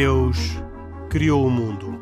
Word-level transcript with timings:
Deus 0.00 0.38
criou 1.10 1.44
o 1.44 1.50
mundo. 1.50 1.98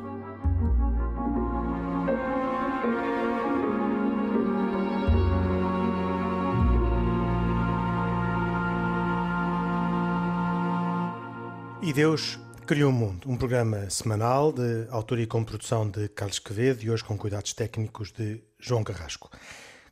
E 11.80 11.91
Deus 11.95 12.39
criou 12.67 12.91
o 12.91 12.93
mundo, 12.93 13.30
um 13.30 13.35
programa 13.35 13.89
semanal 13.89 14.53
de 14.53 14.87
autoria 14.91 15.25
e 15.25 15.27
com 15.27 15.42
produção 15.42 15.89
de 15.89 16.06
Carlos 16.11 16.39
Quevedo 16.39 16.84
e 16.84 16.91
hoje 16.91 17.03
com 17.03 17.17
cuidados 17.17 17.55
técnicos 17.55 18.12
de 18.12 18.42
João 18.61 18.84
Carrasco. 18.84 19.31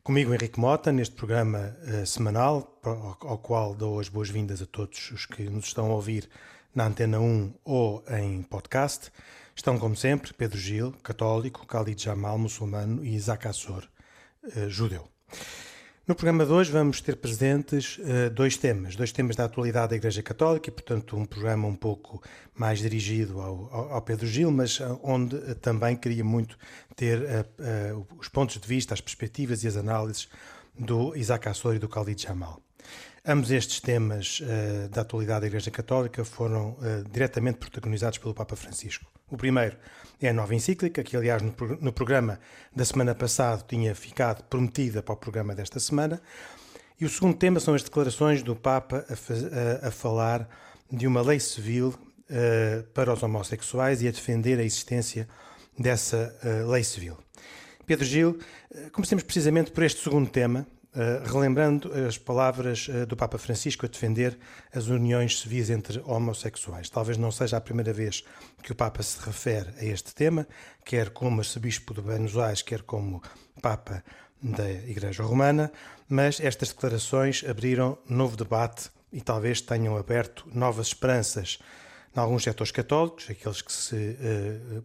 Comigo, 0.04 0.34
Henrique 0.34 0.60
Mota, 0.60 0.92
neste 0.92 1.14
programa 1.14 1.74
uh, 1.80 2.04
semanal, 2.04 2.78
ao, 2.82 3.16
ao, 3.22 3.38
qual 3.38 3.74
dou 3.74 3.98
as 3.98 4.06
boas-vindas 4.06 4.60
a 4.60 4.66
todos 4.66 5.10
os 5.10 5.24
que 5.24 5.44
nos 5.44 5.64
estão 5.64 5.86
a 5.90 5.94
ouvir 5.94 6.28
na 6.74 6.84
Antena 6.84 7.18
1 7.18 7.54
ou 7.64 8.04
em 8.10 8.42
podcast. 8.42 9.10
Estão, 9.56 9.78
como 9.78 9.96
sempre, 9.96 10.34
Pedro 10.34 10.58
Gil, 10.58 10.92
católico, 11.02 11.64
Khalid 11.66 12.02
Jamal, 12.02 12.36
muçulmano 12.36 13.02
e 13.02 13.14
Isaac 13.14 13.48
Assor, 13.48 13.88
uh, 14.44 14.68
judeu. 14.68 15.08
No 16.06 16.14
programa 16.14 16.44
de 16.44 16.52
hoje 16.52 16.70
vamos 16.70 17.00
ter 17.00 17.16
presentes 17.16 17.96
uh, 17.96 18.28
dois 18.30 18.58
temas, 18.58 18.94
dois 18.94 19.10
temas 19.10 19.36
da 19.36 19.46
atualidade 19.46 19.88
da 19.88 19.96
Igreja 19.96 20.22
Católica 20.22 20.68
e, 20.68 20.70
portanto, 20.70 21.16
um 21.16 21.24
programa 21.24 21.66
um 21.66 21.74
pouco 21.74 22.22
mais 22.54 22.80
dirigido 22.80 23.40
ao, 23.40 23.92
ao, 23.94 24.02
Pedro 24.02 24.27
Gil, 24.27 24.50
mas 24.50 24.80
uh, 24.80 25.00
onde 25.02 25.34
uh, 25.34 25.54
também 25.54 25.96
queria 25.96 26.22
muito 26.22 26.58
ter 26.94 27.46
os 28.19 28.28
pontos 28.28 28.61
de 28.61 28.69
vista, 28.69 28.92
as 28.92 29.00
perspectivas 29.00 29.64
e 29.64 29.66
as 29.66 29.78
análises 29.78 30.28
do 30.78 31.16
Isaac 31.16 31.48
Assor 31.48 31.74
e 31.74 31.78
do 31.78 31.88
Khalid 31.88 32.22
Jamal. 32.22 32.61
Ambos 33.27 33.50
estes 33.50 33.80
temas 33.80 34.42
da 34.91 35.00
atualidade 35.00 35.41
da 35.41 35.47
Igreja 35.47 35.70
Católica 35.70 36.22
foram 36.27 36.77
diretamente 37.11 37.56
protagonizados 37.56 38.19
pelo 38.19 38.34
Papa 38.34 38.55
Francisco. 38.55 39.06
O 39.30 39.36
primeiro 39.39 39.78
é 40.20 40.28
a 40.28 40.33
nova 40.33 40.55
encíclica, 40.55 41.03
que 41.03 41.17
aliás 41.17 41.41
no, 41.41 41.55
no 41.80 41.91
programa 41.91 42.39
da 42.77 42.84
semana 42.84 43.14
passada 43.14 43.64
tinha 43.67 43.95
ficado 43.95 44.45
prometida 44.45 45.02
para 45.02 45.14
o 45.14 45.17
programa 45.17 45.55
desta 45.55 45.80
semana. 45.80 46.20
E 47.00 47.06
o 47.06 47.08
segundo 47.08 47.34
tema 47.34 47.58
são 47.61 47.75
as 47.75 47.83
declarações 47.83 48.42
do 48.42 48.55
Papa 48.55 49.06
a, 49.08 49.84
a, 49.84 49.89
a 49.89 49.91
falar 49.91 50.47
de 50.92 51.06
uma 51.06 51.22
lei 51.22 51.41
civil 51.41 51.89
uh, 52.28 52.83
para 52.92 53.11
os 53.11 53.22
homossexuais 53.22 54.02
e 54.02 54.08
a 54.08 54.11
defender 54.11 54.58
a 54.58 54.62
existência 54.62 55.27
dessa 55.78 56.36
uh, 56.45 56.70
lei 56.70 56.84
civil. 56.84 57.17
Pedro 57.86 58.05
Gil, 58.05 58.39
uh, 58.70 58.91
comecemos 58.92 59.25
precisamente 59.25 59.70
por 59.70 59.83
este 59.83 60.02
segundo 60.02 60.28
tema, 60.28 60.67
eh, 60.97 61.23
relembrando 61.27 61.91
as 62.06 62.17
palavras 62.17 62.87
uh, 62.87 63.05
do 63.05 63.17
Papa 63.17 63.37
Francisco 63.37 63.84
a 63.84 63.89
defender 63.89 64.39
as 64.73 64.87
uniões 64.87 65.41
civis 65.41 65.69
entre 65.69 66.01
homossexuais. 66.05 66.89
Talvez 66.89 67.19
não 67.19 67.33
seja 67.33 67.56
a 67.56 67.61
primeira 67.61 67.92
vez 67.92 68.23
que 68.62 68.70
o 68.70 68.77
Papa 68.77 69.03
se 69.03 69.19
refere 69.20 69.70
a 69.81 69.84
este 69.84 70.14
tema, 70.14 70.47
quer 70.84 71.11
como 71.11 71.41
arcebispo 71.41 71.92
de 71.95 72.01
Buenos 72.01 72.36
Aires, 72.39 72.62
quer 72.62 72.83
como 72.83 73.20
Papa 73.61 74.05
da 74.41 74.70
Igreja 74.70 75.25
Romana, 75.25 75.73
mas 76.09 76.39
estas 76.39 76.69
declarações 76.69 77.42
abriram 77.45 77.98
novo 78.08 78.36
debate 78.36 78.89
e 79.12 79.20
talvez 79.20 79.61
tenham 79.61 79.97
aberto 79.97 80.47
novas 80.55 80.89
esperanças 80.89 81.58
em 82.17 82.20
alguns 82.20 82.45
setores 82.45 82.70
católicos, 82.70 83.29
aqueles 83.29 83.61
que 83.61 83.73
se 83.73 83.97
uh, 83.97 84.84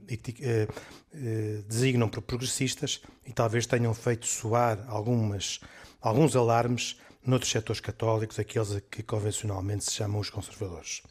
designam 1.68 2.10
por 2.10 2.24
progressistas, 2.24 3.00
e 3.28 3.32
talvez 3.32 3.68
tenham 3.68 3.94
feito 3.94 4.26
soar 4.26 4.84
algumas 4.88 5.60
alguns 6.02 6.36
alarmes 6.36 6.98
noutros 7.26 7.52
setores 7.52 7.82
católicos, 7.82 8.40
aqueles 8.40 8.76
a 8.76 8.82
que 8.82 9.04
convencionalmente 9.04 9.86
se 9.86 9.92
chamam 9.92 10.20
os 10.20 10.30
conservadores. 10.30 11.02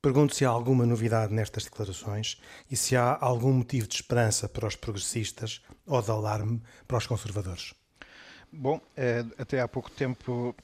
Pergunto 0.00 0.34
se 0.34 0.44
há 0.44 0.50
alguma 0.50 0.86
novidade 0.86 1.34
nestas 1.34 1.64
declarações 1.64 2.40
e 2.70 2.76
se 2.76 2.96
há 2.96 3.18
algum 3.20 3.52
motivo 3.52 3.88
de 3.88 3.96
esperança 3.96 4.48
para 4.48 4.66
os 4.66 4.76
progressistas 4.76 5.60
ou 5.84 6.00
de 6.00 6.10
alarme 6.10 6.62
para 6.86 6.98
os 6.98 7.06
conservadores. 7.06 7.74
Bom, 8.52 8.80
eh, 8.96 9.24
até 9.36 9.60
há 9.60 9.68
pouco 9.68 9.90
tempo, 9.90 10.54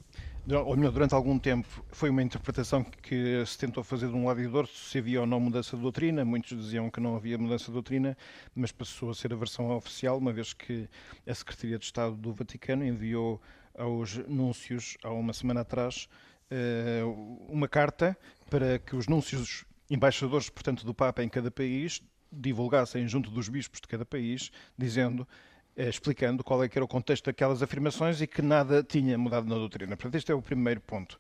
ou 0.47 0.77
melhor, 0.77 0.93
durante 0.93 1.15
algum 1.15 1.39
tempo, 1.39 1.85
foi 1.91 2.11
uma 2.11 2.23
interpretação 2.23 2.85
que 2.85 3.43
se 3.47 3.57
tentou 3.57 3.83
fazer 3.83 4.09
de 4.09 4.15
um 4.15 4.27
lado 4.27 4.43
e 4.43 4.47
do 4.47 4.57
outro, 4.57 4.75
se 4.75 4.99
havia 4.99 5.23
ou 5.23 5.27
não 5.27 5.41
mudança 5.41 5.75
de 5.75 5.83
doutrina. 5.83 6.25
Muitos 6.25 6.57
diziam 6.57 6.91
que 6.91 7.01
não 7.01 7.17
havia 7.17 7.39
mudança 7.39 7.67
de 7.67 7.73
doutrina, 7.73 8.17
mas 8.55 8.71
passou 8.71 9.11
a 9.11 9.15
ser 9.15 9.33
a 9.33 9.37
versão 9.37 9.71
oficial, 9.71 10.19
uma 10.19 10.33
vez 10.33 10.53
que 10.53 10.87
a 11.27 11.35
Secretaria 11.35 11.79
de 11.79 11.85
Estado 11.87 12.15
do 12.15 12.33
Vaticano 12.33 12.85
enviou 12.85 13.41
aos 13.77 14.19
núncios, 14.29 14.99
há 15.03 15.11
uma 15.11 15.33
semana 15.33 15.63
atrás, 15.63 16.09
eh, 16.51 17.03
uma 17.49 17.67
carta 17.67 18.17
para 18.51 18.79
que 18.79 18.95
os 18.95 19.09
núncios 19.09 19.65
embaixadores, 19.91 20.51
portanto, 20.51 20.85
do 20.85 20.93
Papa 20.93 21.25
em 21.25 21.29
cada 21.29 21.51
país, 21.51 22.03
divulgassem 22.31 23.09
junto 23.09 23.31
dos 23.31 23.49
bispos 23.49 23.81
de 23.81 23.89
cada 23.89 24.05
país, 24.05 24.51
dizendo, 24.77 25.27
explicando 25.77 26.45
qual 26.45 26.63
é 26.63 26.69
que 26.69 26.79
era 26.79 26.85
o 26.85 26.89
contexto 26.89 27.27
daquelas 27.27 27.63
afirmações 27.63 28.21
e 28.21 28.27
que 28.27 28.43
nada 28.43 28.83
tinha 28.83 29.17
mudado 29.19 29.49
na 29.49 29.57
doutrina. 29.57 29.97
Portanto, 29.97 30.15
este 30.15 30.33
é 30.33 30.35
o 30.35 30.43
primeiro 30.43 30.81
ponto. 30.81 31.19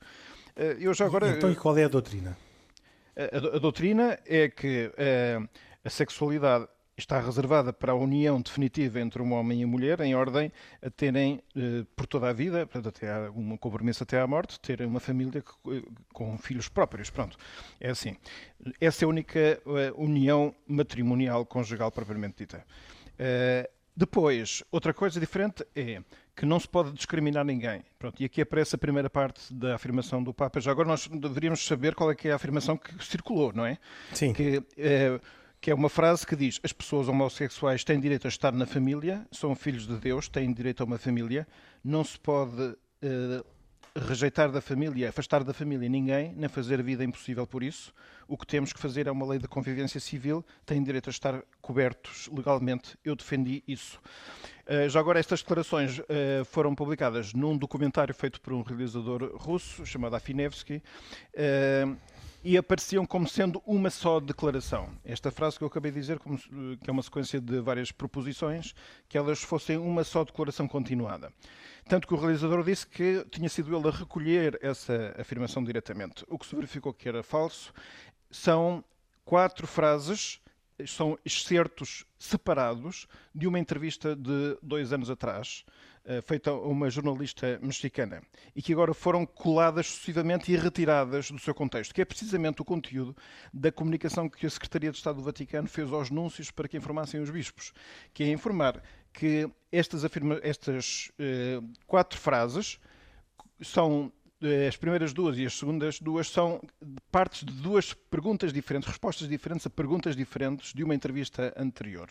Eh, 0.56 0.76
eu 0.80 0.94
já 0.94 1.06
agora... 1.06 1.28
Então, 1.30 1.50
e 1.50 1.56
qual 1.56 1.76
é 1.76 1.84
a 1.84 1.88
doutrina? 1.88 2.36
A, 3.16 3.36
a, 3.36 3.56
a 3.56 3.58
doutrina 3.58 4.18
é 4.26 4.48
que 4.48 4.90
a 5.84 5.90
sexualidade 5.90 6.66
está 6.96 7.20
reservada 7.20 7.72
para 7.72 7.92
a 7.92 7.94
união 7.94 8.40
definitiva 8.40 9.00
entre 9.00 9.20
um 9.20 9.32
homem 9.32 9.60
e 9.60 9.64
uma 9.64 9.72
mulher, 9.72 10.00
em 10.00 10.14
ordem 10.14 10.52
a 10.80 10.88
terem, 10.90 11.42
eh, 11.56 11.84
por 11.96 12.06
toda 12.06 12.28
a 12.28 12.32
vida, 12.32 12.66
portanto, 12.66 12.88
até 12.88 13.28
uma 13.30 13.58
compromisso 13.58 14.02
até 14.02 14.20
à 14.20 14.26
morte, 14.26 14.60
terem 14.60 14.86
uma 14.86 15.00
família 15.00 15.42
eh, 15.68 15.82
com 16.12 16.38
filhos 16.38 16.68
próprios. 16.68 17.10
Pronto, 17.10 17.36
é 17.80 17.90
assim. 17.90 18.16
Essa 18.80 19.04
é 19.04 19.06
a 19.06 19.08
única 19.08 19.38
eh, 19.40 19.60
união 19.96 20.54
matrimonial 20.66 21.44
conjugal 21.44 21.90
propriamente 21.90 22.38
dita. 22.38 22.64
Depois, 23.96 24.62
outra 24.72 24.92
coisa 24.92 25.20
diferente 25.20 25.64
é 25.74 26.02
que 26.34 26.44
não 26.44 26.58
se 26.58 26.68
pode 26.68 26.92
discriminar 26.92 27.44
ninguém. 27.44 27.82
Pronto, 27.98 28.20
e 28.20 28.24
aqui 28.24 28.40
aparece 28.40 28.74
a 28.74 28.78
primeira 28.78 29.08
parte 29.08 29.54
da 29.54 29.76
afirmação 29.76 30.22
do 30.22 30.34
Papa. 30.34 30.60
Já 30.60 30.72
agora 30.72 30.88
nós 30.88 31.06
deveríamos 31.06 31.64
saber 31.64 31.94
qual 31.94 32.10
é 32.10 32.14
que 32.14 32.28
é 32.28 32.32
a 32.32 32.36
afirmação 32.36 32.76
que 32.76 33.04
circulou, 33.04 33.52
não 33.52 33.64
é? 33.64 33.78
Sim. 34.12 34.32
Que, 34.32 34.64
que 35.60 35.70
é 35.70 35.74
uma 35.74 35.88
frase 35.88 36.26
que 36.26 36.34
diz: 36.34 36.60
as 36.62 36.72
pessoas 36.72 37.08
homossexuais 37.08 37.84
têm 37.84 38.00
direito 38.00 38.26
a 38.26 38.28
estar 38.28 38.52
na 38.52 38.66
família, 38.66 39.26
são 39.30 39.54
filhos 39.54 39.86
de 39.86 39.96
Deus, 39.96 40.28
têm 40.28 40.52
direito 40.52 40.82
a 40.82 40.86
uma 40.86 40.98
família, 40.98 41.46
não 41.82 42.02
se 42.02 42.18
pode 42.18 42.62
uh, 42.62 43.46
rejeitar 43.96 44.50
da 44.50 44.60
família, 44.60 45.08
afastar 45.08 45.44
da 45.44 45.54
família 45.54 45.88
ninguém, 45.88 46.32
nem 46.34 46.48
fazer 46.48 46.82
vida 46.82 47.04
impossível 47.04 47.46
por 47.46 47.62
isso. 47.62 47.94
O 48.26 48.36
que 48.36 48.46
temos 48.46 48.72
que 48.72 48.80
fazer 48.80 49.06
é 49.06 49.10
uma 49.10 49.26
lei 49.26 49.38
de 49.38 49.46
convivência 49.46 50.00
civil, 50.00 50.44
têm 50.66 50.82
direito 50.82 51.08
a 51.08 51.12
estar 51.12 51.42
cobertos 51.60 52.28
legalmente. 52.32 52.98
Eu 53.04 53.14
defendi 53.14 53.62
isso. 53.68 54.00
Uh, 54.66 54.88
já 54.88 54.98
agora, 54.98 55.20
estas 55.20 55.42
declarações 55.42 55.98
uh, 55.98 56.44
foram 56.46 56.74
publicadas 56.74 57.32
num 57.34 57.56
documentário 57.56 58.14
feito 58.14 58.40
por 58.40 58.52
um 58.52 58.62
realizador 58.62 59.36
russo 59.36 59.84
chamado 59.86 60.16
Afinevsky 60.16 60.82
e 62.44 62.58
apareciam 62.58 63.06
como 63.06 63.26
sendo 63.26 63.62
uma 63.66 63.88
só 63.88 64.20
declaração. 64.20 64.90
Esta 65.02 65.30
frase 65.30 65.56
que 65.56 65.64
eu 65.64 65.68
acabei 65.68 65.90
de 65.90 65.98
dizer, 65.98 66.18
que 66.18 66.90
é 66.90 66.92
uma 66.92 67.02
sequência 67.02 67.40
de 67.40 67.58
várias 67.60 67.90
proposições, 67.90 68.74
que 69.08 69.16
elas 69.16 69.42
fossem 69.42 69.78
uma 69.78 70.04
só 70.04 70.22
declaração 70.22 70.68
continuada. 70.68 71.32
Tanto 71.86 72.08
que 72.08 72.14
o 72.14 72.16
realizador 72.16 72.64
disse 72.64 72.86
que 72.86 73.24
tinha 73.30 73.48
sido 73.48 73.76
ele 73.76 73.88
a 73.88 73.90
recolher 73.90 74.58
essa 74.62 75.14
afirmação 75.18 75.62
diretamente. 75.62 76.24
O 76.28 76.38
que 76.38 76.46
se 76.46 76.54
verificou 76.54 76.94
que 76.94 77.08
era 77.08 77.22
falso 77.22 77.72
são 78.30 78.82
quatro 79.24 79.66
frases 79.66 80.40
são 80.86 81.18
excertos 81.24 82.04
separados 82.18 83.06
de 83.34 83.46
uma 83.46 83.58
entrevista 83.58 84.16
de 84.16 84.56
dois 84.62 84.92
anos 84.92 85.08
atrás, 85.08 85.64
eh, 86.04 86.20
feita 86.20 86.50
a 86.50 86.54
uma 86.54 86.90
jornalista 86.90 87.58
mexicana, 87.62 88.22
e 88.54 88.60
que 88.60 88.72
agora 88.72 88.92
foram 88.92 89.24
coladas 89.24 89.86
sucessivamente 89.86 90.52
e 90.52 90.56
retiradas 90.56 91.30
do 91.30 91.38
seu 91.38 91.54
contexto, 91.54 91.94
que 91.94 92.02
é 92.02 92.04
precisamente 92.04 92.60
o 92.60 92.64
conteúdo 92.64 93.16
da 93.52 93.70
comunicação 93.70 94.28
que 94.28 94.46
a 94.46 94.50
Secretaria 94.50 94.90
de 94.90 94.96
Estado 94.96 95.16
do 95.16 95.22
Vaticano 95.22 95.68
fez 95.68 95.92
aos 95.92 96.10
núncios 96.10 96.50
para 96.50 96.68
que 96.68 96.76
informassem 96.76 97.20
os 97.20 97.30
bispos, 97.30 97.72
que 98.12 98.24
é 98.24 98.30
informar 98.30 98.82
que 99.12 99.48
estas, 99.70 100.04
afirma 100.04 100.40
estas 100.42 101.10
uh, 101.18 101.66
quatro 101.86 102.18
frases 102.18 102.78
são 103.60 104.12
eh, 104.23 104.23
as 104.68 104.76
primeiras 104.76 105.12
duas 105.12 105.38
e 105.38 105.46
as 105.46 105.54
segundas 105.54 106.00
duas 106.00 106.28
são 106.28 106.60
partes 107.10 107.44
de 107.44 107.52
duas 107.52 107.94
perguntas 107.94 108.52
diferentes, 108.52 108.88
respostas 108.88 109.28
diferentes 109.28 109.66
a 109.66 109.70
perguntas 109.70 110.14
diferentes 110.16 110.72
de 110.72 110.84
uma 110.84 110.94
entrevista 110.94 111.54
anterior. 111.56 112.10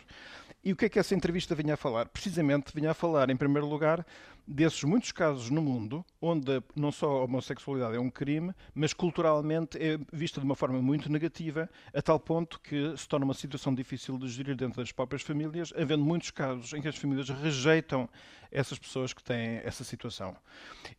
E 0.64 0.72
o 0.72 0.76
que 0.76 0.86
é 0.86 0.88
que 0.88 0.98
essa 0.98 1.14
entrevista 1.14 1.54
vinha 1.54 1.74
a 1.74 1.76
falar? 1.76 2.06
Precisamente 2.06 2.72
vinha 2.74 2.92
a 2.92 2.94
falar, 2.94 3.28
em 3.28 3.36
primeiro 3.36 3.68
lugar, 3.68 4.04
desses 4.46 4.82
muitos 4.84 5.12
casos 5.12 5.50
no 5.50 5.60
mundo 5.60 6.02
onde 6.22 6.62
não 6.74 6.90
só 6.90 7.06
a 7.06 7.24
homossexualidade 7.24 7.96
é 7.96 8.00
um 8.00 8.08
crime, 8.08 8.54
mas 8.74 8.94
culturalmente 8.94 9.76
é 9.76 9.98
vista 10.10 10.40
de 10.40 10.46
uma 10.46 10.54
forma 10.54 10.80
muito 10.80 11.12
negativa, 11.12 11.68
a 11.92 12.00
tal 12.00 12.18
ponto 12.18 12.58
que 12.60 12.96
se 12.96 13.06
torna 13.06 13.26
uma 13.26 13.34
situação 13.34 13.74
difícil 13.74 14.16
de 14.16 14.26
gerir 14.28 14.56
dentro 14.56 14.80
das 14.80 14.90
próprias 14.90 15.20
famílias, 15.20 15.70
havendo 15.76 16.02
muitos 16.02 16.30
casos 16.30 16.72
em 16.72 16.80
que 16.80 16.88
as 16.88 16.96
famílias 16.96 17.28
rejeitam 17.28 18.08
essas 18.50 18.78
pessoas 18.78 19.12
que 19.12 19.22
têm 19.22 19.60
essa 19.64 19.84
situação. 19.84 20.34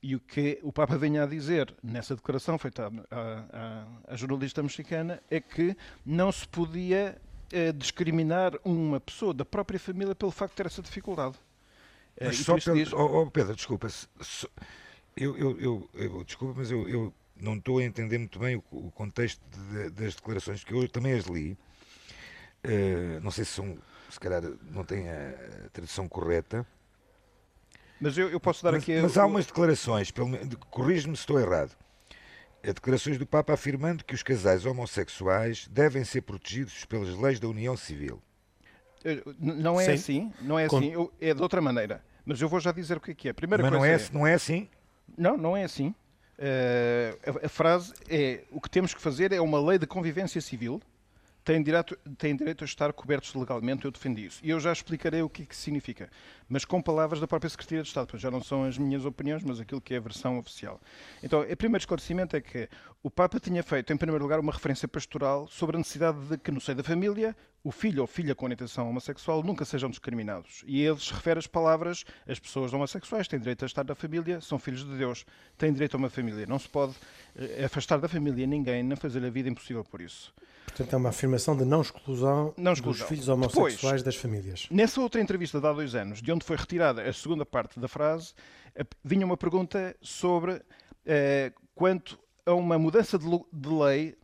E 0.03 0.15
o 0.15 0.19
que 0.19 0.59
o 0.61 0.71
Papa 0.71 0.95
vem 0.97 1.17
a 1.17 1.25
dizer 1.25 1.73
nessa 1.81 2.15
declaração 2.15 2.59
feita 2.59 2.91
à, 3.09 4.07
à, 4.09 4.13
à 4.13 4.15
jornalista 4.15 4.61
mexicana 4.61 5.23
é 5.29 5.39
que 5.39 5.75
não 6.05 6.31
se 6.31 6.47
podia 6.47 7.19
eh, 7.51 7.71
discriminar 7.71 8.53
uma 8.63 8.99
pessoa 8.99 9.33
da 9.33 9.45
própria 9.45 9.79
família 9.79 10.15
pelo 10.15 10.31
facto 10.31 10.51
de 10.53 10.57
ter 10.57 10.65
essa 10.65 10.81
dificuldade. 10.81 11.35
Eh, 12.17 12.27
mas 12.27 12.37
só 12.37 12.57
pelo... 12.57 12.75
Diz... 12.75 12.93
Oh, 12.93 13.21
oh, 13.21 13.31
Pedro, 13.31 13.55
desculpa. 13.55 13.87
Eu, 15.15 15.37
eu, 15.37 15.59
eu, 15.59 15.89
eu, 15.93 16.23
desculpa, 16.23 16.55
mas 16.57 16.71
eu, 16.71 16.87
eu 16.89 17.13
não 17.39 17.55
estou 17.55 17.79
a 17.79 17.83
entender 17.83 18.17
muito 18.17 18.39
bem 18.39 18.55
o, 18.55 18.63
o 18.71 18.91
contexto 18.91 19.41
de, 19.49 19.89
das 19.91 20.15
declarações, 20.15 20.63
que 20.63 20.73
eu 20.73 20.87
também 20.89 21.13
as 21.13 21.25
li. 21.25 21.57
Uh, 22.65 23.19
não 23.21 23.31
sei 23.31 23.45
se 23.45 23.51
são, 23.51 23.77
se 24.09 24.19
calhar 24.19 24.41
não 24.71 24.83
tem 24.83 25.07
a, 25.09 25.69
tradução 25.71 26.07
correta. 26.07 26.65
Mas 27.99 28.17
eu, 28.17 28.29
eu 28.29 28.39
posso 28.39 28.63
dar 28.63 28.71
mas, 28.71 28.83
aqui. 28.83 28.99
Mas 28.99 29.17
há 29.17 29.25
umas 29.25 29.45
declarações, 29.45 30.11
corrijo-me 30.69 31.15
se 31.15 31.21
estou 31.21 31.39
errado. 31.39 31.71
Há 32.67 32.73
declarações 32.73 33.17
do 33.17 33.27
Papa 33.27 33.53
afirmando 33.53 34.03
que 34.03 34.15
os 34.15 34.23
casais 34.23 34.65
homossexuais 34.65 35.67
devem 35.67 36.03
ser 36.03 36.21
protegidos 36.21 36.83
pelas 36.85 37.15
leis 37.15 37.39
da 37.39 37.47
União 37.47 37.77
Civil. 37.77 38.21
Eh, 39.03 39.21
não 39.37 39.79
é 39.79 39.85
Sim. 39.85 39.91
assim, 39.91 40.33
não 40.41 40.57
é 40.57 40.65
assim, 40.65 40.91
eu, 40.91 41.13
é 41.21 41.33
de 41.33 41.41
outra 41.41 41.61
maneira. 41.61 42.03
Mas 42.25 42.41
eu 42.41 42.49
vou 42.49 42.59
já 42.59 42.71
dizer 42.71 42.97
o 42.97 42.99
que 42.99 43.11
é 43.11 43.13
que 43.13 43.29
é. 43.29 43.33
Primeira 43.33 43.61
Mas 43.61 43.71
não 43.71 43.85
é, 43.85 43.93
é, 43.93 43.99
não 44.11 44.25
é 44.25 44.33
assim? 44.33 44.67
Não, 45.15 45.37
não 45.37 45.55
é 45.55 45.63
assim. 45.63 45.93
Uh, 46.39 47.39
a, 47.43 47.45
a, 47.45 47.49
frase 47.49 47.93
é: 48.09 48.43
o 48.51 48.59
que 48.59 48.69
temos 48.69 48.93
que 48.93 49.01
fazer 49.01 49.31
é 49.31 49.39
uma 49.39 49.61
lei 49.61 49.77
de 49.77 49.85
convivência 49.85 50.41
civil 50.41 50.81
têm 51.45 51.61
direito, 51.61 51.95
têm 52.17 52.35
direito 52.35 52.63
a 52.63 52.65
estar 52.65 52.91
cobertos 52.91 53.33
legalmente, 53.35 53.85
eu 53.85 53.91
defendi 53.91 54.25
isso. 54.25 54.39
E 54.43 54.49
eu 54.49 54.59
já 54.59 54.73
explicarei 54.73 55.21
o 55.21 55.29
que, 55.29 55.43
é 55.43 55.45
que 55.45 55.55
significa, 55.55 56.09
mas 56.49 56.65
com 56.65 56.81
palavras 56.81 57.19
da 57.19 57.27
própria 57.27 57.49
Secretaria 57.49 57.83
de 57.83 57.87
Estado, 57.87 58.17
já 58.17 58.31
não 58.31 58.43
são 58.43 58.65
as 58.65 58.77
minhas 58.79 59.05
opiniões, 59.05 59.43
mas 59.43 59.59
aquilo 59.59 59.79
que 59.79 59.93
é 59.93 59.97
a 59.97 60.01
versão 60.01 60.39
oficial. 60.39 60.81
Então, 61.21 61.41
o 61.41 61.55
primeiro 61.55 61.81
esclarecimento 61.81 62.35
é 62.35 62.41
que 62.41 62.67
o 63.03 63.11
Papa 63.11 63.39
tinha 63.39 63.61
feito, 63.61 63.93
em 63.93 63.97
primeiro 63.97 64.23
lugar, 64.23 64.39
uma 64.39 64.51
referência 64.51 64.87
pastoral 64.87 65.47
sobre 65.47 65.77
a 65.77 65.79
necessidade 65.79 66.19
de 66.25 66.37
que, 66.39 66.49
no 66.49 66.59
seio 66.59 66.77
da 66.77 66.83
família, 66.83 67.35
o 67.63 67.71
filho 67.71 68.01
ou 68.01 68.07
filha 68.07 68.33
com 68.33 68.45
orientação 68.45 68.89
homossexual 68.89 69.43
nunca 69.43 69.63
sejam 69.65 69.89
discriminados. 69.89 70.63
E 70.65 70.81
ele 70.81 70.99
se 70.99 71.13
refere 71.13 71.37
às 71.37 71.45
palavras: 71.45 72.03
as 72.27 72.39
pessoas 72.39 72.73
homossexuais 72.73 73.27
têm 73.27 73.39
direito 73.39 73.63
a 73.63 73.67
estar 73.67 73.83
na 73.83 73.93
família, 73.93 74.41
são 74.41 74.57
filhos 74.57 74.83
de 74.83 74.97
Deus, 74.97 75.25
têm 75.57 75.71
direito 75.71 75.93
a 75.93 75.97
uma 75.97 76.09
família. 76.09 76.47
Não 76.47 76.57
se 76.57 76.67
pode 76.67 76.95
eh, 77.35 77.65
afastar 77.65 77.99
da 77.99 78.07
família 78.07 78.47
ninguém, 78.47 78.81
nem 78.81 78.95
fazer 78.95 79.23
a 79.23 79.29
vida 79.29 79.49
impossível 79.49 79.83
por 79.83 80.01
isso. 80.01 80.33
Portanto, 80.65 80.93
é 80.93 80.97
uma 80.97 81.09
afirmação 81.09 81.55
de 81.55 81.63
não 81.63 81.81
exclusão, 81.81 82.53
não 82.57 82.73
exclusão. 82.73 82.99
dos 82.99 83.09
filhos 83.09 83.29
homossexuais 83.29 83.75
Depois, 83.75 84.03
das 84.03 84.15
famílias. 84.15 84.67
Nessa 84.69 84.99
outra 84.99 85.21
entrevista 85.21 85.59
de 85.59 85.67
há 85.67 85.71
dois 85.73 85.95
anos, 85.95 86.21
de 86.21 86.31
onde 86.31 86.43
foi 86.43 86.57
retirada 86.57 87.01
a 87.01 87.13
segunda 87.13 87.45
parte 87.45 87.79
da 87.79 87.87
frase, 87.87 88.33
vinha 89.03 89.25
uma 89.25 89.37
pergunta 89.37 89.95
sobre 90.01 90.61
eh, 91.05 91.53
quanto 91.73 92.19
a 92.45 92.53
uma 92.53 92.77
mudança 92.77 93.17
de, 93.17 93.25
de 93.25 93.69
lei 93.69 94.17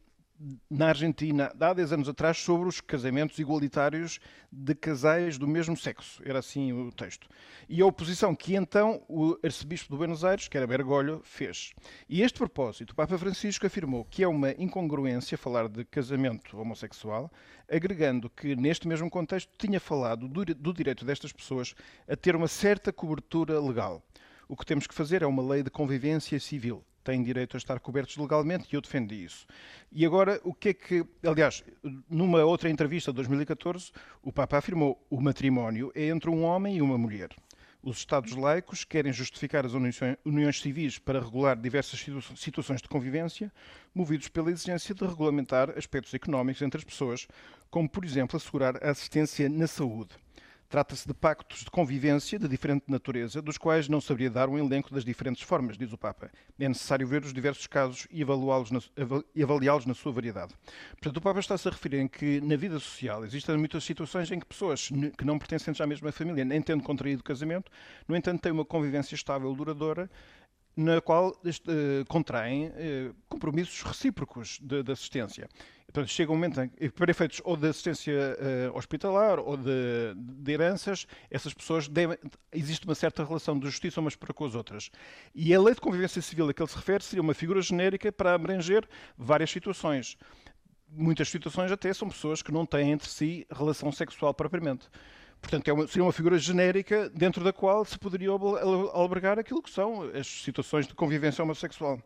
na 0.69 0.88
Argentina, 0.88 1.51
há 1.59 1.73
10 1.73 1.93
anos 1.93 2.09
atrás, 2.09 2.38
sobre 2.38 2.67
os 2.67 2.81
casamentos 2.81 3.38
igualitários 3.38 4.19
de 4.51 4.73
casais 4.73 5.38
do 5.38 5.47
mesmo 5.47 5.77
sexo. 5.77 6.21
Era 6.25 6.39
assim 6.39 6.73
o 6.73 6.91
texto. 6.91 7.27
E 7.69 7.81
a 7.81 7.85
oposição 7.85 8.35
que 8.35 8.55
então 8.55 9.03
o 9.07 9.38
arcebispo 9.43 9.91
de 9.91 9.97
Buenos 9.97 10.25
Aires, 10.25 10.47
que 10.47 10.57
era 10.57 10.65
Bergoglio, 10.65 11.21
fez. 11.23 11.73
E 12.09 12.21
este 12.21 12.38
propósito, 12.38 12.91
o 12.91 12.95
Papa 12.95 13.17
Francisco 13.17 13.65
afirmou 13.65 14.05
que 14.05 14.23
é 14.23 14.27
uma 14.27 14.51
incongruência 14.51 15.38
falar 15.38 15.67
de 15.67 15.85
casamento 15.85 16.59
homossexual, 16.59 17.31
agregando 17.69 18.29
que, 18.29 18.55
neste 18.55 18.88
mesmo 18.88 19.09
contexto, 19.09 19.51
tinha 19.57 19.79
falado 19.79 20.27
do, 20.27 20.73
direito 20.73 21.05
destas 21.05 21.31
pessoas 21.31 21.75
a 22.07 22.15
ter 22.15 22.35
uma 22.35 22.47
certa 22.47 22.91
cobertura 22.91 23.59
legal. 23.59 24.03
O 24.47 24.55
que 24.55 24.65
temos 24.65 24.88
que 24.88 24.93
fazer 24.93 25.21
é 25.21 25.27
uma 25.27 25.43
lei 25.43 25.63
de 25.63 25.69
convivência 25.69 26.39
civil 26.39 26.83
têm 27.03 27.24
direito 27.24 27.56
a 27.56 27.59
estar 27.59 27.80
cobertos 27.80 28.18
legalmente 28.18 28.68
e 28.71 28.75
eu 28.75 28.81
defendi 28.81 29.24
isso. 29.24 29.45
E 29.92 30.06
agora, 30.06 30.39
o 30.44 30.53
que 30.53 30.69
é 30.69 30.74
que. 30.74 31.06
Aliás, 31.24 31.63
numa 32.09 32.44
outra 32.44 32.69
entrevista 32.69 33.12
de 33.12 33.18
2014, 33.18 33.92
o 34.21 34.31
Papa 34.31 34.57
afirmou 34.57 35.03
o 35.09 35.19
matrimónio 35.19 35.92
é 35.95 36.07
entre 36.07 36.30
um 36.30 36.44
homem 36.44 36.77
e 36.77 36.81
uma 36.81 36.98
mulher. 36.98 37.30
Os 37.83 37.98
Estados 37.98 38.36
laicos 38.36 38.83
querem 38.83 39.12
justificar 39.12 39.65
as 39.65 39.74
uniões 39.74 40.62
civis 40.62 41.00
para 41.00 41.19
regular 41.19 41.59
diversas 41.59 42.06
situações 42.36 42.80
de 42.80 42.88
convivência, 42.88 43.51
movidos 43.94 44.27
pela 44.27 44.51
exigência 44.51 44.94
de 44.94 45.03
regulamentar 45.03 45.71
aspectos 45.75 46.13
económicos 46.13 46.62
entre 46.62 46.77
as 46.77 46.83
pessoas, 46.83 47.27
como, 47.71 47.89
por 47.89 48.06
exemplo, 48.06 48.38
assegurar 48.38 48.75
a 48.83 48.92
assistência 48.92 49.50
na 49.50 49.65
saúde. 49.65 50.12
Trata-se 50.71 51.06
de 51.06 51.13
pactos 51.13 51.65
de 51.65 51.69
convivência 51.69 52.39
de 52.39 52.47
diferente 52.47 52.85
natureza, 52.88 53.41
dos 53.41 53.57
quais 53.57 53.89
não 53.89 54.00
saberia 54.00 54.29
dar 54.29 54.47
um 54.47 54.57
elenco 54.57 54.94
das 54.94 55.03
diferentes 55.03 55.44
formas, 55.44 55.77
diz 55.77 55.91
o 55.91 55.97
Papa. 55.97 56.31
É 56.57 56.69
necessário 56.69 57.06
ver 57.06 57.25
os 57.25 57.33
diversos 57.33 57.68
casos 57.68 58.07
e 58.09 58.23
avaliá-los 58.23 59.85
na 59.85 59.94
sua 59.94 60.13
variedade. 60.13 60.53
Portanto, 60.91 61.18
o 61.18 61.21
Papa 61.21 61.41
está-se 61.41 61.68
a 61.68 61.71
referir 61.71 62.00
em 62.00 62.07
que 62.07 62.39
na 62.39 62.56
vida 62.56 62.79
social 62.79 63.25
existem 63.25 63.57
muitas 63.57 63.83
situações 63.83 64.31
em 64.31 64.39
que 64.39 64.45
pessoas 64.45 64.88
que 65.18 65.25
não 65.25 65.38
pertencem 65.38 65.73
à 65.77 65.85
mesma 65.85 66.09
família, 66.09 66.45
nem 66.45 66.62
tendo 66.62 66.83
contraído 66.83 67.21
casamento, 67.21 67.69
no 68.07 68.15
entanto, 68.15 68.39
têm 68.39 68.53
uma 68.53 68.63
convivência 68.63 69.13
estável, 69.13 69.53
duradoura, 69.53 70.09
na 70.75 71.01
qual 71.01 71.29
uh, 71.29 72.06
uh, 72.68 73.15
compromissos 73.27 73.81
recíprocos 73.81 74.59
de, 74.62 74.83
de 74.83 74.91
assistência. 74.91 75.50
Portanto, 75.91 76.09
chega 76.09 76.31
um 76.31 76.35
momento 76.35 76.62
em 76.62 76.69
que, 76.69 76.89
para 76.89 77.12
efeitos 77.12 77.41
ou 77.44 77.57
de 77.57 77.68
assistência 77.68 78.13
uh, 78.13 78.77
hospitalar 78.77 79.39
ou 79.39 79.57
de, 79.57 80.13
de, 80.15 80.51
heranças, 80.51 81.06
essas 81.29 81.53
pessoas 81.53 81.89
devem. 81.89 82.18
Existe 82.53 82.85
uma 82.85 82.95
certa 82.95 83.25
relação 83.25 83.59
de 83.59 83.65
justiça 83.65 84.00
umas 84.00 84.15
para 84.15 84.33
com 84.33 84.45
as 84.45 84.56
outras. 84.56 84.89
E 85.35 85.53
a 85.53 85.62
lei 85.62 85.73
de 85.73 85.81
convivência 85.81 86.21
civil 86.21 86.47
a 86.50 86.53
que 86.53 86.62
ele 86.62 86.69
se 86.69 86.77
refere 86.77 87.03
seria 87.03 87.21
uma 87.21 87.33
figura 87.33 87.62
genérica 87.62 88.09
para 88.09 88.33
abranger 88.33 88.88
várias 89.17 89.51
situações. 89.51 90.17
Muitas 90.89 91.29
situações 91.29 91.71
até 91.71 91.94
são 91.94 92.07
pessoas 92.07 92.41
que 92.41 92.53
não 92.53 92.65
têm 92.65 92.91
entre 92.91 93.09
si 93.09 93.45
relação 93.51 93.91
sexual 93.91 94.33
propriamente. 94.33 94.88
Portanto, 95.41 95.67
é 95.67 95.73
uma, 95.73 95.88
seria 95.88 96.03
uma 96.03 96.13
figura 96.13 96.38
genérica 96.38 97.09
dentro 97.09 97.43
da 97.43 97.51
qual 97.51 97.83
se 97.83 97.97
poderia 97.97 98.29
albergar 98.29 99.39
aquilo 99.39 99.61
que 99.61 99.71
são 99.71 100.03
as 100.13 100.27
situações 100.27 100.88
de 100.88 100.93
convivência 100.93 101.43
homossexual. 101.43 101.99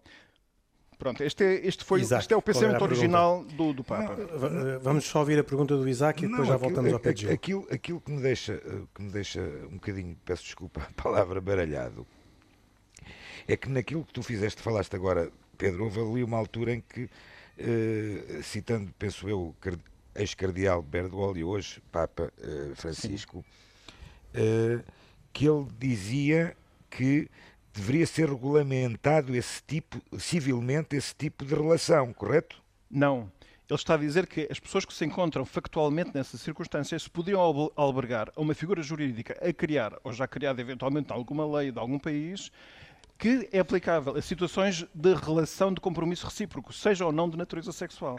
Pronto, 0.97 1.21
este 1.21 1.43
é, 1.43 1.67
este 1.67 1.83
foi, 1.83 1.99
Isaac, 1.99 2.23
este 2.23 2.33
é 2.33 2.37
o 2.37 2.41
pensamento 2.41 2.81
original 2.81 3.43
do, 3.43 3.73
do 3.73 3.83
Papa. 3.83 4.15
Não, 4.15 4.79
vamos 4.79 5.05
só 5.05 5.19
ouvir 5.19 5.37
a 5.37 5.43
pergunta 5.43 5.75
do 5.75 5.87
Isaac 5.87 6.23
e 6.23 6.27
depois 6.27 6.47
não, 6.47 6.47
já 6.47 6.57
voltamos 6.57 6.94
aquilo, 6.94 6.95
ao 6.95 6.99
pé 7.01 7.33
aquilo, 7.33 7.68
aquilo 7.69 8.01
que 8.01 8.11
me 8.11 8.21
deixa 8.21 8.61
que 8.94 9.01
me 9.01 9.11
deixa 9.11 9.42
um 9.69 9.73
bocadinho, 9.73 10.18
peço 10.23 10.44
desculpa, 10.44 10.87
a 10.89 11.01
palavra 11.01 11.42
baralhado, 11.42 12.07
é 13.47 13.57
que 13.57 13.69
naquilo 13.69 14.06
que 14.06 14.13
tu 14.13 14.23
fizeste, 14.23 14.61
falaste 14.61 14.95
agora, 14.95 15.30
Pedro, 15.57 15.83
houve 15.83 15.99
ali 15.99 16.23
uma 16.23 16.37
altura 16.37 16.73
em 16.73 16.81
que, 16.81 17.09
eh, 17.57 18.39
citando, 18.42 18.94
penso 18.97 19.27
eu, 19.30 19.54
ex-cardeal 20.16 20.81
Bergoglio, 20.81 21.48
hoje 21.48 21.81
Papa 21.92 22.31
uh, 22.38 22.76
Francisco, 22.76 23.40
uh, 23.40 24.84
que 25.34 25.48
ele 25.48 25.68
dizia 25.78 26.56
que 26.90 27.30
deveria 27.74 28.07
ser 28.07 28.30
regulamentado 28.30 29.36
esse 29.36 29.62
tipo, 29.64 30.02
civilmente, 30.18 30.95
esse 30.95 31.14
tipo 31.14 31.44
de 31.44 31.54
relação, 31.54 32.14
correto? 32.14 32.64
Não. 32.90 33.30
Ele 33.68 33.76
está 33.76 33.95
a 33.95 33.98
dizer 33.98 34.28
que 34.28 34.48
as 34.50 34.60
pessoas 34.60 34.86
que 34.86 34.94
se 34.94 35.04
encontram 35.04 35.44
factualmente 35.44 36.12
nessas 36.14 36.40
circunstâncias 36.40 37.04
se 37.04 37.10
poderiam 37.10 37.72
albergar 37.76 38.31
a 38.36 38.40
uma 38.40 38.54
figura 38.54 38.81
jurídica 38.84 39.36
a 39.42 39.52
criar, 39.52 39.98
ou 40.04 40.14
já 40.14 40.28
criada 40.28 40.62
eventualmente 40.62 41.12
alguma 41.12 41.45
lei 41.57 41.72
de 41.72 41.80
algum 41.80 41.98
país, 41.98 42.52
que 43.18 43.50
é 43.52 43.60
aplicável 43.60 44.16
a 44.16 44.22
situações 44.22 44.86
de 44.94 45.14
relação 45.16 45.74
de 45.74 45.81
compromisso 45.81 46.26
recíproco, 46.26 46.72
seja 46.72 47.06
ou 47.06 47.12
não 47.12 47.30
de 47.30 47.38
natureza 47.38 47.72
sexual. 47.72 48.18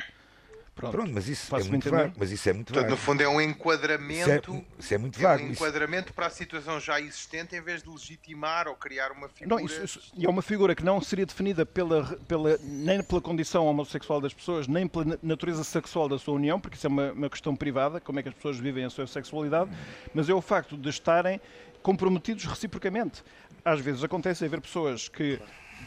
Pronto, 0.76 0.92
Pronto 0.92 1.10
mas, 1.10 1.26
isso 1.26 1.56
é 1.56 1.62
muito 1.64 1.90
vago, 1.90 2.12
mas 2.18 2.30
isso 2.30 2.50
é 2.50 2.52
muito 2.52 2.66
Portanto, 2.66 2.90
vago. 2.90 3.00
no 3.00 3.02
fundo 3.02 3.22
é 3.22 3.28
um 3.28 3.40
enquadramento. 3.40 4.50
Isso 4.52 4.60
é, 4.60 4.78
isso 4.78 4.94
é 4.94 4.98
muito 4.98 5.18
vago. 5.18 5.42
É 5.42 5.46
um 5.46 5.50
enquadramento 5.52 6.04
isso. 6.08 6.12
para 6.12 6.26
a 6.26 6.30
situação 6.30 6.78
já 6.78 7.00
existente 7.00 7.56
em 7.56 7.62
vez 7.62 7.82
de 7.82 7.88
legitimar 7.88 8.68
ou 8.68 8.74
criar 8.74 9.10
uma 9.10 9.26
figura. 9.26 9.56
Não, 9.56 9.64
isso, 9.64 9.82
isso, 9.82 10.12
e 10.14 10.26
é 10.26 10.28
uma 10.28 10.42
figura 10.42 10.74
que 10.74 10.84
não 10.84 11.00
seria 11.00 11.24
definida 11.24 11.64
pela, 11.64 12.04
pela, 12.28 12.58
nem 12.62 13.02
pela 13.02 13.22
condição 13.22 13.64
homossexual 13.64 14.20
das 14.20 14.34
pessoas, 14.34 14.68
nem 14.68 14.86
pela 14.86 15.18
natureza 15.22 15.64
sexual 15.64 16.10
da 16.10 16.18
sua 16.18 16.34
união, 16.34 16.60
porque 16.60 16.76
isso 16.76 16.86
é 16.86 16.90
uma, 16.90 17.10
uma 17.10 17.30
questão 17.30 17.56
privada, 17.56 17.98
como 17.98 18.20
é 18.20 18.22
que 18.22 18.28
as 18.28 18.34
pessoas 18.34 18.58
vivem 18.58 18.84
a 18.84 18.90
sua 18.90 19.06
sexualidade, 19.06 19.70
mas 20.12 20.28
é 20.28 20.34
o 20.34 20.42
facto 20.42 20.76
de 20.76 20.90
estarem 20.90 21.40
comprometidos 21.82 22.44
reciprocamente. 22.44 23.24
Às 23.64 23.80
vezes 23.80 24.04
acontece 24.04 24.44
haver 24.44 24.60
pessoas 24.60 25.08
que 25.08 25.40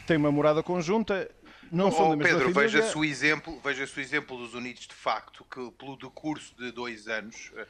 têm 0.04 0.16
uma 0.16 0.32
morada 0.32 0.64
conjunta, 0.64 1.30
não 1.70 1.90
são 1.92 2.06
oh, 2.06 2.10
da 2.10 2.16
mesma 2.16 2.38
Pedro, 2.38 2.52
família... 2.54 2.78
veja-se 2.80 2.98
o 2.98 3.04
exemplo, 3.04 3.60
veja-se 3.62 3.96
o 3.98 4.00
exemplo 4.00 4.36
dos 4.36 4.54
Unidos 4.54 4.86
de 4.86 4.94
facto, 4.94 5.44
que 5.50 5.70
pelo 5.72 5.96
decurso 5.96 6.54
de 6.58 6.72
dois 6.72 7.06
anos, 7.08 7.52
eh, 7.56 7.66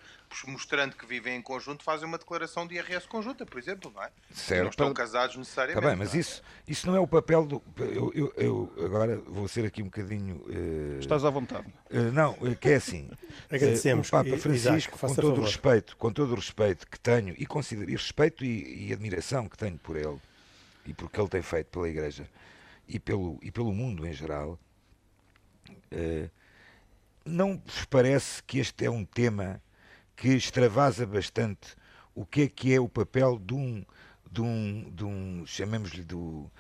mostrando 0.47 0.97
que 0.97 1.05
vivem 1.05 1.37
em 1.37 1.43
conjunto, 1.43 1.83
fazem 1.83 2.07
uma 2.09 2.17
declaração 2.19 2.67
de 2.67 2.75
IRS 2.77 3.07
conjunta, 3.07 3.45
por 3.45 3.59
exemplo, 3.59 3.93
não 3.95 4.03
é? 4.03 4.11
Certo. 4.33 4.63
Não 4.63 4.71
estão 4.71 4.95
casados 4.95 5.37
necessariamente. 5.37 5.79
Está 5.79 5.89
bem, 5.91 5.99
mas 5.99 6.11
não 6.11 6.17
é? 6.17 6.21
isso, 6.21 6.43
isso 6.67 6.87
não 6.87 6.97
é 6.97 7.01
o 7.01 7.07
papel 7.07 7.45
do. 7.45 7.63
Eu, 7.79 8.13
eu- 8.15 8.33
eu 8.37 8.73
agora 8.87 9.17
vou 9.27 9.47
ser 9.49 9.67
aqui 9.67 9.83
um 9.83 9.87
bocadinho. 9.87 10.45
eh, 10.49 10.99
Estás 11.01 11.25
à 11.25 11.31
vontade. 11.31 11.67
eh, 11.91 11.99
não, 12.13 12.37
eh, 12.43 12.55
que 12.55 12.71
é 12.71 12.77
assim. 12.77 13.11
Agradecemos, 13.51 14.09
o 14.09 14.11
Papa 14.11 14.29
Isaac, 14.29 14.43
Francisco, 14.43 14.99
faça 14.99 15.15
com 15.17 15.21
todo 15.21 15.41
o 15.41 15.45
respeito, 15.45 15.97
com 15.97 16.13
todo 16.13 16.33
o 16.33 16.37
respeito 16.37 16.87
que 16.87 16.99
tenho 16.99 17.35
e 17.37 17.45
considero, 17.45 17.91
e 17.91 17.95
respeito 17.95 18.45
e, 18.45 18.89
e 18.89 18.93
admiração 18.93 19.49
que 19.49 19.59
tenho 19.59 19.77
por 19.79 19.97
ele 19.97 20.19
e 20.87 20.95
por 20.95 21.11
que 21.11 21.21
ele 21.21 21.29
tem 21.29 21.43
feito 21.43 21.67
pela 21.67 21.89
Igreja 21.89 22.27
e 22.91 22.99
pelo, 22.99 23.39
e 23.41 23.51
pelo 23.51 23.73
mundo 23.73 24.07
em 24.07 24.13
geral, 24.13 24.59
eh, 25.91 26.29
não 27.25 27.57
vos 27.65 27.85
parece 27.85 28.43
que 28.43 28.59
este 28.59 28.85
é 28.85 28.91
um 28.91 29.05
tema 29.05 29.63
que 30.17 30.29
extravasa 30.29 31.07
bastante 31.07 31.77
o 32.15 32.27
que 32.27 32.43
é 32.43 32.49
que 32.49 32.75
é 32.75 32.81
o 32.81 32.89
papel 32.89 33.39
de 33.39 33.55
um, 33.55 33.85
de 34.31 34.41
um, 34.43 34.91
de 34.91 35.05
um 35.05 35.47
chamemos-lhe 35.47 36.03
do, 36.03 36.43
do 36.43 36.51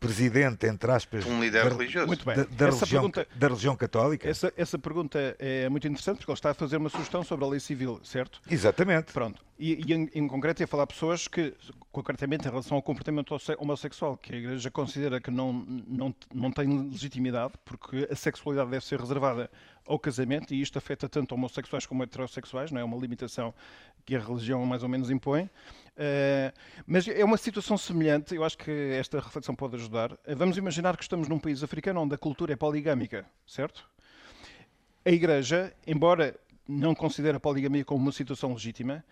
presidente, 0.00 0.66
entre 0.66 0.90
aspas, 0.90 1.24
Um 1.24 1.40
líder 1.40 1.62
da, 1.64 1.70
religioso. 1.76 2.06
Muito 2.08 2.24
bem. 2.26 2.34
da, 2.34 2.42
da 2.42 2.66
Essa 2.68 2.78
religião, 2.78 3.02
pergunta- 3.10 3.26
da 3.36 3.46
religião 3.46 3.76
católica? 3.76 4.28
Essa, 4.28 4.52
essa 4.56 4.76
pergunta 4.78 5.36
é 5.38 5.68
muito 5.68 5.86
interessante 5.86 6.16
porque 6.18 6.30
ele 6.32 6.36
está 6.38 6.50
a 6.50 6.54
fazer 6.54 6.76
uma 6.76 6.88
sugestão 6.88 7.22
sobre 7.22 7.44
a 7.44 7.48
lei 7.48 7.60
civil, 7.60 8.00
certo? 8.02 8.40
Exatamente. 8.50 9.12
Pronto. 9.12 9.40
E, 9.58 9.80
e 9.86 9.94
em, 9.94 10.10
em 10.12 10.26
concreto 10.26 10.60
ia 10.60 10.66
falar 10.66 10.82
a 10.82 10.86
pessoas 10.88 11.28
que, 11.28 11.54
concretamente 11.92 12.48
em 12.48 12.50
relação 12.50 12.76
ao 12.76 12.82
comportamento 12.82 13.32
homossexual, 13.58 14.16
que 14.16 14.34
a 14.34 14.38
Igreja 14.38 14.70
considera 14.72 15.20
que 15.20 15.30
não, 15.30 15.52
não, 15.86 16.12
não 16.34 16.50
tem 16.50 16.66
legitimidade, 16.90 17.52
porque 17.64 18.08
a 18.10 18.16
sexualidade 18.16 18.70
deve 18.70 18.84
ser 18.84 18.98
reservada 18.98 19.48
ao 19.86 20.00
casamento, 20.00 20.52
e 20.52 20.60
isto 20.60 20.78
afeta 20.78 21.08
tanto 21.08 21.32
homossexuais 21.34 21.86
como 21.86 22.02
heterossexuais, 22.02 22.72
não 22.72 22.80
é 22.80 22.84
uma 22.84 22.96
limitação 22.96 23.54
que 24.04 24.16
a 24.16 24.18
religião 24.20 24.64
mais 24.66 24.82
ou 24.82 24.88
menos 24.88 25.10
impõe. 25.10 25.48
Eh, 25.96 26.52
mas 26.86 27.06
é 27.06 27.22
uma 27.24 27.36
situação 27.36 27.76
semelhante, 27.76 28.34
eu 28.34 28.42
acho 28.44 28.56
que 28.56 28.70
esta 28.70 29.20
reflexão 29.20 29.54
pode 29.54 29.76
ajudar. 29.76 30.16
Eh, 30.24 30.34
Vamos 30.34 30.56
imaginar 30.56 30.96
que 30.96 31.02
estamos 31.02 31.28
num 31.28 31.38
país 31.38 31.62
africano 31.62 32.00
onde 32.00 32.14
a 32.14 32.18
cultura 32.18 32.52
é 32.52 32.56
poligâmica, 32.56 33.26
certo? 33.46 33.86
A 35.04 35.10
Igreja, 35.10 35.74
embora 35.86 36.34
não 36.66 36.94
considere 36.94 37.36
a 37.36 37.40
poligamia 37.40 37.84
como 37.84 38.00
uma 38.02 38.12
situação 38.12 38.52
legítima, 38.52 39.04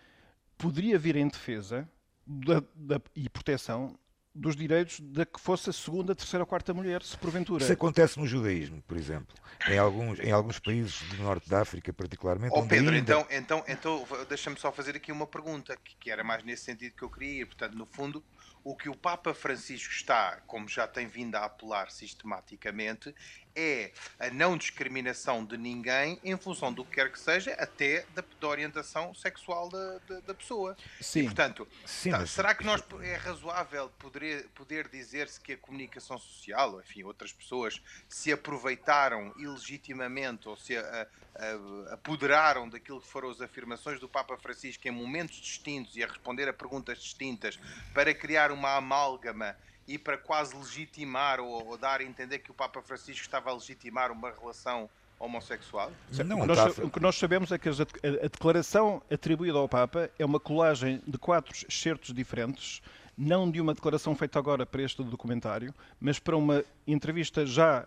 poderia 0.57 0.97
vir 0.97 1.15
em 1.15 1.27
defesa 1.27 1.87
da- 2.25 2.63
da- 2.73 3.01
e 3.15 3.29
proteção 3.29 3.95
dos 4.33 4.55
direitos 4.55 4.99
da 5.01 5.25
que 5.25 5.39
fosse 5.39 5.69
a 5.69 5.73
segunda, 5.73 6.15
terceira 6.15 6.43
ou 6.43 6.47
quarta 6.47 6.73
mulher, 6.73 7.03
se 7.03 7.17
porventura. 7.17 7.63
Isso 7.63 7.73
acontece 7.73 8.17
no 8.19 8.25
judaísmo, 8.25 8.81
por 8.83 8.95
exemplo. 8.97 9.35
Em 9.67 9.77
alguns, 9.77 10.19
em 10.19 10.31
alguns 10.31 10.57
países 10.57 11.01
do 11.09 11.23
norte 11.23 11.49
da 11.49 11.61
África, 11.61 11.91
particularmente. 11.91 12.53
Onde 12.55 12.69
Pedro, 12.69 12.93
ainda- 12.95 12.99
então, 12.99 13.27
então, 13.29 13.63
então 13.67 14.07
deixa-me 14.29 14.57
só 14.57 14.71
fazer 14.71 14.95
aqui 14.95 15.11
uma 15.11 15.27
pergunta, 15.27 15.75
que, 15.83 15.95
que 15.97 16.09
era 16.11 16.23
mais 16.23 16.43
nesse 16.43 16.63
sentido 16.63 16.95
que 16.95 17.03
eu 17.03 17.09
queria 17.09 17.41
ir. 17.41 17.45
Portanto, 17.45 17.77
no 17.77 17.85
fundo, 17.85 18.23
o 18.63 18.75
que 18.75 18.89
o 18.89 18.95
Papa 18.95 19.33
Francisco 19.33 19.91
está, 19.91 20.39
como 20.47 20.67
já 20.67 20.87
tem 20.87 21.07
vindo 21.07 21.35
a 21.35 21.45
apelar 21.45 21.91
sistematicamente, 21.91 23.13
é 23.55 23.91
a 24.19 24.29
não 24.29 24.57
discriminação 24.57 25.43
de 25.45 25.57
ninguém 25.57 26.19
em 26.23 26.37
função 26.37 26.71
do 26.71 26.85
que 26.85 26.91
quer 26.95 27.11
que 27.11 27.19
seja, 27.19 27.53
até 27.53 28.05
da, 28.13 28.23
da 28.39 28.47
orientação 28.47 29.13
sexual 29.13 29.69
da, 29.69 29.97
da, 30.07 30.19
da 30.21 30.33
pessoa. 30.33 30.75
Sim. 30.99 31.21
E, 31.21 31.23
portanto, 31.23 31.67
Sim, 31.85 32.11
tá, 32.11 32.19
mas- 32.19 32.31
será 32.31 32.53
que 32.55 32.63
nós 32.63 32.83
é 33.01 33.15
razoável 33.15 33.89
poder, 33.99 34.47
poder 34.55 34.87
dizer-se 34.87 35.39
que 35.39 35.53
a 35.53 35.57
comunicação 35.57 36.17
social, 36.17 36.73
ou 36.73 36.81
enfim, 36.81 37.03
outras 37.03 37.31
pessoas, 37.33 37.81
se 38.07 38.31
aproveitaram 38.31 39.33
ilegitimamente 39.37 40.47
ou 40.47 40.55
se 40.57 40.75
a- 40.77 41.07
a- 41.35 41.93
apoderaram 41.93 42.67
daquilo 42.69 43.01
que 43.01 43.07
foram 43.07 43.29
as 43.29 43.41
afirmações 43.41 43.99
do 43.99 44.07
Papa 44.09 44.37
Francisco 44.37 44.87
em 44.87 44.91
momentos 44.91 45.37
distintos 45.37 45.95
e 45.95 46.03
a 46.03 46.07
responder 46.07 46.47
a 46.47 46.53
perguntas 46.53 46.99
distintas 46.99 47.59
para 47.93 48.13
criar 48.13 48.51
uma 48.51 48.75
amálgama 48.75 49.55
e 49.91 49.97
para 49.97 50.17
quase 50.17 50.55
legitimar 50.55 51.41
ou, 51.41 51.67
ou 51.67 51.77
dar 51.77 51.99
a 51.99 52.03
entender 52.03 52.39
que 52.39 52.49
o 52.49 52.53
Papa 52.53 52.81
Francisco 52.81 53.21
estava 53.21 53.49
a 53.49 53.53
legitimar 53.53 54.09
uma 54.09 54.31
relação 54.31 54.89
homossexual? 55.19 55.91
Não, 56.25 56.39
o, 56.39 56.41
que 56.41 56.47
nós, 56.47 56.77
o 56.77 56.89
que 56.89 56.99
nós 57.01 57.15
sabemos 57.17 57.51
é 57.51 57.57
que 57.57 57.67
a, 57.67 57.73
a 57.73 58.27
declaração 58.27 59.01
atribuída 59.11 59.57
ao 59.57 59.67
Papa 59.67 60.09
é 60.17 60.25
uma 60.25 60.39
colagem 60.39 61.01
de 61.05 61.17
quatro 61.17 61.53
excertos 61.67 62.13
diferentes, 62.13 62.81
não 63.17 63.51
de 63.51 63.59
uma 63.59 63.73
declaração 63.73 64.15
feita 64.15 64.39
agora 64.39 64.65
para 64.65 64.81
este 64.81 65.03
documentário, 65.03 65.73
mas 65.99 66.19
para 66.19 66.37
uma 66.37 66.63
entrevista 66.87 67.45
já 67.45 67.85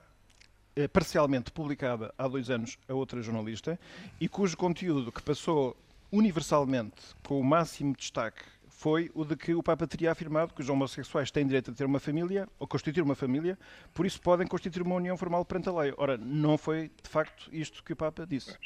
eh, 0.76 0.86
parcialmente 0.86 1.50
publicada 1.50 2.12
há 2.18 2.28
dois 2.28 2.50
anos 2.50 2.78
a 2.86 2.92
outra 2.92 3.22
jornalista 3.22 3.80
e 4.20 4.28
cujo 4.28 4.58
conteúdo 4.58 5.10
que 5.10 5.22
passou 5.22 5.74
universalmente 6.12 7.00
com 7.26 7.40
o 7.40 7.44
máximo 7.44 7.96
destaque 7.96 8.44
foi 8.76 9.10
o 9.14 9.24
de 9.24 9.36
que 9.36 9.54
o 9.54 9.62
Papa 9.62 9.86
teria 9.86 10.10
afirmado 10.12 10.52
que 10.52 10.60
os 10.60 10.68
homossexuais 10.68 11.30
têm 11.30 11.46
direito 11.46 11.70
a 11.70 11.74
ter 11.74 11.84
uma 11.84 12.00
família 12.00 12.48
ou 12.58 12.66
constituir 12.66 13.02
uma 13.02 13.14
família, 13.14 13.58
por 13.94 14.04
isso 14.04 14.20
podem 14.20 14.46
constituir 14.46 14.82
uma 14.82 14.96
união 14.96 15.16
formal 15.16 15.44
perante 15.44 15.68
a 15.68 15.72
lei. 15.72 15.94
Ora, 15.96 16.16
não 16.18 16.58
foi 16.58 16.90
de 17.02 17.08
facto 17.08 17.48
isto 17.52 17.82
que 17.84 17.92
o 17.92 17.96
Papa 17.96 18.26
disse. 18.26 18.56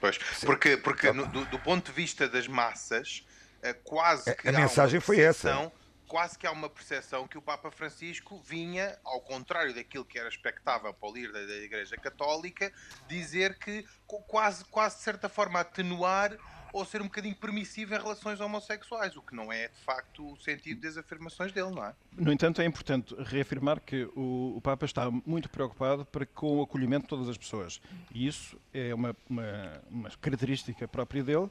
Pois, 0.00 0.16
porque, 0.44 0.76
porque 0.76 1.12
no- 1.12 1.26
do, 1.26 1.44
do 1.46 1.58
ponto 1.58 1.86
de 1.86 1.92
vista 1.92 2.28
das 2.28 2.46
massas, 2.48 3.26
eh, 3.62 3.72
quase 3.72 4.30
A- 4.30 4.34
que 4.34 4.48
a 4.48 4.52
mensagem 4.52 5.00
foi 5.00 5.20
essa. 5.20 5.70
Quase 6.08 6.38
que 6.38 6.46
há 6.46 6.50
uma 6.52 6.68
percepção 6.68 7.26
que 7.26 7.38
o 7.38 7.42
Papa 7.42 7.70
Francisco 7.70 8.38
vinha, 8.44 8.98
ao 9.02 9.20
contrário 9.22 9.74
daquilo 9.74 10.04
que 10.04 10.18
era 10.18 10.28
expectável 10.28 10.92
para 10.92 11.08
o 11.08 11.12
líder 11.12 11.46
da 11.46 11.54
Igreja 11.54 11.96
Católica, 11.96 12.70
dizer 13.08 13.58
que 13.58 13.84
quase, 14.28 14.62
quase 14.66 14.96
de 14.98 15.02
certa 15.04 15.26
forma 15.28 15.60
atenuar 15.60 16.36
ou 16.72 16.84
ser 16.84 17.02
um 17.02 17.04
bocadinho 17.04 17.36
permissivo 17.36 17.94
em 17.94 17.98
relações 17.98 18.40
homossexuais, 18.40 19.16
o 19.16 19.22
que 19.22 19.34
não 19.34 19.52
é 19.52 19.68
de 19.68 19.78
facto 19.84 20.32
o 20.32 20.36
sentido 20.38 20.80
das 20.80 20.96
afirmações 20.96 21.52
dele, 21.52 21.70
não 21.70 21.84
é? 21.84 21.94
No 22.16 22.32
entanto, 22.32 22.62
é 22.62 22.64
importante 22.64 23.14
reafirmar 23.18 23.80
que 23.80 24.04
o, 24.16 24.54
o 24.56 24.60
Papa 24.62 24.86
está 24.86 25.10
muito 25.10 25.48
preocupado 25.48 26.04
para, 26.06 26.24
com 26.26 26.58
o 26.58 26.62
acolhimento 26.62 27.02
de 27.02 27.08
todas 27.08 27.28
as 27.28 27.36
pessoas. 27.36 27.80
E 28.14 28.26
isso 28.26 28.58
é 28.72 28.94
uma, 28.94 29.14
uma, 29.28 29.82
uma 29.90 30.10
característica 30.10 30.88
própria 30.88 31.22
dele. 31.22 31.50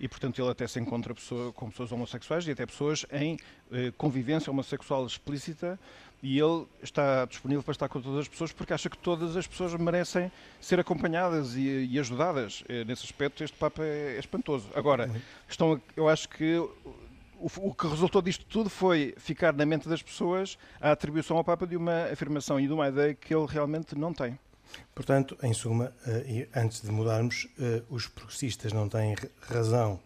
E, 0.00 0.08
portanto, 0.08 0.42
ele 0.42 0.50
até 0.50 0.66
se 0.66 0.80
encontra 0.80 1.14
pessoa, 1.14 1.52
com 1.52 1.70
pessoas 1.70 1.92
homossexuais 1.92 2.44
e 2.48 2.50
até 2.50 2.66
pessoas 2.66 3.06
em 3.12 3.38
eh, 3.70 3.92
convivência 3.96 4.50
homossexual 4.50 5.06
explícita. 5.06 5.78
E 6.22 6.38
ele 6.38 6.66
está 6.80 7.24
disponível 7.24 7.64
para 7.64 7.72
estar 7.72 7.88
com 7.88 8.00
todas 8.00 8.20
as 8.20 8.28
pessoas 8.28 8.52
porque 8.52 8.72
acha 8.72 8.88
que 8.88 8.96
todas 8.96 9.36
as 9.36 9.44
pessoas 9.46 9.74
merecem 9.74 10.30
ser 10.60 10.78
acompanhadas 10.78 11.56
e, 11.56 11.88
e 11.90 11.98
ajudadas. 11.98 12.62
Eh, 12.68 12.84
nesse 12.84 13.04
aspecto, 13.04 13.42
este 13.42 13.56
Papa 13.56 13.82
é, 13.82 14.14
é 14.14 14.18
espantoso. 14.20 14.68
Agora, 14.74 15.10
estão, 15.48 15.80
eu 15.96 16.08
acho 16.08 16.28
que 16.28 16.56
o, 16.56 17.50
o 17.56 17.74
que 17.74 17.88
resultou 17.88 18.22
disto 18.22 18.44
tudo 18.44 18.70
foi 18.70 19.14
ficar 19.18 19.52
na 19.52 19.66
mente 19.66 19.88
das 19.88 20.00
pessoas 20.00 20.56
a 20.80 20.92
atribuição 20.92 21.36
ao 21.36 21.42
Papa 21.42 21.66
de 21.66 21.76
uma 21.76 22.04
afirmação 22.12 22.60
e 22.60 22.68
de 22.68 22.72
uma 22.72 22.86
ideia 22.88 23.14
que 23.14 23.34
ele 23.34 23.46
realmente 23.48 23.98
não 23.98 24.14
tem. 24.14 24.38
Portanto, 24.94 25.36
em 25.42 25.52
suma, 25.52 25.92
eh, 26.06 26.46
antes 26.54 26.82
de 26.82 26.90
mudarmos, 26.92 27.48
eh, 27.58 27.82
os 27.90 28.06
progressistas 28.06 28.72
não 28.72 28.88
têm 28.88 29.14
ra- 29.14 29.28
razão 29.40 29.98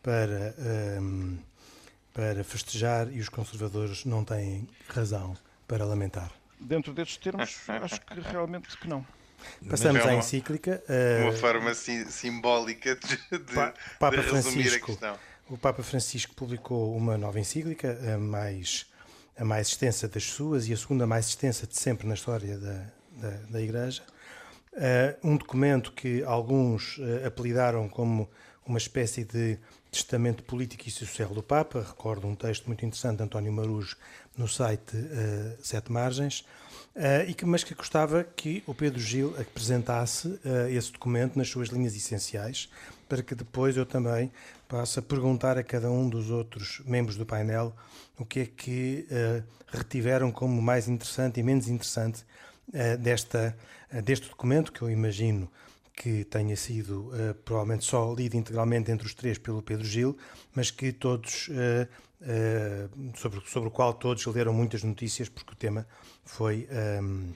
para, 0.00 0.54
ehm, 0.56 1.36
para 2.12 2.44
festejar 2.44 3.12
e 3.12 3.18
os 3.18 3.28
conservadores 3.28 4.04
não 4.04 4.24
têm 4.24 4.68
razão 4.88 5.36
para 5.66 5.84
lamentar. 5.84 6.30
Dentro 6.60 6.92
destes 6.92 7.16
termos, 7.18 7.58
acho 7.68 8.00
que 8.00 8.20
realmente 8.20 8.76
que 8.78 8.88
não. 8.88 9.04
Passamos 9.68 10.00
é 10.00 10.04
à 10.04 10.12
uma- 10.12 10.18
encíclica. 10.18 10.82
De 10.86 10.92
eh, 10.92 11.22
uma 11.24 11.32
forma 11.32 11.74
sim- 11.74 12.06
simbólica 12.06 12.96
de, 12.96 13.38
de- 13.38 13.54
Pa- 13.54 13.74
Papa 13.98 14.16
de 14.16 14.22
resumir 14.22 14.38
a 14.38 14.42
Francisco. 14.70 14.86
questão. 14.86 15.18
O 15.50 15.58
Papa 15.58 15.82
Francisco 15.82 16.34
publicou 16.34 16.96
uma 16.96 17.18
nova 17.18 17.38
encíclica, 17.38 17.98
a 18.14 18.16
mais, 18.18 18.86
a 19.36 19.44
mais 19.44 19.68
extensa 19.68 20.08
das 20.08 20.24
suas 20.24 20.68
e 20.68 20.72
a 20.72 20.76
segunda 20.76 21.06
mais 21.06 21.26
extensa 21.28 21.66
de 21.66 21.76
sempre 21.76 22.06
na 22.06 22.14
história 22.14 22.56
da, 22.58 22.86
da, 23.10 23.30
da 23.50 23.60
Igreja. 23.60 24.02
Eh, 24.72 25.16
um 25.22 25.36
documento 25.36 25.92
que 25.92 26.22
alguns 26.24 26.98
eh, 27.00 27.26
apelidaram 27.26 27.88
como 27.88 28.30
uma 28.66 28.78
espécie 28.78 29.24
de 29.24 29.58
testamento 29.90 30.42
político 30.42 30.88
e 30.88 30.90
social 30.90 31.28
do 31.34 31.42
Papa. 31.42 31.84
Recordo 31.86 32.26
um 32.26 32.34
texto 32.34 32.64
muito 32.66 32.84
interessante 32.86 33.18
de 33.18 33.22
António 33.24 33.52
Marujo 33.52 33.96
no 34.36 34.48
site 34.48 34.96
eh, 34.96 35.56
Sete 35.62 35.90
Margens. 35.90 36.44
eh, 36.96 37.26
e 37.28 37.34
que, 37.34 37.44
mas 37.44 37.64
que 37.64 37.74
gostava 37.74 38.22
que 38.22 38.62
o 38.66 38.74
Pedro 38.74 39.00
Gil 39.00 39.34
apresentasse 39.38 40.38
eh, 40.44 40.72
esse 40.72 40.92
documento 40.92 41.36
nas 41.36 41.48
suas 41.48 41.68
linhas 41.68 41.94
essenciais, 41.94 42.68
para 43.08 43.22
que 43.22 43.34
depois 43.34 43.76
eu 43.76 43.84
também 43.86 44.30
possa 44.68 45.02
perguntar 45.02 45.58
a 45.58 45.62
cada 45.62 45.90
um 45.90 46.08
dos 46.08 46.30
outros 46.30 46.80
membros 46.86 47.16
do 47.16 47.26
painel 47.26 47.74
o 48.18 48.24
que 48.24 48.40
é 48.40 48.46
que 48.46 49.06
retiveram 49.68 50.30
como 50.30 50.60
mais 50.62 50.88
interessante 50.88 51.38
e 51.38 51.42
menos 51.42 51.68
interessante 51.68 52.24
desta, 53.00 53.56
deste 54.04 54.28
documento, 54.28 54.72
que 54.72 54.82
eu 54.82 54.90
imagino 54.90 55.50
que 55.94 56.24
tenha 56.24 56.56
sido 56.56 57.10
eh, 57.14 57.34
provavelmente 57.44 57.84
só 57.84 58.12
lido 58.12 58.36
integralmente 58.36 58.90
entre 58.90 59.06
os 59.06 59.14
três 59.14 59.38
pelo 59.38 59.62
Pedro 59.62 59.86
Gil, 59.86 60.16
mas 60.54 60.70
que 60.70 60.92
todos, 60.92 61.48
eh, 61.50 61.88
eh, 62.22 62.88
sobre, 63.14 63.40
sobre 63.46 63.68
o 63.68 63.70
qual 63.70 63.94
todos 63.94 64.26
leram 64.26 64.52
muitas 64.52 64.82
notícias, 64.82 65.28
porque 65.28 65.52
o 65.52 65.56
tema 65.56 65.86
foi, 66.24 66.66
ehm, 66.70 67.32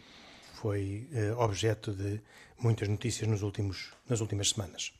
foi 0.54 1.08
uh, 1.12 1.38
objeto 1.40 1.92
de 1.92 2.20
muitas 2.58 2.88
notícias 2.88 3.28
nos 3.28 3.42
últimos, 3.42 3.92
nas 4.08 4.20
últimas 4.20 4.50
semanas. 4.50 4.92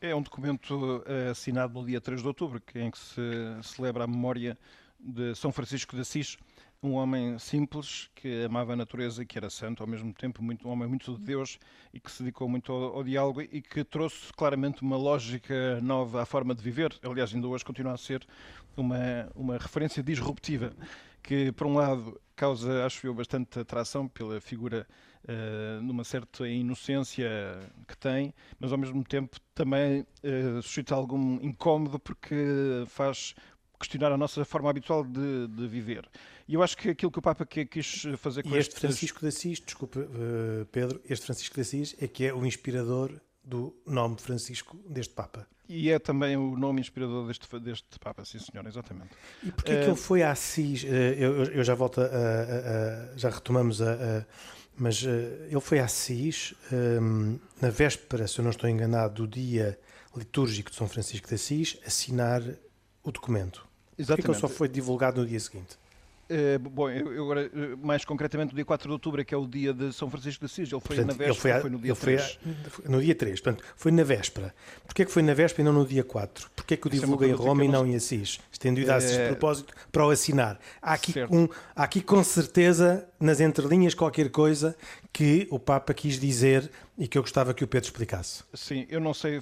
É 0.00 0.14
um 0.14 0.22
documento 0.22 0.98
uh, 0.98 1.30
assinado 1.32 1.74
no 1.74 1.84
dia 1.84 2.00
3 2.00 2.20
de 2.20 2.28
outubro, 2.28 2.62
em 2.76 2.90
que 2.90 2.98
se 2.98 3.20
celebra 3.64 4.04
a 4.04 4.06
memória 4.06 4.56
de 5.00 5.34
São 5.34 5.50
Francisco 5.50 5.96
de 5.96 6.02
Assis, 6.02 6.38
um 6.82 6.92
homem 6.92 7.38
simples 7.38 8.08
que 8.14 8.44
amava 8.44 8.72
a 8.72 8.76
natureza 8.76 9.22
e 9.22 9.26
que 9.26 9.36
era 9.36 9.50
santo 9.50 9.82
ao 9.82 9.88
mesmo 9.88 10.12
tempo, 10.12 10.42
muito, 10.42 10.68
um 10.68 10.70
homem 10.70 10.88
muito 10.88 11.16
de 11.16 11.20
Deus 11.20 11.58
e 11.92 11.98
que 11.98 12.10
se 12.10 12.22
dedicou 12.22 12.48
muito 12.48 12.72
ao, 12.72 12.96
ao, 12.96 13.04
diálogo 13.04 13.42
e 13.42 13.60
que 13.60 13.82
trouxe 13.82 14.32
claramente 14.32 14.82
uma 14.82 14.96
lógica 14.96 15.80
nova 15.80 16.22
à 16.22 16.26
forma 16.26 16.54
de 16.54 16.62
viver. 16.62 16.94
Aliás, 17.02 17.34
ainda 17.34 17.48
hoje 17.48 17.64
continua 17.64 17.94
a 17.94 17.96
ser 17.96 18.26
uma, 18.76 19.28
uma 19.34 19.58
referência 19.58 20.02
disruptiva 20.02 20.72
que, 21.22 21.50
por 21.52 21.66
um 21.66 21.74
lado, 21.74 22.20
causa, 22.36 22.86
acho 22.86 23.06
eu, 23.06 23.12
bastante 23.12 23.58
atração 23.58 24.06
pela 24.06 24.40
figura 24.40 24.86
uh, 25.24 25.82
numa 25.82 26.04
certa 26.04 26.48
inocência 26.48 27.28
que 27.86 27.96
tem, 27.96 28.32
mas 28.58 28.70
ao 28.70 28.78
mesmo 28.78 29.02
tempo 29.02 29.36
também 29.54 30.00
uh, 30.00 30.62
suscita 30.62 30.94
algum 30.94 31.34
incómodo 31.42 31.98
porque 31.98 32.84
faz 32.86 33.34
questionar 33.78 34.12
a 34.12 34.16
nossa 34.16 34.44
forma 34.44 34.68
habitual 34.68 35.04
de, 35.04 35.46
de, 35.48 35.68
viver. 35.68 36.08
E 36.46 36.54
eu 36.54 36.62
acho 36.62 36.76
que 36.76 36.90
aquilo 36.90 37.10
que 37.10 37.18
o 37.18 37.22
Papa 37.22 37.46
quis 37.46 38.02
fazer 38.18 38.42
com 38.42 38.50
e 38.50 38.58
este 38.58 38.78
Francisco 38.78 39.20
de 39.20 39.28
Assis, 39.28 39.60
desculpa, 39.60 40.00
uh, 40.00 40.66
Pedro, 40.66 41.00
este 41.08 41.24
Francisco 41.26 41.54
de 41.54 41.60
Assis 41.60 41.94
é 42.00 42.08
que 42.08 42.24
é 42.24 42.34
o 42.34 42.44
inspirador 42.44 43.12
do 43.44 43.74
nome 43.86 44.16
Francisco 44.18 44.76
deste 44.88 45.14
Papa. 45.14 45.46
E 45.68 45.90
é 45.90 45.98
também 45.98 46.36
o 46.36 46.56
nome 46.56 46.80
inspirador 46.80 47.26
deste, 47.26 47.46
deste 47.60 47.98
Papa, 47.98 48.24
sim 48.24 48.38
senhor, 48.38 48.66
exatamente. 48.66 49.10
E 49.42 49.52
porquê 49.52 49.72
uh, 49.74 49.80
que 49.80 49.86
ele 49.86 49.96
foi 49.96 50.22
a 50.22 50.32
Assis? 50.32 50.82
Uh, 50.82 50.86
eu, 50.86 51.44
eu, 51.44 51.64
já 51.64 51.74
volto 51.74 52.00
a, 52.00 52.04
a, 52.04 53.12
a 53.12 53.16
já 53.16 53.28
retomamos 53.28 53.82
a, 53.82 54.26
mas 54.76 55.02
ele 55.02 55.60
foi 55.60 55.80
a 55.80 55.84
Assis 55.84 56.54
um, 56.72 57.38
na 57.60 57.68
véspera, 57.68 58.28
se 58.28 58.38
eu 58.38 58.44
não 58.44 58.50
estou 58.50 58.70
enganado, 58.70 59.26
do 59.26 59.28
dia 59.28 59.78
litúrgico 60.16 60.70
de 60.70 60.76
São 60.76 60.88
Francisco 60.88 61.28
de 61.28 61.34
Assis, 61.34 61.78
assinar 61.84 62.42
o 63.02 63.12
documento. 63.12 63.67
Exatamente. 63.98 64.06
Porquê 64.06 64.22
que 64.22 64.30
ele 64.30 64.40
só 64.40 64.48
foi 64.48 64.68
divulgado 64.68 65.20
no 65.20 65.26
dia 65.26 65.40
seguinte? 65.40 65.76
Uh, 66.30 66.58
bom, 66.58 66.90
eu, 66.90 67.22
agora, 67.22 67.46
eh, 67.46 67.76
mais 67.82 68.04
concretamente, 68.04 68.50
no 68.52 68.56
dia 68.56 68.64
4 68.64 68.86
de 68.86 68.92
outubro, 68.92 69.24
que 69.24 69.34
é 69.34 69.36
o 69.36 69.46
dia 69.46 69.72
de 69.72 69.94
São 69.94 70.10
Francisco 70.10 70.40
de 70.40 70.52
Assis, 70.52 70.70
ele 70.70 70.80
foi 70.80 70.96
portanto, 70.96 71.06
na 71.06 71.12
véspera, 71.14 71.34
foi, 71.34 71.50
a, 71.52 71.60
foi, 71.62 71.70
no 71.70 71.78
dia 71.78 71.96
3. 71.96 72.38
A, 72.84 72.88
no 72.90 73.00
dia 73.00 73.14
3, 73.14 73.40
portanto, 73.40 73.64
foi 73.74 73.90
na 73.90 74.04
véspera. 74.04 74.54
Porquê 74.84 75.06
que 75.06 75.10
foi 75.10 75.22
na 75.22 75.32
véspera 75.32 75.62
e 75.62 75.64
não 75.64 75.72
no 75.72 75.86
dia 75.86 76.04
4? 76.04 76.50
Porquê 76.54 76.76
que 76.76 76.86
o 76.86 76.88
é 76.88 76.90
divulga 76.90 77.26
é 77.26 77.30
em 77.30 77.32
Roma 77.32 77.64
e 77.64 77.68
não 77.68 77.86
em 77.86 77.96
Assis? 77.96 78.40
Estendo-lhe 78.52 78.90
a 78.90 78.96
Assis 78.96 79.16
de 79.16 79.26
propósito 79.28 79.72
para 79.90 80.06
o 80.06 80.10
assinar. 80.10 80.60
Há 80.82 80.92
aqui, 80.92 81.14
um, 81.30 81.48
há 81.74 81.84
aqui 81.84 82.02
com 82.02 82.22
certeza, 82.22 83.08
nas 83.18 83.40
entrelinhas, 83.40 83.94
qualquer 83.94 84.28
coisa 84.28 84.76
que 85.10 85.48
o 85.50 85.58
Papa 85.58 85.94
quis 85.94 86.20
dizer 86.20 86.70
e 86.98 87.08
que 87.08 87.16
eu 87.16 87.22
gostava 87.22 87.54
que 87.54 87.64
o 87.64 87.66
Pedro 87.66 87.86
explicasse. 87.86 88.44
Sim, 88.52 88.86
eu 88.90 89.00
não 89.00 89.14
sei 89.14 89.40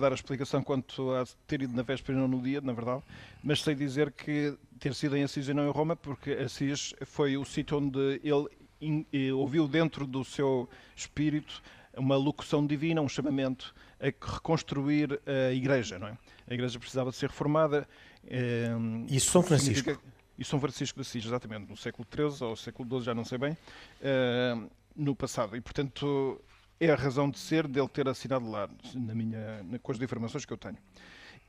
dar 0.00 0.12
a 0.12 0.14
explicação 0.14 0.62
quanto 0.62 1.12
a 1.12 1.26
ter 1.46 1.60
ido 1.60 1.76
na 1.76 1.82
véspera 1.82 2.16
e 2.16 2.20
não 2.20 2.28
no 2.28 2.40
dia, 2.40 2.60
na 2.62 2.72
verdade, 2.72 3.02
mas 3.44 3.60
sei 3.60 3.74
dizer 3.74 4.12
que 4.12 4.56
ter 4.82 4.94
sido 4.94 5.16
em 5.16 5.22
Assis 5.22 5.46
e 5.46 5.54
não 5.54 5.64
em 5.64 5.70
Roma, 5.70 5.94
porque 5.94 6.32
Assis 6.32 6.92
foi 7.06 7.36
o 7.36 7.44
sítio 7.44 7.78
onde 7.78 8.20
ele 8.24 8.48
in, 8.80 9.06
ouviu 9.30 9.68
dentro 9.68 10.08
do 10.08 10.24
seu 10.24 10.68
espírito 10.96 11.62
uma 11.96 12.16
locução 12.16 12.66
divina, 12.66 13.00
um 13.00 13.08
chamamento 13.08 13.72
a 14.00 14.06
reconstruir 14.06 15.20
a 15.24 15.52
igreja, 15.52 16.00
não 16.00 16.08
é? 16.08 16.18
A 16.48 16.54
igreja 16.54 16.80
precisava 16.80 17.10
de 17.10 17.16
ser 17.16 17.28
reformada. 17.28 17.86
Eh, 18.26 18.70
e 19.08 19.20
São 19.20 19.40
Francisco. 19.40 19.96
E 20.36 20.44
São 20.44 20.58
Francisco 20.58 20.96
de 20.96 21.02
Assis, 21.02 21.24
exatamente, 21.24 21.70
no 21.70 21.76
século 21.76 22.04
XIII 22.12 22.48
ou 22.48 22.56
século 22.56 22.88
XII, 22.88 23.04
já 23.04 23.14
não 23.14 23.24
sei 23.24 23.38
bem, 23.38 23.56
eh, 24.00 24.56
no 24.96 25.14
passado. 25.14 25.56
E, 25.56 25.60
portanto, 25.60 26.42
é 26.80 26.90
a 26.90 26.96
razão 26.96 27.30
de 27.30 27.38
ser 27.38 27.68
dele 27.68 27.86
ter 27.88 28.08
assinado 28.08 28.50
lá, 28.50 28.68
na 28.94 29.14
minha, 29.14 29.64
com 29.80 29.92
as 29.92 30.00
informações 30.00 30.44
que 30.44 30.52
eu 30.52 30.58
tenho. 30.58 30.78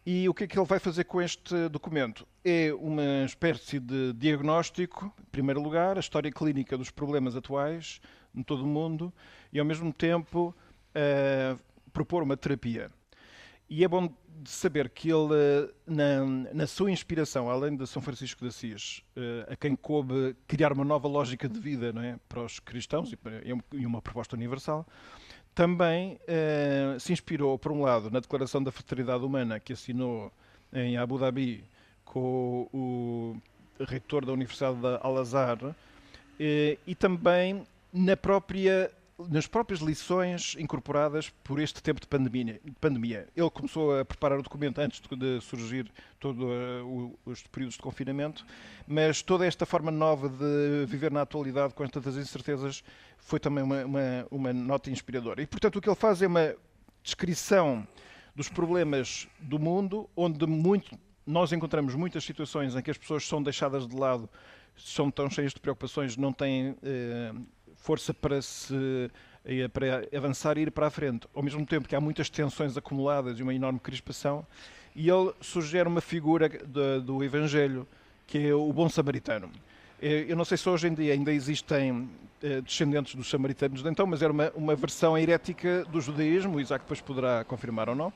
E 0.06 0.28
o 0.28 0.34
que 0.34 0.44
é 0.44 0.48
que 0.48 0.60
ele 0.60 0.68
vai 0.68 0.80
fazer 0.80 1.06
com 1.06 1.22
este 1.22 1.70
documento? 1.70 2.28
É 2.44 2.74
uma 2.74 3.24
espécie 3.24 3.80
de 3.80 4.12
diagnóstico, 4.12 5.14
em 5.18 5.32
primeiro 5.32 5.62
lugar, 5.62 5.96
a 5.96 6.02
história 6.02 6.30
clínica 6.30 6.78
dos 6.78 6.92
problemas 6.92 7.38
atuais 7.38 8.02
em 8.36 8.44
todo 8.44 8.64
o 8.64 8.68
mundo 8.68 9.14
e, 9.54 9.60
ao 9.60 9.66
mesmo 9.66 9.94
tempo, 9.94 10.54
uh, 10.94 11.58
propor 11.94 12.22
uma 12.22 12.36
terapia. 12.36 12.92
E 13.70 13.82
é 13.86 13.88
bom 13.88 14.14
saber 14.44 14.90
que 14.90 15.10
ele, 15.10 15.72
na, 15.88 16.26
na 16.54 16.68
sua 16.68 16.92
inspiração, 16.92 17.50
além 17.50 17.78
de 17.78 17.88
São 17.88 18.02
Francisco 18.02 18.42
de 18.42 18.50
Assis, 18.50 19.02
uh, 19.16 19.54
a 19.54 19.56
quem 19.56 19.74
coube 19.74 20.36
criar 20.46 20.74
uma 20.74 20.84
nova 20.84 21.08
lógica 21.08 21.48
de 21.48 21.60
vida 21.62 21.94
não 21.94 22.02
é, 22.02 22.20
para 22.28 22.44
os 22.44 22.60
cristãos 22.60 23.13
e, 23.13 23.18
e 23.72 23.86
uma 23.86 24.02
proposta 24.02 24.36
universal, 24.36 24.86
também 25.54 26.20
eh, 26.28 26.96
se 27.00 27.13
inspirou, 27.13 27.58
por 27.58 27.72
um 27.72 27.82
lado, 27.82 28.10
na 28.10 28.20
Declaração 28.20 28.63
da 28.63 28.72
Fraternidade 28.72 29.24
Humana 29.24 29.60
que 29.60 29.74
assinou 29.74 30.32
em 30.72 30.98
Abu 30.98 31.18
Dhabi 31.20 31.63
com 32.06 32.68
o 32.74 33.36
reitor 33.80 34.26
da 34.26 34.32
Universidade 34.34 34.78
de 34.78 35.00
Al-Azhar 35.02 35.58
eh, 36.39 36.78
e 36.86 36.96
também 36.96 37.66
na 37.92 38.18
própria 38.18 38.92
nas 39.30 39.45
próprias 39.45 39.80
lições 39.80 40.56
incorporadas 40.58 41.30
por 41.43 41.60
este 41.60 41.82
tempo 41.82 42.02
de 42.02 42.08
pandemia. 42.08 42.60
pandemia. 42.82 43.28
Ele 43.36 43.49
começou 43.49 43.99
a 43.99 44.04
preparar 44.04 44.39
o 44.39 44.43
documento 44.43 44.80
antes 44.80 45.02
de 45.02 45.41
surgir 45.41 45.91
todos 46.19 46.41
uh, 46.43 47.19
os 47.26 47.43
períodos 47.43 47.76
de 47.76 47.82
confinamento, 47.82 48.45
mas 48.88 49.21
toda 49.21 49.45
esta 49.45 49.65
forma 49.65 49.91
nova 49.91 50.30
de 50.30 50.86
viver 50.88 51.12
na 51.12 51.21
atualidade 51.21 51.73
com 51.73 51.88
tantas 51.88 52.17
incertezas 52.17 52.84
foi 53.17 53.39
também 53.39 53.63
uma, 53.63 53.86
uma, 53.86 54.28
uma 54.32 54.54
nota 54.54 54.89
inspiradora. 54.89 55.41
E, 55.41 55.47
portanto, 55.47 55.78
o 55.78 55.82
que 55.82 55.89
ele 55.89 55.95
faz 55.95 56.21
é 56.21 56.28
uma 56.28 56.56
descrição 57.04 57.88
dos 58.36 58.49
problemas 58.49 59.28
do 59.39 59.60
mundo, 59.60 60.10
onde 60.15 60.45
muito, 60.47 60.97
nós 61.26 61.52
encontramos 61.52 61.93
muitas 61.95 62.23
situações 62.23 62.76
em 62.76 62.82
que 62.82 62.89
as 62.91 62.97
pessoas 62.97 63.26
são 63.28 63.41
deixadas 63.41 63.88
de 63.88 63.95
lado, 63.95 64.28
são 64.76 65.12
tão 65.12 65.30
cheias 65.30 65.54
de 65.54 65.60
preocupações, 65.60 66.17
não 66.17 66.34
têm 66.34 66.76
eh, 66.82 67.32
força 67.84 68.13
para 68.13 68.41
se 68.41 69.12
para 69.74 70.08
avançar 70.17 70.58
e 70.58 70.62
ir 70.62 70.72
para 70.72 70.88
a 70.88 70.89
frente. 70.89 71.28
Ao 71.36 71.43
mesmo 71.43 71.65
tempo 71.65 71.88
que 71.88 71.96
há 71.96 72.00
muitas 72.00 72.30
tensões 72.30 72.78
acumuladas 72.78 73.38
e 73.38 73.43
uma 73.43 73.54
enorme 73.54 73.78
crispação, 73.78 74.48
e 74.96 75.10
ele 75.10 75.34
sugere 75.41 75.88
uma 75.88 76.00
figura 76.00 76.48
do, 76.48 77.22
Evangelho, 77.22 77.86
que 78.26 78.48
é 78.48 78.54
o 78.54 78.72
bom 78.72 78.88
samaritano. 78.88 79.52
Eh, 80.02 80.26
eu 80.30 80.38
não 80.38 80.46
sei 80.46 80.58
se 80.58 80.69
hoje 80.69 80.88
em 80.88 80.93
dia 80.93 81.12
ainda 81.12 81.34
existem 81.34 82.10
eh, 82.41 82.62
descendentes 82.62 83.15
dos 83.15 83.30
samaritanos 83.30 83.84
de 83.84 83.89
então, 83.89 84.08
mas 84.08 84.22
era 84.22 84.32
uma, 84.32 84.50
uma 84.56 84.76
versão 84.76 85.17
herética 85.17 85.84
do 85.86 86.00
judaísmo, 86.00 86.56
o 86.56 86.62
Isaac 86.62 86.86
depois 86.86 87.02
poderá 87.02 87.43
confirmar 87.43 87.89
ou 87.89 87.96
não. 87.96 88.13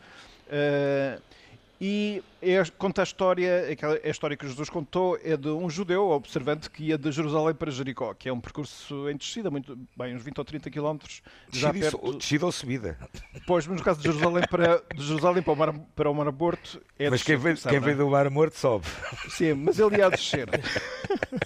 E 1.79 2.23
é, 2.41 2.63
conta 2.75 3.01
a 3.01 3.03
história, 3.03 3.65
a 4.03 4.09
história 4.09 4.35
que 4.35 4.47
Jesus 4.47 4.67
contou 4.67 5.17
é 5.23 5.37
de 5.37 5.49
um 5.49 5.69
judeu 5.69 6.09
observante 6.09 6.71
que 6.71 6.85
ia 6.85 6.97
de 6.97 7.11
Jerusalém 7.11 7.53
para 7.53 7.69
Jericó, 7.69 8.15
que 8.15 8.27
é 8.27 8.33
um 8.33 8.39
percurso 8.39 9.07
em 9.07 9.15
descida, 9.15 9.51
muito 9.51 9.77
bem, 9.95 10.15
uns 10.15 10.23
20 10.23 10.39
ou 10.39 10.45
30 10.45 10.69
quilómetros. 10.71 11.21
Descida, 11.49 11.73
perto... 11.73 12.13
descida 12.17 12.45
ou 12.47 12.51
subida? 12.51 12.97
Pois, 13.45 13.67
mas 13.67 13.77
no 13.77 13.83
caso 13.83 13.99
de 13.99 14.05
Jerusalém 14.05 14.43
para, 14.49 14.81
de 14.95 15.05
Jerusalém 15.05 15.43
para, 15.43 15.53
o 15.53 15.55
Mar, 15.55 15.73
para 15.95 16.09
o 16.09 16.13
Mar 16.15 16.31
Morto 16.31 16.81
é 16.97 17.11
Mas 17.11 17.21
quem 17.21 17.37
vem, 17.37 17.55
quem 17.55 17.79
vem 17.79 17.95
do 17.95 18.09
Mar 18.09 18.27
Morto 18.31 18.57
sobe. 18.57 18.87
Sim, 19.29 19.53
mas 19.53 19.77
ele 19.77 19.97
ia 19.97 20.07
a 20.07 20.09
descer. 20.09 20.49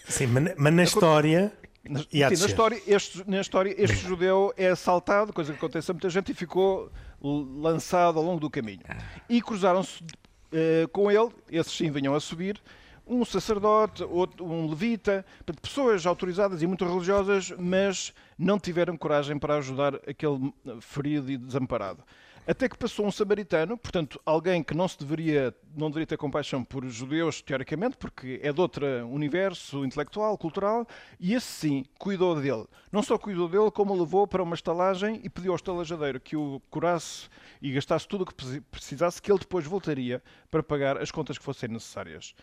Sim, 0.08 0.28
mas 0.28 0.74
na 0.74 0.84
história... 0.84 1.52
Na, 1.84 2.00
sim, 2.00 2.20
na, 2.20 2.32
história, 2.32 2.82
este, 2.86 3.24
na 3.28 3.42
história, 3.42 3.76
este 3.76 3.98
judeu 3.98 4.54
é 4.56 4.68
assaltado, 4.68 5.34
coisa 5.34 5.52
que 5.52 5.58
acontece 5.58 5.90
a 5.90 5.94
muita 5.96 6.12
gente, 6.12 6.32
e 6.32 6.36
ficou 6.36 6.92
lançado 7.22 8.20
ao 8.20 8.24
longo 8.24 8.40
do 8.40 8.50
caminho. 8.50 8.82
E 9.28 9.42
cruzaram-se 9.42 10.04
com 10.92 11.10
ele, 11.12 11.30
esses 11.50 11.74
sim 11.74 11.90
vinham 11.92 12.14
a 12.14 12.20
subir, 12.20 12.62
um 13.08 13.26
sacerdote, 13.26 14.04
outro, 14.04 14.46
um 14.46 14.70
levita, 14.70 15.26
pessoas 15.62 16.06
autorizadas 16.06 16.62
e 16.62 16.68
muito 16.68 16.86
religiosas, 16.86 17.52
mas 17.58 18.14
não 18.38 18.60
tiveram 18.60 18.96
coragem 18.96 19.38
para 19.38 19.58
ajudar 19.58 19.96
aquele 20.08 20.54
ferido 20.80 21.32
e 21.32 21.38
desamparado. 21.38 22.04
Até 22.48 22.68
que 22.68 22.78
passou 22.78 23.06
um 23.06 23.12
samaritano, 23.12 23.78
portanto, 23.78 24.20
alguém 24.26 24.64
que 24.64 24.74
não 24.74 24.88
se 24.88 24.98
deveria, 24.98 25.56
não 25.76 25.90
deveria 25.90 26.08
ter 26.08 26.18
compaixão 26.18 26.64
por 26.64 26.84
judeus, 26.88 27.40
teoricamente, 27.40 27.96
porque 27.98 28.40
é 28.42 28.52
de 28.52 28.60
outro 28.60 28.86
universo 29.08 29.86
intelectual, 29.86 30.36
cultural, 30.38 30.88
e 31.20 31.36
esse 31.36 31.46
sim 31.46 31.86
cuidou 32.00 32.36
dele. 32.42 32.66
Não 32.92 33.04
só 33.04 33.16
cuidou 33.18 33.48
dele, 33.48 33.70
como 33.70 33.94
o 33.94 34.00
levou 34.00 34.26
para 34.26 34.42
uma 34.42 34.56
estalagem 34.56 35.22
e 35.24 35.30
pediu 35.30 35.52
ao 35.52 35.56
estalajadeiro 35.56 36.20
que 36.20 36.36
o 36.36 36.60
curasse 36.72 37.30
e 37.62 37.72
gastasse 37.72 38.08
tudo 38.08 38.24
o 38.24 38.26
que 38.26 38.62
precisasse, 38.72 39.22
que 39.22 39.32
ele 39.32 39.40
depois 39.40 39.66
voltaria 39.66 40.22
para 40.50 40.64
pagar 40.64 40.98
as 40.98 41.12
contas 41.12 41.38
que 41.38 41.44
fossem 41.44 41.70
necessárias. 41.70 42.34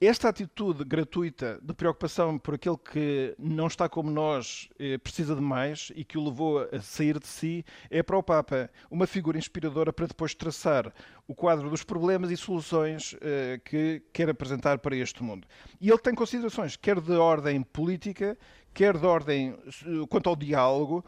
Esta 0.00 0.30
atitude 0.30 0.82
gratuita 0.82 1.60
de 1.62 1.74
preocupação 1.74 2.38
por 2.38 2.54
aquele 2.54 2.78
que 2.78 3.34
não 3.38 3.66
está 3.66 3.86
como 3.86 4.10
nós, 4.10 4.66
eh, 4.78 4.96
precisa 4.96 5.34
de 5.34 5.42
mais 5.42 5.92
e 5.94 6.02
que 6.02 6.16
o 6.16 6.24
levou 6.24 6.66
a 6.72 6.80
sair 6.80 7.18
de 7.18 7.26
si, 7.26 7.62
é 7.90 8.02
para 8.02 8.16
o 8.16 8.22
Papa 8.22 8.70
uma 8.90 9.06
figura 9.06 9.36
inspiradora 9.36 9.92
para 9.92 10.06
depois 10.06 10.34
traçar 10.34 10.90
o 11.28 11.34
quadro 11.34 11.68
dos 11.68 11.84
problemas 11.84 12.30
e 12.30 12.36
soluções 12.38 13.14
eh, 13.20 13.60
que 13.62 14.02
quer 14.10 14.30
apresentar 14.30 14.78
para 14.78 14.96
este 14.96 15.22
mundo. 15.22 15.46
E 15.78 15.90
ele 15.90 15.98
tem 15.98 16.14
considerações, 16.14 16.76
quer 16.76 16.98
de 16.98 17.12
ordem 17.12 17.62
política, 17.62 18.38
quer 18.72 18.96
de 18.96 19.04
ordem 19.04 19.54
eh, 19.66 20.06
quanto 20.08 20.30
ao 20.30 20.36
diálogo, 20.36 21.04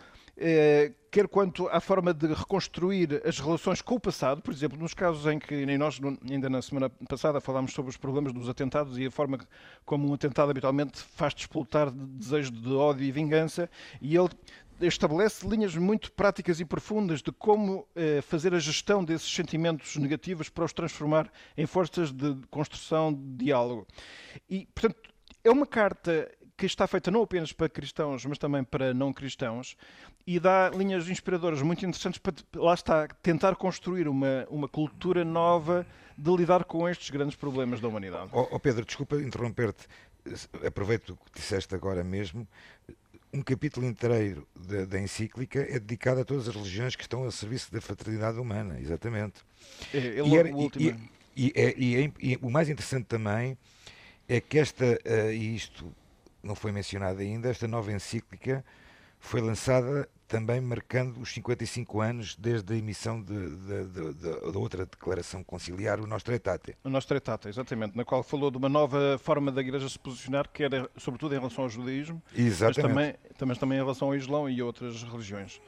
quer 1.10 1.28
quanto 1.28 1.68
à 1.68 1.80
forma 1.80 2.14
de 2.14 2.26
reconstruir 2.28 3.20
as 3.24 3.38
relações 3.38 3.82
com 3.82 3.96
o 3.96 4.00
passado, 4.00 4.40
por 4.40 4.52
exemplo, 4.52 4.78
nos 4.78 4.94
casos 4.94 5.26
em 5.26 5.38
que 5.38 5.66
nem 5.66 5.76
nós, 5.76 6.00
ainda 6.28 6.48
na 6.48 6.62
semana 6.62 6.90
passada, 7.08 7.40
falámos 7.40 7.72
sobre 7.72 7.90
os 7.90 7.96
problemas 7.96 8.32
dos 8.32 8.48
atentados 8.48 8.98
e 8.98 9.06
a 9.06 9.10
forma 9.10 9.38
como 9.84 10.08
um 10.08 10.14
atentado 10.14 10.50
habitualmente 10.50 11.00
faz 11.00 11.34
despoltar 11.34 11.90
de 11.90 12.06
desejo 12.06 12.50
de 12.50 12.72
ódio 12.72 13.04
e 13.04 13.12
vingança, 13.12 13.68
e 14.00 14.16
ele 14.16 14.30
estabelece 14.80 15.46
linhas 15.46 15.76
muito 15.76 16.10
práticas 16.12 16.60
e 16.60 16.64
profundas 16.64 17.22
de 17.22 17.30
como 17.30 17.86
eh, 17.94 18.20
fazer 18.22 18.54
a 18.54 18.58
gestão 18.58 19.04
desses 19.04 19.32
sentimentos 19.32 19.96
negativos 19.96 20.48
para 20.48 20.64
os 20.64 20.72
transformar 20.72 21.30
em 21.56 21.66
forças 21.66 22.10
de 22.10 22.34
construção 22.50 23.12
de 23.12 23.44
diálogo. 23.44 23.86
E, 24.48 24.66
portanto, 24.74 25.10
é 25.44 25.50
uma 25.50 25.66
carta 25.66 26.30
que 26.56 26.66
está 26.66 26.86
feita 26.86 27.10
não 27.10 27.22
apenas 27.22 27.52
para 27.52 27.68
cristãos, 27.68 28.24
mas 28.24 28.38
também 28.38 28.62
para 28.62 28.94
não 28.94 29.12
cristãos, 29.12 29.76
e 30.26 30.38
dá 30.38 30.70
linhas 30.70 31.08
inspiradoras 31.08 31.62
muito 31.62 31.84
interessantes 31.84 32.18
para, 32.18 32.34
lá 32.54 32.74
está, 32.74 33.08
tentar 33.22 33.56
construir 33.56 34.06
uma, 34.06 34.46
uma 34.48 34.68
cultura 34.68 35.24
nova 35.24 35.86
de 36.16 36.30
lidar 36.36 36.64
com 36.64 36.88
estes 36.88 37.10
grandes 37.10 37.34
problemas 37.34 37.80
da 37.80 37.88
humanidade. 37.88 38.30
Oh, 38.32 38.46
oh 38.50 38.60
Pedro, 38.60 38.84
desculpa 38.84 39.16
interromper-te, 39.16 39.88
aproveito 40.64 41.10
o 41.10 41.16
que 41.16 41.40
disseste 41.40 41.74
agora 41.74 42.04
mesmo. 42.04 42.46
Um 43.32 43.42
capítulo 43.42 43.86
inteiro 43.86 44.46
da, 44.54 44.84
da, 44.84 45.00
encíclica 45.00 45.60
é 45.60 45.78
dedicado 45.78 46.20
a 46.20 46.24
todas 46.24 46.48
as 46.48 46.54
religiões 46.54 46.94
que 46.94 47.02
estão 47.02 47.24
a 47.24 47.30
serviço 47.30 47.72
da 47.72 47.80
fraternidade 47.80 48.38
humana, 48.38 48.78
exatamente. 48.78 49.40
É, 49.92 49.98
é 49.98 50.22
e, 50.22 50.36
era, 50.36 50.50
o 50.50 50.56
último. 50.56 51.00
E, 51.34 51.52
e, 51.56 52.12
e, 52.20 52.32
e, 52.32 52.38
o 52.42 52.50
mais 52.50 52.68
interessante 52.68 53.06
também 53.06 53.56
é 54.28 54.38
que 54.38 54.58
esta, 54.58 54.84
uh, 54.84 55.32
isto 55.32 55.90
não 56.42 56.54
foi 56.54 56.72
mencionado 56.72 57.20
ainda, 57.20 57.48
esta 57.48 57.68
nova 57.68 57.92
encíclica 57.92 58.64
foi 59.22 59.40
lançada 59.40 60.08
também 60.26 60.60
marcando 60.60 61.20
os 61.20 61.32
55 61.32 62.00
anos 62.00 62.34
desde 62.36 62.72
a 62.72 62.76
emissão 62.76 63.22
da 63.22 64.58
outra 64.58 64.84
declaração 64.84 65.44
conciliar, 65.44 66.00
o 66.00 66.06
Nostra 66.06 66.34
Aetate. 66.34 66.74
O 66.82 66.88
Nostra 66.88 67.16
Aetate, 67.16 67.48
exatamente, 67.48 67.96
na 67.96 68.04
qual 68.04 68.22
falou 68.22 68.50
de 68.50 68.56
uma 68.56 68.68
nova 68.68 69.18
forma 69.22 69.52
da 69.52 69.60
Igreja 69.60 69.88
se 69.88 69.98
posicionar, 69.98 70.48
que 70.48 70.64
era 70.64 70.90
sobretudo 70.96 71.34
em 71.34 71.38
relação 71.38 71.64
ao 71.64 71.70
judaísmo, 71.70 72.20
exatamente. 72.34 72.82
mas 72.82 72.94
também, 72.94 73.14
também, 73.38 73.56
também 73.56 73.78
em 73.78 73.82
relação 73.82 74.08
ao 74.08 74.16
Islão 74.16 74.48
e 74.48 74.60
outras 74.62 75.02
religiões. 75.02 75.60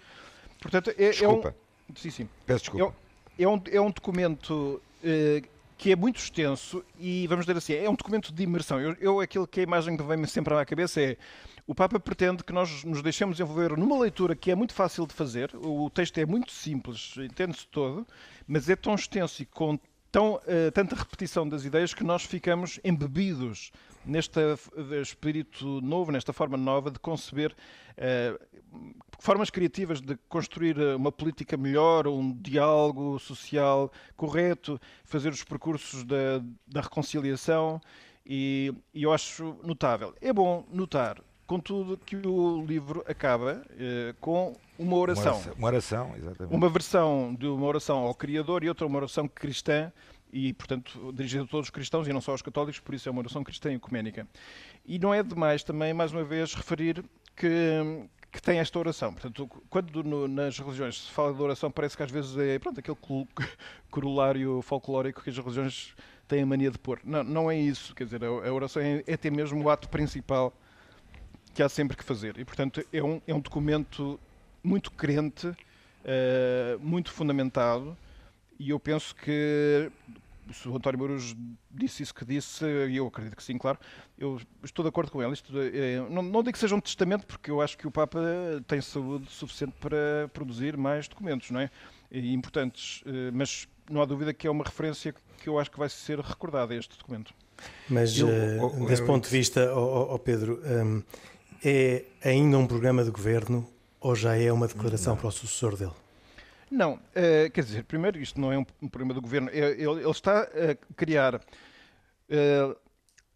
Portanto, 0.61 0.91
é, 0.97 1.11
desculpa. 1.11 1.49
É 1.49 1.93
um, 1.93 1.97
sim, 1.97 2.11
sim. 2.11 2.29
Peço 2.47 2.65
desculpa. 2.65 2.95
É, 3.39 3.43
é, 3.43 3.49
um, 3.49 3.63
é 3.71 3.81
um 3.81 3.91
documento 3.91 4.81
eh, 5.03 5.43
que 5.85 5.93
é 5.93 5.97
muito 5.97 6.19
extenso 6.19 6.83
e, 6.99 7.27
vamos 7.27 7.45
dizer 7.45 7.59
assim, 7.59 7.75
é 7.75 7.91
um 7.91 7.95
documento 7.95 8.33
de 8.33 8.43
imersão. 8.43 8.81
Eu, 8.81 8.97
eu 8.99 9.21
aquilo 9.21 9.47
que 9.47 9.61
a 9.61 9.63
imagem 9.63 9.99
que 9.99 10.03
vem-me 10.03 10.27
sempre 10.27 10.55
à 10.55 10.65
cabeça 10.65 10.99
é 10.99 11.19
o 11.67 11.75
Papa 11.75 12.01
pretende 12.01 12.43
que 12.43 12.55
nós 12.55 12.83
nos 12.85 13.03
deixemos 13.03 13.39
envolver 13.39 13.77
numa 13.77 13.99
leitura 13.99 14.35
que 14.35 14.51
é 14.51 14.55
muito 14.55 14.73
fácil 14.73 15.07
de 15.07 15.13
fazer, 15.13 15.51
o 15.55 15.91
texto 15.91 16.17
é 16.17 16.25
muito 16.25 16.53
simples, 16.53 17.15
entende-se 17.19 17.67
todo, 17.67 18.07
mas 18.49 18.71
é 18.71 18.77
tão 18.77 18.95
extenso 18.95 19.43
e 19.43 19.45
com 19.45 19.79
tão, 20.11 20.37
uh, 20.37 20.73
tanta 20.73 20.97
repetição 20.97 21.47
das 21.47 21.67
ideias 21.67 21.93
que 21.93 22.03
nós 22.03 22.23
ficamos 22.23 22.81
embebidos 22.83 23.71
neste 24.05 24.41
espírito 25.01 25.81
novo, 25.81 26.13
nesta 26.13 26.33
forma 26.33 26.57
nova 26.57 26.91
de 26.91 26.99
conceber 26.99 27.53
uh, 27.53 28.95
formas 29.19 29.51
criativas 29.51 30.01
de 30.01 30.17
construir 30.29 30.79
eh, 30.79 30.97
uma 30.97 31.13
política 31.13 31.57
melhor, 31.57 32.07
um 32.07 32.33
diálogo 32.33 33.19
social 33.19 33.91
correto, 34.17 34.79
fazer 35.05 35.31
os 35.31 35.45
percursos 35.45 36.05
da, 36.05 36.43
da 36.67 36.81
reconciliação 36.81 37.81
e, 38.27 38.75
e 38.93 39.05
eu 39.05 39.13
acho 39.13 39.57
notável. 39.63 40.15
É 40.21 40.33
bom 40.33 40.67
notar 40.71 41.23
Contudo, 41.47 41.99
que 41.99 42.17
o 42.17 42.65
livro 42.65 43.05
acaba 43.07 43.63
eh, 43.79 44.15
com 44.19 44.57
uma 44.79 44.97
oração. 44.97 45.35
Uma 45.35 45.37
oração, 45.37 45.55
uma 45.59 45.67
oração, 45.69 46.17
exatamente. 46.17 46.57
Uma 46.57 46.69
versão 46.71 47.35
de 47.35 47.47
uma 47.47 47.67
oração 47.67 47.99
ao 47.99 48.15
Criador 48.15 48.65
e 48.65 48.69
outra 48.69 48.87
uma 48.87 48.97
oração 48.97 49.29
cristã 49.29 49.93
e, 50.35 50.53
portanto, 50.53 51.13
dirigida 51.13 51.45
a 51.45 51.47
todos 51.47 51.69
os 51.69 51.71
cristãos 51.71 52.09
e 52.09 52.13
não 52.13 52.21
só 52.21 52.33
aos 52.33 52.43
católicos, 52.43 52.81
por 52.81 52.93
isso 52.93 53.09
é 53.09 53.13
uma 53.13 53.21
oração 53.21 53.45
cristã 53.45 53.71
e 53.71 53.77
ecuménica. 53.77 54.27
E 54.85 54.99
não 54.99 55.15
é 55.15 55.23
demais 55.23 55.63
também, 55.63 55.95
mais 55.95 56.13
uma 56.13 56.25
vez, 56.25 56.55
referir 56.55 57.05
que, 57.37 57.49
que 58.33 58.43
tem 58.43 58.59
esta 58.59 58.77
oração. 58.77 59.13
Portanto, 59.13 59.49
quando 59.71 60.03
no, 60.03 60.27
nas 60.27 60.59
religiões 60.59 61.05
se 61.05 61.11
fala 61.13 61.33
de 61.33 61.41
oração, 61.41 61.71
parece 61.71 61.97
que 61.97 62.03
às 62.03 62.11
vezes 62.11 62.37
é 62.37 62.59
pronto, 62.59 62.81
aquele 62.81 62.97
corolário 63.93 64.61
folclórico 64.63 65.23
que 65.23 65.31
as 65.31 65.39
religiões 65.39 65.95
têm 66.27 66.43
a 66.43 66.47
mania 66.47 66.73
de 66.73 66.81
pôr. 66.81 66.99
Não, 67.05 67.23
não 67.23 67.49
é 67.49 67.57
isso. 67.57 67.95
Quer 67.95 68.03
dizer, 68.03 68.25
a, 68.25 68.53
oração 68.53 68.83
é, 68.83 69.05
é 69.07 69.15
até 69.15 69.31
mesmo 69.31 69.63
o 69.63 69.71
ato 69.71 69.89
principal 69.89 70.53
que 71.55 71.63
há 71.63 71.69
sempre 71.69 71.97
que 71.97 72.03
fazer. 72.03 72.37
E, 72.41 72.45
portanto, 72.45 72.85
é 72.93 73.01
um, 73.01 73.23
é 73.25 73.33
um 73.33 73.39
documento 73.39 74.19
muito 74.65 74.91
crente, 74.91 75.47
uh, 75.47 75.57
muito 76.81 77.13
fundamentado, 77.13 77.97
e 78.59 78.71
eu 78.71 78.81
penso 78.81 79.15
que 79.15 79.91
se 80.53 80.69
o 80.69 80.77
António 80.77 80.99
Mouros 80.99 81.35
disse 81.71 82.03
isso 82.03 82.15
que 82.15 82.25
disse, 82.25 82.65
e 82.65 82.97
eu 82.97 83.07
acredito 83.07 83.37
que 83.37 83.43
sim, 83.43 83.57
claro, 83.57 83.79
eu 84.19 84.39
estou 84.63 84.83
de 84.83 84.89
acordo 84.89 85.11
com 85.11 85.23
ele. 85.23 85.33
Isto, 85.33 85.53
é, 85.59 85.97
não, 86.11 86.23
não 86.23 86.43
digo 86.43 86.53
que 86.53 86.59
seja 86.59 86.75
um 86.75 86.81
testamento, 86.81 87.27
porque 87.27 87.51
eu 87.51 87.61
acho 87.61 87.79
que 87.79 87.87
o 87.87 87.91
Papa 87.91 88.21
tem 88.67 88.81
saúde 88.81 89.31
suficiente 89.31 89.75
para 89.81 90.29
produzir 90.33 90.77
mais 90.77 91.09
documentos, 91.09 91.51
não 91.51 91.61
é? 91.61 91.71
E 92.11 92.33
importantes, 92.33 93.03
eh, 93.07 93.31
mas 93.33 93.67
não 93.91 94.03
há 94.03 94.05
dúvida 94.05 94.33
que 94.33 94.47
é 94.47 94.51
uma 94.51 94.65
referência 94.65 95.15
que 95.39 95.49
eu 95.49 95.59
acho 95.59 95.71
que 95.71 95.79
vai 95.79 95.89
ser 95.89 96.21
recordada 96.21 96.75
este 96.75 96.97
documento. 96.97 97.35
Mas, 97.89 98.17
eu, 98.19 98.29
uh, 98.29 98.87
desse 98.87 99.05
ponto 99.05 99.25
de 99.25 99.31
vista, 99.31 99.75
oh, 99.75 100.15
oh 100.15 100.19
Pedro, 100.19 100.61
um, 100.65 101.03
é 101.65 102.05
ainda 102.23 102.59
um 102.59 102.67
programa 102.67 103.03
de 103.05 103.11
governo 103.11 103.69
ou 104.01 104.15
já 104.15 104.37
é 104.37 104.53
uma 104.53 104.69
declaração 104.69 105.15
não. 105.15 105.21
para 105.21 105.29
o 105.29 105.33
sucessor 105.33 105.77
dele? 105.77 105.93
Não, 106.75 106.95
uh, 106.95 107.51
quer 107.53 107.63
dizer, 107.63 107.85
primeiro, 107.85 108.19
isto 108.19 108.41
não 108.41 108.53
é 108.53 108.59
um, 108.59 108.67
um 108.83 108.89
programa 108.89 109.15
do 109.15 109.23
governo, 109.23 109.49
é, 109.51 109.59
ele, 109.59 110.01
ele, 110.01 110.11
está 110.11 110.43
a 110.43 110.95
criar 110.97 111.37
uh, 111.37 112.77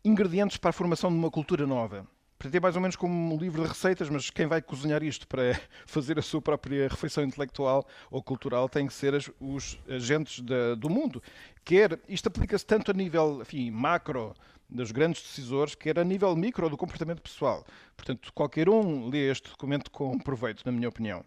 ingredientes 0.05 0.57
para 0.57 0.71
a 0.71 0.73
formação 0.73 1.09
de 1.09 1.17
uma 1.17 1.31
cultura 1.31 1.65
nova. 1.65 2.05
Portanto, 2.37 2.57
é 2.57 2.61
mais 2.61 2.75
ou 2.75 2.83
menos 2.83 2.97
como 2.97 3.33
um 3.33 3.39
livro 3.39 3.63
de 3.63 3.69
receitas, 3.69 4.11
mas 4.11 4.29
quem 4.29 4.49
vai 4.49 4.61
cozinhar 4.61 5.05
isto 5.05 5.29
para 5.29 5.57
fazer 5.87 6.19
a 6.19 6.23
sua 6.23 6.43
própria 6.43 6.89
refeição 6.89 7.23
intelectual 7.23 7.87
ou 8.11 8.21
cultural 8.21 8.69
tem 8.69 8.89
que 8.89 8.93
ser 8.93 9.15
as, 9.15 9.31
os 9.39 9.79
agentes 9.89 10.41
da, 10.41 10.75
do 10.75 10.91
mundo. 10.91 11.23
Quer, 11.65 12.01
isto 12.09 12.27
aplica-se 12.27 12.67
tanto 12.67 12.91
a 12.91 12.95
nível 12.95 13.41
enfim, 13.41 13.71
macro, 13.71 14.35
dos 14.69 14.91
grandes 14.91 15.23
decisores, 15.23 15.77
quer 15.77 15.97
a 15.97 16.03
nível 16.03 16.35
micro 16.35 16.69
do 16.69 16.77
comportamento 16.77 17.23
pessoal. 17.23 17.65
Portanto, 17.97 18.33
qualquer 18.35 18.69
um 18.69 19.09
lê 19.09 19.31
este 19.31 19.49
documento 19.49 19.93
com 19.93 20.19
proveito, 20.19 20.65
na 20.67 20.73
minha 20.73 20.89
opinião. 20.89 21.21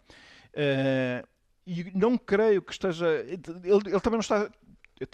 Uh, 0.53 1.25
e 1.71 1.91
não 1.97 2.17
creio 2.17 2.61
que 2.61 2.73
esteja. 2.73 3.07
Ele, 3.07 3.41
ele, 3.63 3.99
também 4.01 4.17
não 4.17 4.19
está. 4.19 4.49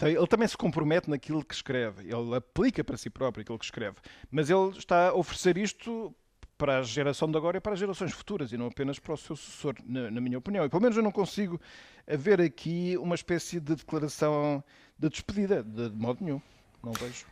Ele 0.02 0.26
também 0.26 0.46
se 0.46 0.56
compromete 0.56 1.08
naquilo 1.08 1.42
que 1.42 1.54
escreve, 1.54 2.02
ele 2.02 2.34
aplica 2.36 2.84
para 2.84 2.98
si 2.98 3.08
próprio 3.08 3.40
aquilo 3.40 3.58
que 3.58 3.64
escreve, 3.64 3.96
mas 4.30 4.50
ele 4.50 4.76
está 4.76 5.08
a 5.08 5.14
oferecer 5.14 5.56
isto 5.56 6.14
para 6.58 6.80
a 6.80 6.82
geração 6.82 7.30
de 7.30 7.38
agora 7.38 7.56
e 7.56 7.60
para 7.60 7.72
as 7.72 7.78
gerações 7.78 8.12
futuras 8.12 8.52
e 8.52 8.58
não 8.58 8.66
apenas 8.66 8.98
para 8.98 9.14
o 9.14 9.16
seu 9.16 9.34
sucessor, 9.34 9.76
na, 9.86 10.10
na 10.10 10.20
minha 10.20 10.36
opinião. 10.36 10.66
E 10.66 10.68
pelo 10.68 10.82
menos 10.82 10.96
eu 10.96 11.02
não 11.02 11.12
consigo 11.12 11.58
ver 12.06 12.38
aqui 12.38 12.98
uma 12.98 13.14
espécie 13.14 13.60
de 13.60 13.76
declaração 13.76 14.62
de 14.98 15.08
despedida, 15.08 15.62
de, 15.62 15.88
de 15.88 15.96
modo 15.96 16.22
nenhum. 16.22 16.42
Não 16.82 16.92
vejo. 16.92 17.24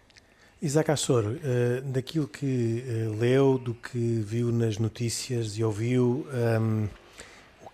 Isaac 0.63 0.91
Assor, 0.91 1.25
uh, 1.25 1.83
daquilo 1.83 2.27
que 2.27 2.83
uh, 2.87 3.19
leu, 3.19 3.59
do 3.59 3.75
que 3.75 3.99
viu 3.99 4.51
nas 4.51 4.79
notícias 4.79 5.59
e 5.59 5.65
ouviu, 5.65 6.27
um, 6.33 6.85
ehm, 6.85 6.89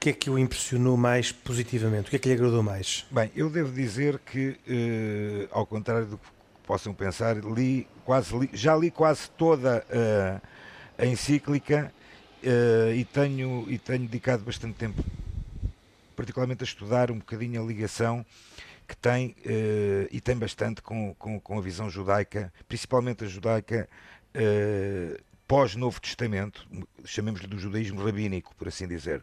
que 0.03 0.11
é 0.11 0.13
que 0.13 0.29
o 0.29 0.37
impressionou 0.37 0.97
mais 0.97 1.31
positivamente? 1.31 2.09
O 2.09 2.11
que 2.11 2.17
é 2.17 2.19
que 2.19 2.27
lhe 2.27 2.35
agradou 2.35 2.61
mais? 2.61 3.07
Bem, 3.09 3.31
eu 3.37 3.49
devo 3.49 3.73
dizer 3.73 4.19
que, 4.19 4.49
uh, 4.49 5.49
ao 5.53 5.65
contrário 5.65 6.07
do 6.07 6.19
que 6.19 6.27
possam 6.67 6.93
pensar, 6.93 7.37
li 7.37 7.87
quase 8.05 8.37
li, 8.37 8.51
já 8.53 8.75
li 8.75 8.91
quase 8.91 9.31
toda 9.31 9.87
a 10.99 11.07
encíclica 11.07 11.93
e, 12.97 13.05
tenho, 13.05 13.65
e 13.69 13.79
tenho 13.79 14.01
dedicado 14.01 14.43
bastante 14.43 14.75
tempo, 14.75 15.05
particularmente 16.17 16.65
a 16.65 16.67
estudar 16.67 17.13
um 17.13 17.19
bocadinho 17.19 17.63
a 17.63 17.65
ligação 17.65 18.27
que 18.89 18.97
tem, 18.97 19.37
e 20.11 20.21
tem 20.21 20.37
bastante 20.37 20.83
com, 20.83 21.15
com, 21.15 21.39
com, 21.39 21.59
a 21.59 21.63
visão 21.63 21.89
judaica, 21.89 22.53
principalmente 22.67 23.25
a 23.25 23.29
judaica 23.29 23.89
pós-Novo 25.47 26.01
Testamento, 26.01 26.67
chamemos-lhe 27.05 27.47
do 27.47 27.59
judaísmo 27.59 28.05
rabínico, 28.05 28.53
por 28.57 28.67
assim 28.67 28.89
dizer. 28.89 29.23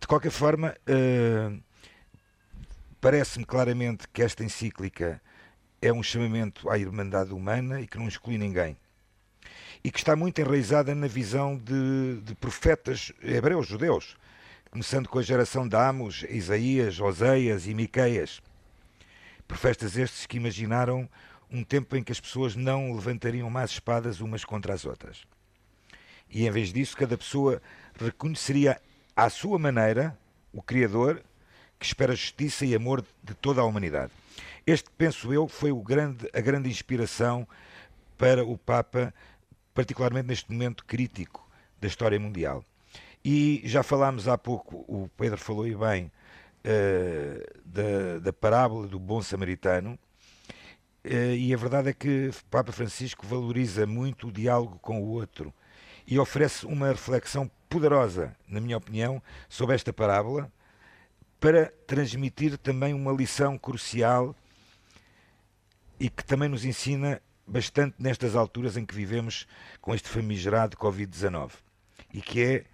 De 0.00 0.06
qualquer 0.06 0.30
forma, 0.30 0.76
uh, 0.88 1.62
parece-me 3.00 3.44
claramente 3.44 4.06
que 4.08 4.22
esta 4.22 4.44
encíclica 4.44 5.20
é 5.80 5.92
um 5.92 6.02
chamamento 6.02 6.68
à 6.68 6.78
irmandade 6.78 7.32
humana 7.32 7.80
e 7.80 7.86
que 7.86 7.98
não 7.98 8.08
exclui 8.08 8.36
ninguém. 8.36 8.76
E 9.82 9.90
que 9.90 9.98
está 9.98 10.16
muito 10.16 10.40
enraizada 10.40 10.94
na 10.94 11.06
visão 11.06 11.56
de, 11.56 12.20
de 12.22 12.34
profetas 12.34 13.12
hebreus, 13.22 13.66
judeus, 13.66 14.16
começando 14.70 15.08
com 15.08 15.18
a 15.18 15.22
geração 15.22 15.66
de 15.66 15.76
Amos, 15.76 16.24
Isaías, 16.28 17.00
Oseias 17.00 17.66
e 17.66 17.74
Miqueias. 17.74 18.42
Profetas 19.46 19.96
estes 19.96 20.26
que 20.26 20.36
imaginaram 20.36 21.08
um 21.50 21.64
tempo 21.64 21.96
em 21.96 22.02
que 22.02 22.12
as 22.12 22.20
pessoas 22.20 22.54
não 22.54 22.92
levantariam 22.92 23.48
mais 23.48 23.70
espadas 23.70 24.20
umas 24.20 24.44
contra 24.44 24.74
as 24.74 24.84
outras. 24.84 25.22
E 26.30 26.46
em 26.46 26.50
vez 26.50 26.72
disso, 26.72 26.96
cada 26.96 27.16
pessoa 27.16 27.62
reconheceria 27.98 28.78
à 29.18 29.28
sua 29.28 29.58
maneira 29.58 30.16
o 30.52 30.62
Criador 30.62 31.20
que 31.76 31.84
espera 31.84 32.14
justiça 32.14 32.64
e 32.64 32.72
amor 32.72 33.04
de 33.20 33.34
toda 33.34 33.60
a 33.60 33.64
humanidade. 33.64 34.12
Este, 34.64 34.88
penso 34.96 35.32
eu, 35.32 35.48
foi 35.48 35.72
grande, 35.82 36.30
a 36.32 36.40
grande 36.40 36.70
inspiração 36.70 37.46
para 38.16 38.44
o 38.44 38.56
Papa, 38.56 39.12
particularmente 39.74 40.28
neste 40.28 40.52
momento 40.52 40.84
crítico 40.84 41.48
da 41.80 41.88
história 41.88 42.18
mundial. 42.18 42.64
E 43.24 43.60
já 43.64 43.82
falámos 43.82 44.28
há 44.28 44.38
pouco, 44.38 44.84
o 44.86 45.10
Pedro 45.16 45.38
falou 45.38 45.66
e 45.66 45.74
bem, 45.74 46.12
uh, 46.64 47.60
da, 47.64 48.20
da 48.20 48.32
parábola 48.32 48.86
do 48.86 49.00
bom 49.00 49.20
samaritano, 49.20 49.98
uh, 51.04 51.34
e 51.36 51.52
a 51.52 51.56
verdade 51.56 51.88
é 51.88 51.92
que 51.92 52.30
Papa 52.48 52.70
Francisco 52.70 53.26
valoriza 53.26 53.84
muito 53.84 54.28
o 54.28 54.32
diálogo 54.32 54.78
com 54.78 55.02
o 55.02 55.08
outro 55.08 55.52
e 56.06 56.20
oferece 56.20 56.64
uma 56.66 56.88
reflexão 56.88 57.50
poderosa, 57.68 58.36
na 58.46 58.60
minha 58.60 58.76
opinião, 58.76 59.22
sobre 59.48 59.74
esta 59.74 59.92
parábola, 59.92 60.50
para 61.38 61.72
transmitir 61.86 62.58
também 62.58 62.94
uma 62.94 63.12
lição 63.12 63.56
crucial 63.56 64.34
e 66.00 66.08
que 66.08 66.24
também 66.24 66.48
nos 66.48 66.64
ensina 66.64 67.20
bastante 67.46 67.94
nestas 67.98 68.34
alturas 68.36 68.76
em 68.76 68.84
que 68.84 68.94
vivemos 68.94 69.46
com 69.80 69.94
este 69.94 70.08
famigerado 70.08 70.76
Covid-19 70.76 71.52
e 72.12 72.20
que 72.20 72.42
é 72.42 72.64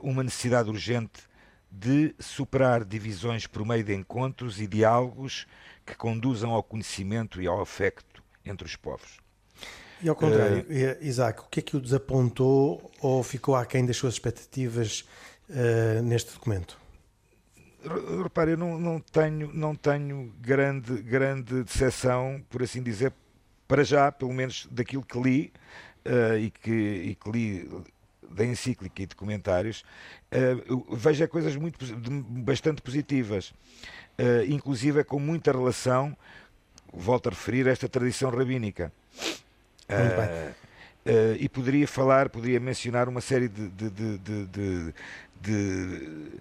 uh, 0.00 0.08
uma 0.08 0.22
necessidade 0.22 0.68
urgente 0.68 1.22
de 1.70 2.14
superar 2.20 2.84
divisões 2.84 3.46
por 3.46 3.66
meio 3.66 3.82
de 3.82 3.94
encontros 3.94 4.60
e 4.60 4.66
diálogos 4.66 5.46
que 5.84 5.96
conduzam 5.96 6.52
ao 6.52 6.62
conhecimento 6.62 7.42
e 7.42 7.46
ao 7.46 7.60
afecto 7.60 8.22
entre 8.44 8.66
os 8.66 8.76
povos. 8.76 9.23
E 10.02 10.08
ao 10.08 10.16
contrário, 10.16 10.62
uh, 10.62 11.04
Isaac, 11.04 11.40
o 11.40 11.44
que 11.44 11.60
é 11.60 11.62
que 11.62 11.76
o 11.76 11.80
desapontou 11.80 12.90
ou 13.00 13.22
ficou 13.22 13.56
aquém 13.56 13.86
das 13.86 13.96
suas 13.96 14.14
expectativas 14.14 15.04
uh, 15.48 16.02
neste 16.02 16.32
documento? 16.32 16.78
repare, 18.22 18.52
eu 18.52 18.56
não, 18.56 18.78
não, 18.78 19.00
tenho, 19.00 19.50
não 19.52 19.74
tenho 19.74 20.32
grande, 20.40 21.02
grande 21.02 21.62
decepção, 21.62 22.42
por 22.48 22.62
assim 22.62 22.82
dizer, 22.82 23.12
para 23.68 23.84
já, 23.84 24.10
pelo 24.10 24.32
menos 24.32 24.68
daquilo 24.70 25.04
que 25.04 25.20
li 25.20 25.52
uh, 26.06 26.36
e, 26.38 26.50
que, 26.50 26.70
e 26.70 27.14
que 27.14 27.30
li 27.30 27.70
da 28.30 28.44
encíclica 28.44 29.02
e 29.02 29.06
de 29.06 29.14
comentários, 29.14 29.84
uh, 30.32 30.94
vejo 30.96 31.26
coisas 31.28 31.56
muito, 31.56 31.78
bastante 32.42 32.82
positivas, 32.82 33.50
uh, 34.18 34.44
inclusive 34.48 35.04
com 35.04 35.18
muita 35.18 35.52
relação, 35.52 36.16
volto 36.92 37.28
a 37.28 37.30
referir, 37.30 37.68
a 37.68 37.70
esta 37.70 37.88
tradição 37.88 38.30
rabínica. 38.30 38.92
Uh, 39.88 40.50
uh, 40.50 41.36
e 41.38 41.48
poderia 41.48 41.86
falar, 41.86 42.28
poderia 42.30 42.58
mencionar 42.58 43.08
uma 43.08 43.20
série 43.20 43.48
de, 43.48 43.68
de, 43.68 43.90
de, 43.90 44.94
de 45.40 46.32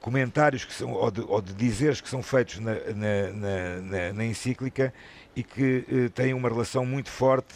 comentários 0.00 0.64
que 0.64 0.72
são, 0.72 0.92
ou 0.92 1.10
de, 1.10 1.20
ou 1.22 1.40
dizeres 1.40 2.00
que 2.00 2.08
são 2.08 2.22
feitos 2.22 2.58
na, 2.58 2.74
na, 2.74 3.80
na, 3.80 4.12
na 4.12 4.24
encíclica 4.24 4.92
e 5.34 5.42
que 5.42 5.84
uh, 5.88 6.10
têm 6.10 6.34
uma 6.34 6.48
relação 6.48 6.84
muito 6.84 7.10
forte 7.10 7.54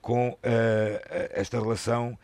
com 0.00 0.30
uh, 0.30 0.38
esta 1.30 1.58
relação 1.58 2.16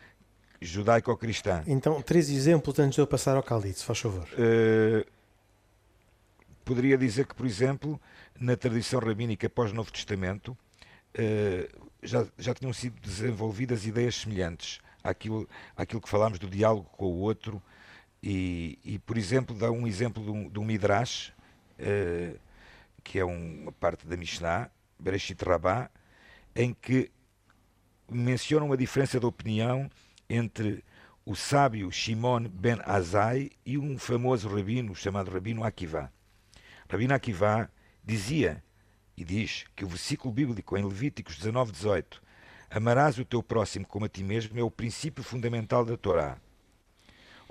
judaico-cristã. 0.61 1.63
Então, 1.67 2.01
três 2.01 2.29
exemplos 2.29 2.77
antes 2.79 2.95
de 2.95 3.01
eu 3.01 3.07
passar 3.07 3.35
ao 3.35 3.61
se 3.61 3.83
faz 3.83 3.99
favor. 3.99 4.27
Poderia 6.63 6.95
dizer 6.95 7.25
que, 7.25 7.33
por 7.33 7.47
exemplo, 7.47 7.99
na 8.39 8.55
tradição 8.55 8.99
rabínica 8.99 9.49
pós-Novo 9.49 9.91
Testamento, 9.91 10.55
já, 12.03 12.25
já 12.37 12.53
tinham 12.53 12.73
sido 12.73 12.99
desenvolvidas 12.99 13.85
ideias 13.85 14.15
semelhantes 14.15 14.79
àquilo, 15.03 15.47
àquilo 15.75 16.01
que 16.01 16.09
falámos 16.09 16.39
do 16.39 16.49
diálogo 16.49 16.89
com 16.91 17.05
o 17.05 17.19
outro, 17.19 17.61
e, 18.23 18.77
e, 18.85 18.99
por 18.99 19.17
exemplo, 19.17 19.55
dá 19.55 19.71
um 19.71 19.87
exemplo 19.87 20.23
de 20.23 20.29
um, 20.29 20.49
de 20.49 20.59
um 20.59 20.63
Midrash, 20.63 21.29
uh, 21.79 22.39
que 23.03 23.17
é 23.17 23.25
uma 23.25 23.71
parte 23.71 24.05
da 24.05 24.15
Mishnah, 24.15 24.69
Bereshit 24.99 25.43
Rabbah, 25.43 25.89
em 26.55 26.73
que 26.73 27.11
menciona 28.09 28.65
uma 28.65 28.77
diferença 28.77 29.19
de 29.19 29.25
opinião 29.25 29.89
entre 30.29 30.83
o 31.25 31.35
sábio 31.35 31.91
Shimon 31.91 32.47
ben 32.49 32.77
Azai 32.83 33.51
e 33.65 33.77
um 33.77 33.97
famoso 33.97 34.47
rabino 34.53 34.93
chamado 34.93 35.31
Rabino 35.31 35.63
Akiva. 35.63 36.11
Rabino 36.87 37.13
Akiva 37.13 37.71
dizia 38.03 38.63
e 39.17 39.23
diz 39.23 39.65
que 39.75 39.85
o 39.85 39.87
versículo 39.87 40.33
bíblico 40.33 40.77
em 40.77 40.83
Levíticos 40.83 41.37
19, 41.37 41.71
18 41.71 42.21
Amarás 42.69 43.17
o 43.17 43.25
teu 43.25 43.43
próximo 43.43 43.85
como 43.85 44.05
a 44.05 44.09
ti 44.09 44.23
mesmo 44.23 44.57
é 44.57 44.63
o 44.63 44.71
princípio 44.71 45.23
fundamental 45.23 45.83
da 45.83 45.97
Torá 45.97 46.37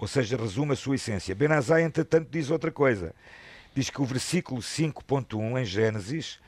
ou 0.00 0.08
seja, 0.08 0.34
resume 0.34 0.72
a 0.72 0.76
sua 0.76 0.94
essência. 0.94 1.34
Benazai, 1.34 1.82
entretanto, 1.82 2.28
diz 2.30 2.50
outra 2.50 2.72
coisa. 2.72 3.14
Diz 3.74 3.90
que 3.90 4.00
o 4.00 4.04
versículo 4.06 4.62
5.1 4.62 5.60
em 5.60 5.64
Gênesis, 5.66 6.40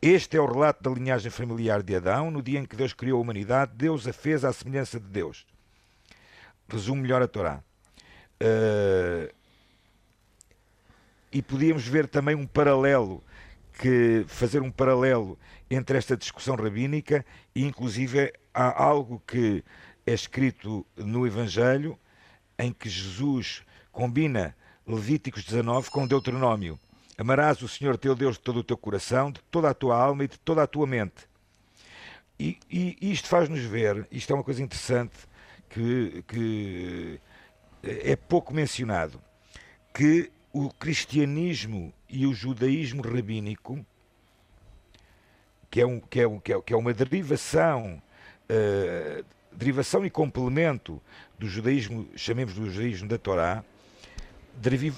este 0.00 0.38
é 0.38 0.40
o 0.40 0.46
relato 0.46 0.82
da 0.82 0.90
linhagem 0.90 1.30
familiar 1.30 1.82
de 1.82 1.94
Adão, 1.94 2.30
no 2.30 2.42
dia 2.42 2.58
em 2.58 2.64
que 2.64 2.74
Deus 2.74 2.94
criou 2.94 3.18
a 3.18 3.20
humanidade, 3.20 3.72
Deus 3.74 4.08
a 4.08 4.12
fez 4.12 4.42
à 4.42 4.54
semelhança 4.54 4.98
de 4.98 5.06
Deus. 5.06 5.46
Resume 6.66 7.02
melhor 7.02 7.20
a 7.20 7.28
Torá. 7.28 7.62
Uh, 8.42 9.30
e 11.30 11.42
podíamos 11.42 11.86
ver 11.86 12.08
também 12.08 12.34
um 12.34 12.46
paralelo, 12.46 13.22
que 13.82 14.24
fazer 14.28 14.62
um 14.62 14.70
paralelo 14.70 15.36
entre 15.68 15.98
esta 15.98 16.16
discussão 16.16 16.54
rabínica 16.54 17.26
e 17.52 17.64
inclusive 17.64 18.32
há 18.54 18.80
algo 18.80 19.20
que 19.26 19.64
é 20.06 20.14
escrito 20.14 20.86
no 20.96 21.26
Evangelho 21.26 21.98
em 22.56 22.72
que 22.72 22.88
Jesus 22.88 23.64
combina 23.90 24.56
Levíticos 24.86 25.42
19 25.42 25.90
com 25.90 26.06
Deuteronômio. 26.06 26.78
Amarás 27.18 27.60
o 27.60 27.66
Senhor 27.66 27.98
teu 27.98 28.14
Deus 28.14 28.36
de 28.36 28.42
todo 28.42 28.60
o 28.60 28.64
teu 28.64 28.76
coração, 28.76 29.32
de 29.32 29.42
toda 29.50 29.70
a 29.70 29.74
tua 29.74 30.00
alma 30.00 30.22
e 30.22 30.28
de 30.28 30.38
toda 30.38 30.62
a 30.62 30.66
tua 30.68 30.86
mente. 30.86 31.28
E, 32.38 32.60
e 32.70 33.10
isto 33.10 33.26
faz-nos 33.26 33.64
ver, 33.64 34.06
isto 34.12 34.32
é 34.32 34.36
uma 34.36 34.44
coisa 34.44 34.62
interessante 34.62 35.16
que, 35.68 36.22
que 36.28 37.20
é 37.82 38.14
pouco 38.14 38.54
mencionado, 38.54 39.20
que 39.92 40.30
o 40.52 40.70
cristianismo 40.70 41.92
e 42.08 42.26
o 42.26 42.34
judaísmo 42.34 43.02
rabínico, 43.02 43.84
que 45.70 45.80
é, 45.80 45.86
um, 45.86 46.00
que 46.00 46.20
é, 46.20 46.28
um, 46.28 46.38
que 46.38 46.52
é, 46.52 46.60
que 46.60 46.74
é 46.74 46.76
uma 46.76 46.92
derivação 46.92 48.02
uh, 48.50 49.24
derivação 49.54 50.04
e 50.04 50.10
complemento 50.10 51.00
do 51.38 51.46
judaísmo, 51.46 52.08
chamemos 52.16 52.54
do 52.54 52.70
judaísmo 52.70 53.08
da 53.08 53.18
Torá, 53.18 53.64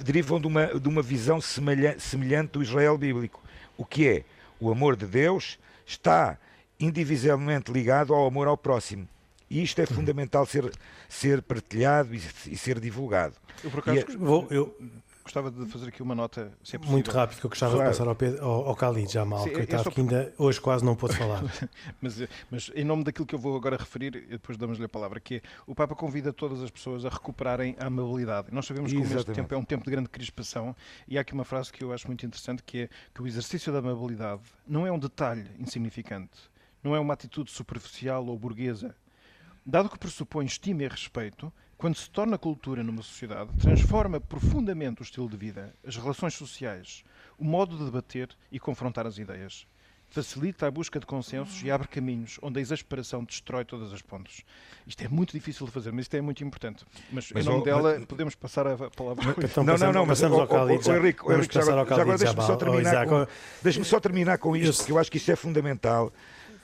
derivam 0.03 0.41
de 0.41 0.47
uma, 0.47 0.67
de 0.67 0.89
uma 0.89 1.03
visão 1.03 1.41
semelhante 1.41 2.53
do 2.53 2.63
Israel 2.63 2.99
bíblico. 2.99 3.43
O 3.77 3.85
que 3.85 4.09
é? 4.09 4.25
O 4.61 4.71
amor 4.71 4.97
de 4.97 5.07
Deus 5.07 5.59
está 5.87 6.39
indivisivelmente 6.79 7.73
ligado 7.73 8.15
ao 8.15 8.27
amor 8.27 8.47
ao 8.47 8.57
próximo. 8.57 9.09
E 9.49 9.63
isto 9.63 9.81
é 9.81 9.87
fundamental 9.87 10.47
ser, 10.47 10.73
ser 11.09 11.41
partilhado 11.43 12.15
e, 12.15 12.23
e 12.47 12.57
ser 12.57 12.81
divulgado. 12.81 13.35
Eu, 13.63 13.71
por 13.71 13.81
acaso, 13.81 13.99
é... 13.99 14.17
vou, 14.17 14.49
eu, 14.51 14.77
gostava 15.25 15.51
de 15.51 15.67
fazer 15.67 15.89
aqui 15.89 16.03
uma 16.03 16.15
nota, 16.15 16.53
se 16.63 16.77
é 16.77 16.79
Muito 16.79 17.11
rápido, 17.11 17.41
que 17.41 17.47
eu 17.47 17.51
gostava 17.51 17.75
claro. 17.75 17.91
de 17.91 17.97
passar 17.97 18.09
ao, 18.09 18.15
Pedro, 18.15 18.45
ao, 18.45 18.69
ao 18.69 18.75
Khalid 18.75 19.11
já 19.11 19.25
mal, 19.25 19.43
Sim, 19.43 19.53
coitado, 19.53 19.91
que 19.91 20.01
ainda 20.01 20.33
hoje 20.37 20.61
quase 20.61 20.85
não 20.85 20.95
pôde 20.95 21.17
falar. 21.17 21.43
mas, 22.01 22.23
mas 22.51 22.71
em 22.75 22.85
nome 22.85 23.05
daquilo 23.05 23.27
que 23.27 23.35
eu 23.35 23.39
vou 23.39 23.57
agora 23.57 23.77
referir, 23.77 24.15
e 24.15 24.27
depois 24.33 24.59
damos-lhe 24.59 24.85
a 24.85 24.89
palavra, 24.89 25.19
que 25.19 25.37
é, 25.37 25.43
o 25.67 25.75
Papa 25.75 25.95
convida 25.95 26.33
todas 26.33 26.63
as 26.63 26.71
pessoas 26.71 27.07
a 27.07 27.09
recuperarem 27.09 27.75
a 27.81 27.87
amabilidade. 27.87 28.49
Nós 28.53 28.67
sabemos 28.67 28.93
que 28.93 28.99
este 28.99 29.33
tempo 29.33 29.55
é 29.55 29.57
um 29.57 29.65
tempo 29.65 29.85
de 29.85 29.91
grande 29.91 30.11
crispação, 30.11 30.77
e 31.09 31.17
há 31.17 31.23
aqui 31.23 31.33
uma 31.33 31.45
frase 31.45 31.73
que 31.73 31.83
eu 31.83 31.93
acho 31.93 32.07
muito 32.07 32.25
interessante, 32.27 32.63
que 32.63 32.83
é 32.83 32.89
que 33.15 33.23
o 33.23 33.27
exercício 33.27 33.73
da 33.73 33.79
amabilidade 33.79 34.43
não 34.67 34.87
é 34.87 34.93
um 34.93 34.99
detalhe 34.99 35.51
insignificante, 35.59 36.39
não 36.83 36.95
é 36.95 37.01
uma 37.01 37.15
atitude 37.15 37.51
superficial 37.51 38.27
ou 38.27 38.39
burguesa. 38.39 38.95
Dado 39.65 39.89
que 39.89 39.99
pressupõe 39.99 40.45
estima 40.45 40.83
e 40.83 40.89
respeito, 40.89 41.51
quando 41.85 41.97
se 41.97 42.09
torna 42.09 42.39
cultura 42.39 42.83
numa 42.83 43.03
sociedade, 43.03 43.51
transforma 43.61 44.19
profundamente 44.19 45.03
o 45.03 45.05
estilo 45.05 45.29
de 45.29 45.37
vida, 45.37 45.75
as 45.87 45.95
relações 45.99 46.33
sociais, 46.33 47.05
o 47.39 47.45
modo 47.45 47.77
de 47.77 47.85
debater 47.85 48.31
e 48.51 48.59
confrontar 48.59 49.07
as 49.07 49.19
ideias. 49.19 49.67
facilita 50.09 50.67
a 50.67 50.71
busca 50.71 50.99
de 50.99 51.05
consensos 51.05 51.63
e 51.63 51.71
abre 51.71 51.87
caminhos 51.87 52.39
onde 52.41 52.59
a 52.59 52.63
exasperação 52.63 53.23
destrói 53.23 53.67
todas 53.67 53.93
as 53.93 54.01
pontes. 54.01 54.47
Isto 54.87 55.05
é 55.05 55.09
muito 55.09 55.33
difícil 55.33 55.67
de 55.67 55.73
fazer, 55.73 55.93
mas 55.93 56.07
isto 56.07 56.17
é 56.17 56.23
muito 56.23 56.43
importante. 56.43 56.87
Mas, 57.13 57.31
mas 57.31 57.45
em 57.45 57.51
nome 57.51 57.65
dela, 57.65 57.97
mas, 57.99 58.07
podemos 58.07 58.35
passar 58.35 58.67
a 58.67 58.79
palavra. 58.89 59.35
Então, 59.45 59.63
não, 59.63 59.77
não, 59.77 59.93
não, 59.93 60.07
mas 60.07 60.21
passamos 60.21 60.39
ao 60.39 60.47
Khalid. 60.47 60.89
O 60.89 60.97
Henrique, 60.97 61.31
Henrique, 61.31 61.55
já, 61.55 61.61
já 61.61 61.81
agora 61.83 62.17
deixa-me 62.17 62.43
só, 62.43 62.57
terminar 62.57 63.07
com, 63.07 63.27
deixa 63.63 63.85
só 63.85 64.01
terminar 64.01 64.39
com 64.39 64.57
isto, 64.57 64.79
porque 64.79 64.93
eu 64.93 64.99
acho 64.99 65.11
que 65.11 65.19
isto 65.19 65.31
é 65.31 65.37
fundamental. 65.37 66.11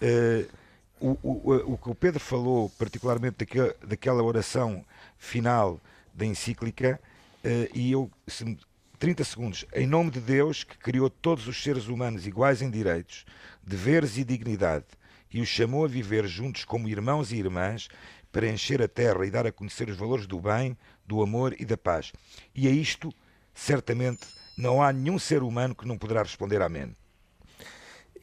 Uh, 0.01 0.60
o, 1.01 1.19
o, 1.23 1.73
o 1.73 1.79
que 1.79 1.91
o 1.91 1.95
Pedro 1.95 2.21
falou, 2.21 2.71
particularmente 2.79 3.45
daquela, 3.87 4.23
oração 4.23 4.85
final 5.19 5.81
da 6.15 6.27
encíclica, 6.27 7.01
uh, 7.45 7.77
e 7.77 7.93
eu, 7.93 8.11
se, 8.27 8.57
30 8.99 9.25
segundos. 9.25 9.65
Em 9.73 9.87
nome 9.87 10.11
de 10.11 10.21
Deus, 10.21 10.63
que 10.63 10.77
criou 10.77 11.09
todos 11.09 11.49
os 11.49 11.63
seres 11.63 11.89
humanos 11.89 12.27
iguais 12.27 12.61
em 12.61 12.71
direitos, 12.71 13.25
deveres 13.63 14.19
e 14.19 14.25
dignidade, 14.25 14.85
e 15.33 15.41
os 15.41 15.49
chamou 15.49 15.87
a 15.87 15.89
viver 15.89 16.27
juntos 16.27 16.65
como 16.65 16.89
irmãos 16.89 17.33
e 17.33 17.37
irmãs, 17.37 17.89
para 18.31 18.49
encher 18.49 18.83
a 18.83 18.87
terra 18.87 19.27
e 19.27 19.31
dar 19.31 19.47
a 19.47 19.53
conhecer 19.53 19.89
os 19.89 19.97
valores 19.97 20.27
do 20.27 20.39
bem, 20.39 20.77
do 21.07 21.23
amor 21.23 21.57
e 21.59 21.65
da 21.65 21.79
paz. 21.79 22.13
E 22.55 22.69
a 22.69 22.71
isto, 22.71 23.13
certamente, 23.55 24.27
não 24.57 24.83
há 24.83 24.93
nenhum 24.93 25.19
ser 25.19 25.43
humano 25.43 25.75
que 25.75 25.89
não 25.89 25.97
poderá 25.97 26.23
responder 26.23 26.61
amém. 26.61 26.95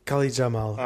Khalid 0.07 0.33
Jamal. 0.33 0.77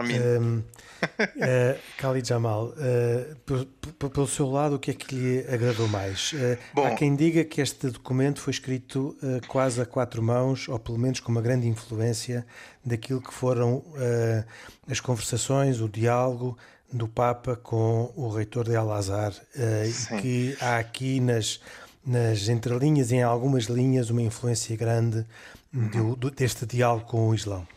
Um, 0.41 0.57
uh, 0.57 1.79
Khalid 2.01 2.27
Jamal, 2.27 2.73
uh, 2.73 4.09
pelo 4.09 4.27
seu 4.27 4.49
lado, 4.49 4.75
o 4.75 4.79
que 4.79 4.91
é 4.91 4.93
que 4.95 5.13
lhe 5.13 5.45
agradou 5.47 5.87
mais? 5.87 6.33
Uh, 6.33 6.57
Bom, 6.73 6.85
há 6.85 6.95
quem 6.95 7.15
diga 7.15 7.45
que 7.45 7.61
este 7.61 7.91
documento 7.91 8.41
foi 8.41 8.51
escrito 8.51 9.15
quase 9.47 9.79
a 9.79 9.85
quatro 9.85 10.23
mãos, 10.23 10.67
ou 10.67 10.79
pelo 10.79 10.97
menos 10.97 11.19
com 11.19 11.31
uma 11.31 11.41
grande 11.41 11.67
influência 11.67 12.45
daquilo 12.83 13.21
que 13.21 13.33
foram 13.33 13.83
as 14.89 14.99
conversações, 14.99 15.79
o 15.79 15.87
diálogo 15.87 16.57
do 16.91 17.07
Papa 17.07 17.55
com 17.55 18.11
o 18.15 18.29
reitor 18.29 18.65
de 18.65 18.75
Al-Azhar, 18.75 19.33
que 20.21 20.57
há 20.59 20.77
aqui 20.77 21.19
nas, 21.19 21.61
nas 22.05 22.49
entrelinhas 22.49 23.11
e 23.11 23.15
em 23.15 23.23
algumas 23.23 23.65
linhas 23.65 24.09
uma 24.09 24.21
influência 24.21 24.75
grande 24.75 25.25
uhum. 25.73 26.15
do, 26.15 26.31
deste 26.31 26.65
diálogo 26.65 27.05
com 27.05 27.29
o 27.29 27.35
Islão. 27.35 27.67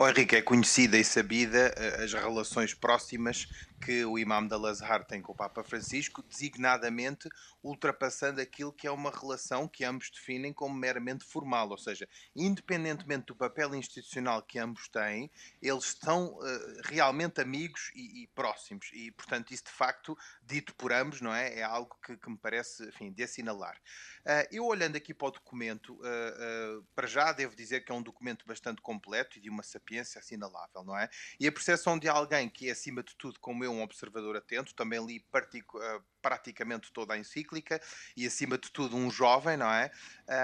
Oh, 0.00 0.08
Henrique, 0.08 0.36
é 0.36 0.42
conhecida 0.42 0.96
e 0.96 1.02
sabida 1.02 1.74
eh, 1.76 2.04
as 2.04 2.12
relações 2.12 2.72
próximas 2.72 3.48
que 3.78 4.04
o 4.04 4.18
Imam 4.18 4.46
da 4.46 4.56
Lazar 4.56 5.04
tem 5.04 5.22
com 5.22 5.32
o 5.32 5.34
Papa 5.34 5.62
Francisco, 5.64 6.22
designadamente 6.22 7.28
ultrapassando 7.62 8.40
aquilo 8.40 8.72
que 8.72 8.86
é 8.86 8.90
uma 8.90 9.10
relação 9.10 9.68
que 9.68 9.84
ambos 9.84 10.10
definem 10.10 10.52
como 10.52 10.74
meramente 10.74 11.24
formal, 11.24 11.70
ou 11.70 11.78
seja, 11.78 12.08
independentemente 12.34 13.26
do 13.26 13.36
papel 13.36 13.74
institucional 13.74 14.42
que 14.42 14.58
ambos 14.58 14.88
têm, 14.88 15.30
eles 15.60 15.84
estão 15.84 16.34
uh, 16.34 16.80
realmente 16.84 17.40
amigos 17.40 17.90
e, 17.94 18.22
e, 18.22 18.26
próximos, 18.28 18.90
e 18.92 19.10
portanto 19.12 19.52
isso 19.52 19.64
de 19.64 19.72
facto, 19.72 20.16
dito 20.42 20.74
por 20.74 20.92
ambos, 20.92 21.20
não 21.20 21.34
é? 21.34 21.58
É 21.58 21.62
algo 21.62 21.96
que, 22.04 22.16
que 22.16 22.30
me 22.30 22.38
parece, 22.38 22.86
enfim, 22.88 23.12
de 23.12 23.22
assinalar. 23.22 23.76
Uh, 24.20 24.46
eu 24.50 24.64
olhando 24.64 24.96
aqui 24.96 25.12
para 25.12 25.28
o 25.28 25.32
documento, 25.32 25.94
uh, 25.94 26.84
para 26.94 27.06
já 27.06 27.32
devo 27.32 27.56
dizer 27.56 27.80
que 27.84 27.92
é 27.92 27.94
um 27.94 28.02
documento 28.02 28.46
bastante 28.46 28.80
completo 28.80 29.38
e 29.38 29.40
de 29.40 29.50
uma 29.50 29.62
sapiência 29.88 30.18
assinalável, 30.18 30.84
não 30.84 30.96
é? 30.96 31.08
E 31.40 31.46
a 31.46 31.52
percepção 31.52 31.98
de 31.98 32.08
alguém 32.08 32.48
que 32.48 32.68
é 32.68 32.72
acima 32.72 33.02
de 33.02 33.16
tudo, 33.16 33.40
como 33.40 33.64
eu, 33.64 33.72
um 33.72 33.82
observador 33.82 34.36
atento, 34.36 34.74
também 34.74 35.04
li 35.04 35.24
uh, 35.34 36.04
praticamente 36.28 36.92
toda 36.92 37.14
a 37.14 37.18
encíclica 37.18 37.80
e, 38.14 38.26
acima 38.26 38.58
de 38.58 38.70
tudo, 38.70 38.94
um 38.94 39.10
jovem, 39.10 39.56
não 39.56 39.72
é? 39.72 39.90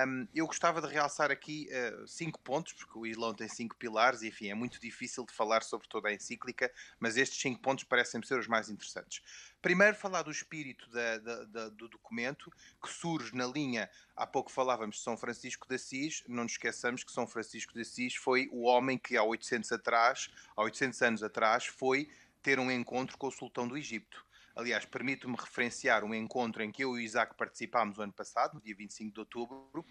Um, 0.07 0.27
eu 0.35 0.47
gostava 0.47 0.81
de 0.81 0.89
realçar 0.89 1.31
aqui 1.31 1.69
uh, 1.69 2.09
cinco 2.09 2.41
pontos, 2.41 2.73
porque 2.73 2.99
o 2.99 3.05
Islão 3.05 3.35
tem 3.35 3.47
cinco 3.47 3.77
pilares 3.77 4.23
e, 4.23 4.29
enfim, 4.29 4.49
é 4.49 4.55
muito 4.55 4.81
difícil 4.81 5.27
de 5.27 5.35
falar 5.35 5.63
sobre 5.63 5.87
toda 5.87 6.09
a 6.09 6.15
encíclica, 6.15 6.73
mas 6.99 7.19
estes 7.19 7.39
cinco 7.39 7.61
pontos 7.61 7.85
parecem-me 7.85 8.27
ser 8.27 8.39
os 8.39 8.47
mais 8.47 8.71
interessantes. 8.71 9.21
Primeiro, 9.61 9.95
falar 9.95 10.23
do 10.23 10.31
espírito 10.31 10.89
da, 10.89 11.19
da, 11.19 11.45
da, 11.45 11.69
do 11.69 11.87
documento, 11.87 12.51
que 12.83 12.89
surge 12.89 13.37
na 13.37 13.47
linha, 13.47 13.91
há 14.17 14.27
pouco 14.27 14.51
falávamos 14.51 14.97
de 14.97 15.03
São 15.03 15.19
Francisco 15.19 15.69
de 15.69 15.75
Assis, 15.75 16.25
não 16.27 16.45
nos 16.45 16.53
esqueçamos 16.53 17.05
que 17.05 17.13
São 17.13 17.27
Francisco 17.27 17.75
de 17.75 17.83
Assis 17.83 18.15
foi 18.15 18.49
o 18.51 18.63
homem 18.63 18.97
que 18.97 19.19
há 19.19 19.23
800, 19.23 19.71
atrás, 19.71 20.31
há 20.57 20.63
800 20.63 21.03
anos 21.03 21.23
atrás 21.23 21.67
foi 21.67 22.09
ter 22.43 22.59
um 22.59 22.71
encontro 22.71 23.19
com 23.19 23.27
o 23.27 23.31
sultão 23.31 23.69
do 23.69 23.77
Egito. 23.77 24.25
Aliás, 24.57 24.85
permito-me 24.85 25.37
referenciar 25.37 26.05
um 26.05 26.15
encontro 26.15 26.63
em 26.63 26.71
que 26.71 26.85
eu 26.85 26.97
e 26.97 27.01
o 27.01 27.01
Isaac 27.01 27.35
participámos 27.35 27.99
o 27.99 28.03
ano 28.03 28.13
passado, 28.13 28.55
no 28.55 28.61
dia 28.61 28.75
25 28.75 29.13
de 29.13 29.21
outubro, 29.21 29.85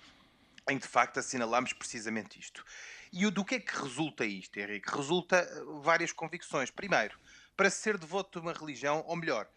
em 0.69 0.77
que 0.77 0.85
de 0.85 0.91
facto 0.91 1.19
assinalámos 1.19 1.73
precisamente 1.73 2.39
isto. 2.39 2.65
E 3.11 3.29
do 3.29 3.43
que 3.43 3.55
é 3.55 3.59
que 3.59 3.75
resulta 3.75 4.25
isto, 4.25 4.57
Henrique? 4.57 4.89
Resulta 4.89 5.37
eh, 5.37 5.63
várias 5.81 6.11
convicções. 6.11 6.71
Primeiro, 6.71 7.19
para 7.55 7.69
ser 7.69 7.97
devoto 7.97 8.39
de 8.39 8.45
uma 8.45 8.53
religião, 8.53 9.03
ou 9.05 9.15
melhor, 9.15 9.47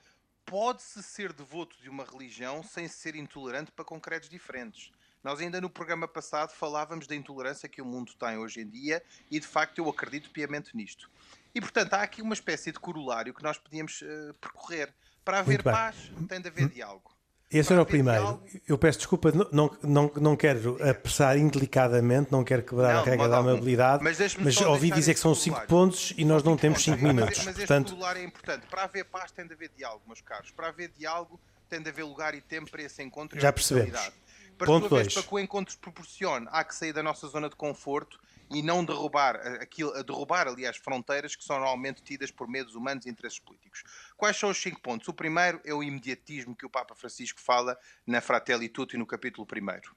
pode-se 0.44 1.02
ser 1.02 1.32
devoto 1.32 1.80
de 1.80 1.88
uma 1.88 2.04
religião 2.04 2.62
sem 2.62 2.88
ser 2.88 3.14
intolerante 3.14 3.70
para 3.70 3.84
concretos 3.84 4.28
diferentes. 4.28 4.90
Nós 5.22 5.40
ainda 5.40 5.60
no 5.60 5.68
programa 5.68 6.06
passado 6.06 6.52
falávamos 6.52 7.06
da 7.06 7.14
intolerância 7.16 7.68
que 7.68 7.82
o 7.82 7.84
mundo 7.84 8.14
tem 8.14 8.38
hoje 8.38 8.60
em 8.60 8.68
dia 8.68 9.02
e 9.28 9.40
de 9.40 9.46
facto 9.46 9.78
eu 9.78 9.88
acredito 9.88 10.30
piamente 10.30 10.76
nisto. 10.76 11.10
E, 11.56 11.60
portanto, 11.60 11.94
há 11.94 12.02
aqui 12.02 12.20
uma 12.20 12.34
espécie 12.34 12.70
de 12.70 12.78
corolário 12.78 13.32
que 13.32 13.42
nós 13.42 13.56
podíamos 13.56 14.02
uh, 14.02 14.34
percorrer. 14.38 14.92
Para 15.24 15.38
haver 15.38 15.62
paz, 15.62 15.96
tem 16.28 16.38
de 16.38 16.48
haver 16.48 16.68
diálogo. 16.68 17.16
Esse 17.50 17.72
era 17.72 17.80
o 17.80 17.86
primeiro. 17.86 18.42
Eu 18.68 18.76
peço 18.76 18.98
desculpa, 18.98 19.32
não, 19.50 19.74
não, 19.82 20.12
não 20.16 20.36
quero 20.36 20.76
apressar 20.86 21.38
indelicadamente, 21.38 22.30
não 22.30 22.44
quero 22.44 22.62
quebrar 22.62 22.92
não, 22.92 23.00
a 23.00 23.04
regra 23.04 23.26
da 23.26 23.38
amabilidade, 23.38 24.04
mas, 24.04 24.18
mas 24.36 24.60
ouvi 24.60 24.90
dizer 24.90 25.14
que 25.14 25.20
são 25.20 25.34
cinco 25.34 25.66
pontos 25.66 26.12
e 26.18 26.26
nós 26.26 26.42
não 26.42 26.58
temos 26.58 26.82
cinco 26.82 27.02
minutos. 27.02 27.38
Mas, 27.38 27.46
mas 27.46 27.56
portanto... 27.56 27.86
este 27.86 27.94
corolário 27.94 28.20
é 28.20 28.24
importante. 28.26 28.66
Para 28.66 28.82
haver 28.82 29.04
paz, 29.06 29.30
tem 29.32 29.46
de 29.46 29.54
haver 29.54 29.70
diálogo, 29.74 30.02
meus 30.06 30.20
caros. 30.20 30.50
Para 30.50 30.68
haver 30.68 30.90
diálogo, 30.90 31.40
tem 31.70 31.80
de 31.80 31.88
haver 31.88 32.04
lugar 32.04 32.34
e 32.34 32.42
tempo 32.42 32.70
para 32.70 32.82
esse 32.82 33.02
encontro. 33.02 33.40
Já 33.40 33.50
percebemos. 33.50 33.98
Para, 34.58 34.66
Ponto 34.66 34.94
vez, 34.94 35.14
para 35.14 35.22
que 35.22 35.34
o 35.34 35.38
encontro 35.38 35.72
se 35.72 35.78
proporcione, 35.78 36.46
há 36.50 36.62
que 36.62 36.74
sair 36.74 36.92
da 36.92 37.02
nossa 37.02 37.26
zona 37.28 37.48
de 37.48 37.56
conforto 37.56 38.20
e 38.50 38.62
não 38.62 38.84
derrubar 38.84 39.36
aquilo, 39.60 39.92
derrubar, 40.04 40.48
aliás, 40.48 40.76
fronteiras 40.76 41.34
que 41.34 41.44
são 41.44 41.56
normalmente 41.56 42.02
tidas 42.02 42.30
por 42.30 42.48
medos 42.48 42.74
humanos 42.74 43.06
e 43.06 43.10
interesses 43.10 43.38
políticos. 43.38 43.82
Quais 44.16 44.36
são 44.36 44.50
os 44.50 44.58
cinco 44.58 44.80
pontos? 44.80 45.08
O 45.08 45.12
primeiro 45.12 45.60
é 45.64 45.74
o 45.74 45.82
imediatismo 45.82 46.54
que 46.54 46.66
o 46.66 46.70
Papa 46.70 46.94
Francisco 46.94 47.40
fala 47.40 47.78
na 48.06 48.20
Fratelli 48.20 48.68
Tutti 48.68 48.96
no 48.96 49.06
capítulo 49.06 49.46
primeiro. 49.46 49.94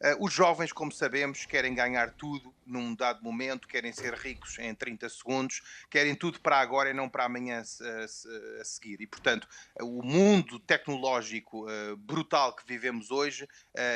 Uh, 0.00 0.24
os 0.24 0.32
jovens, 0.32 0.72
como 0.72 0.92
sabemos, 0.92 1.44
querem 1.44 1.74
ganhar 1.74 2.12
tudo 2.12 2.54
num 2.64 2.94
dado 2.94 3.22
momento, 3.22 3.66
querem 3.66 3.92
ser 3.92 4.14
ricos 4.14 4.58
em 4.58 4.74
30 4.74 5.08
segundos, 5.08 5.62
querem 5.90 6.14
tudo 6.14 6.38
para 6.40 6.58
agora 6.60 6.90
e 6.90 6.94
não 6.94 7.08
para 7.08 7.24
amanhã 7.24 7.60
a, 7.60 8.64
seguir. 8.64 9.00
E, 9.00 9.06
portanto, 9.06 9.48
o 9.80 10.02
mundo 10.02 10.58
tecnológico 10.60 11.66
uh, 11.66 11.96
brutal 11.96 12.54
que 12.54 12.66
vivemos 12.66 13.10
hoje 13.10 13.44
uh, 13.44 13.48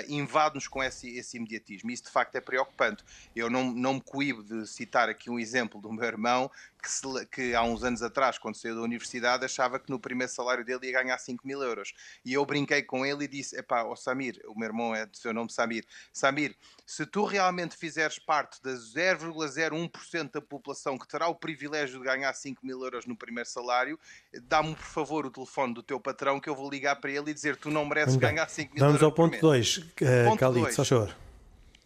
invade-nos 0.09 0.67
com 0.67 0.83
esse, 0.83 1.17
esse, 1.17 1.37
imediatismo. 1.37 1.91
Isso, 1.91 2.05
de 2.05 2.11
facto, 2.11 2.35
é 2.35 2.41
preocupante. 2.41 3.05
Eu 3.37 3.51
não, 3.51 3.73
não 3.73 3.95
me 3.95 4.01
coíbo 4.01 4.43
de 4.43 4.67
citar 4.67 5.09
aqui 5.09 5.31
um 5.31 5.39
exemplo 5.39 5.81
do 5.81 5.93
meu 5.93 6.05
irmão 6.05 6.51
que, 6.83 6.91
se, 6.91 7.27
que, 7.27 7.55
há 7.55 7.63
uns 7.63 7.85
anos 7.85 8.03
atrás, 8.03 8.39
quando 8.39 8.57
saiu 8.57 8.75
da 8.75 8.83
universidade, 8.83 9.45
achava 9.45 9.79
que 9.79 9.89
no 9.89 10.01
primeiro 10.01 10.33
salário 10.33 10.65
dele 10.65 10.89
ia 10.89 10.93
ganhar 10.93 11.17
5 11.17 11.47
mil 11.47 11.63
euros. 11.63 11.95
E 12.25 12.33
eu 12.33 12.45
brinquei 12.45 12.83
com 12.83 13.07
ele 13.07 13.25
e 13.25 13.29
disse: 13.29 13.57
Epá, 13.57 13.85
oh 13.85 13.95
Samir, 13.95 14.41
o 14.47 14.59
meu 14.59 14.69
irmão 14.69 14.95
é 14.95 15.07
do 15.07 15.17
seu 15.17 15.33
nome 15.33 15.53
Samir, 15.53 15.85
Samir, 16.13 16.57
se 16.85 17.07
tu 17.07 17.25
realmente 17.25 17.77
fizeres 17.77 18.19
parte 18.19 18.61
da 18.63 18.73
0,01% 18.73 20.33
da 20.33 20.41
população 20.41 20.99
que 20.99 21.07
terá 21.07 21.29
o 21.29 21.35
privilégio 21.35 22.01
de 22.01 22.05
ganhar 22.05 22.33
5 22.35 22.67
mil 22.67 22.83
euros 22.83 23.07
no 23.07 23.17
primeiro 23.17 23.49
salário, 23.49 23.99
dá-me 24.43 24.75
por 24.75 24.85
favor 24.85 25.27
o 25.27 25.31
telefone 25.31 25.75
do 25.75 25.83
teu 25.83 26.01
patrão 26.01 26.41
que 26.41 26.49
eu 26.49 26.55
vou 26.55 26.69
ligar 26.69 26.97
para 26.97 27.11
ele 27.11 27.31
e 27.31 27.35
dizer: 27.35 27.57
Tu 27.57 27.71
não 27.71 27.87
mereces 27.87 28.17
ganhar 28.17 28.49
5 28.49 28.75
mil 28.75 28.81
Vamos 28.81 29.01
euros. 29.01 29.17
Vamos 29.17 29.21
ao 29.21 29.31
ponto 29.31 29.41
2, 29.41 29.77
uh, 29.79 30.37
Khalid, 30.37 30.75
só 30.75 30.85
choro 30.85 31.22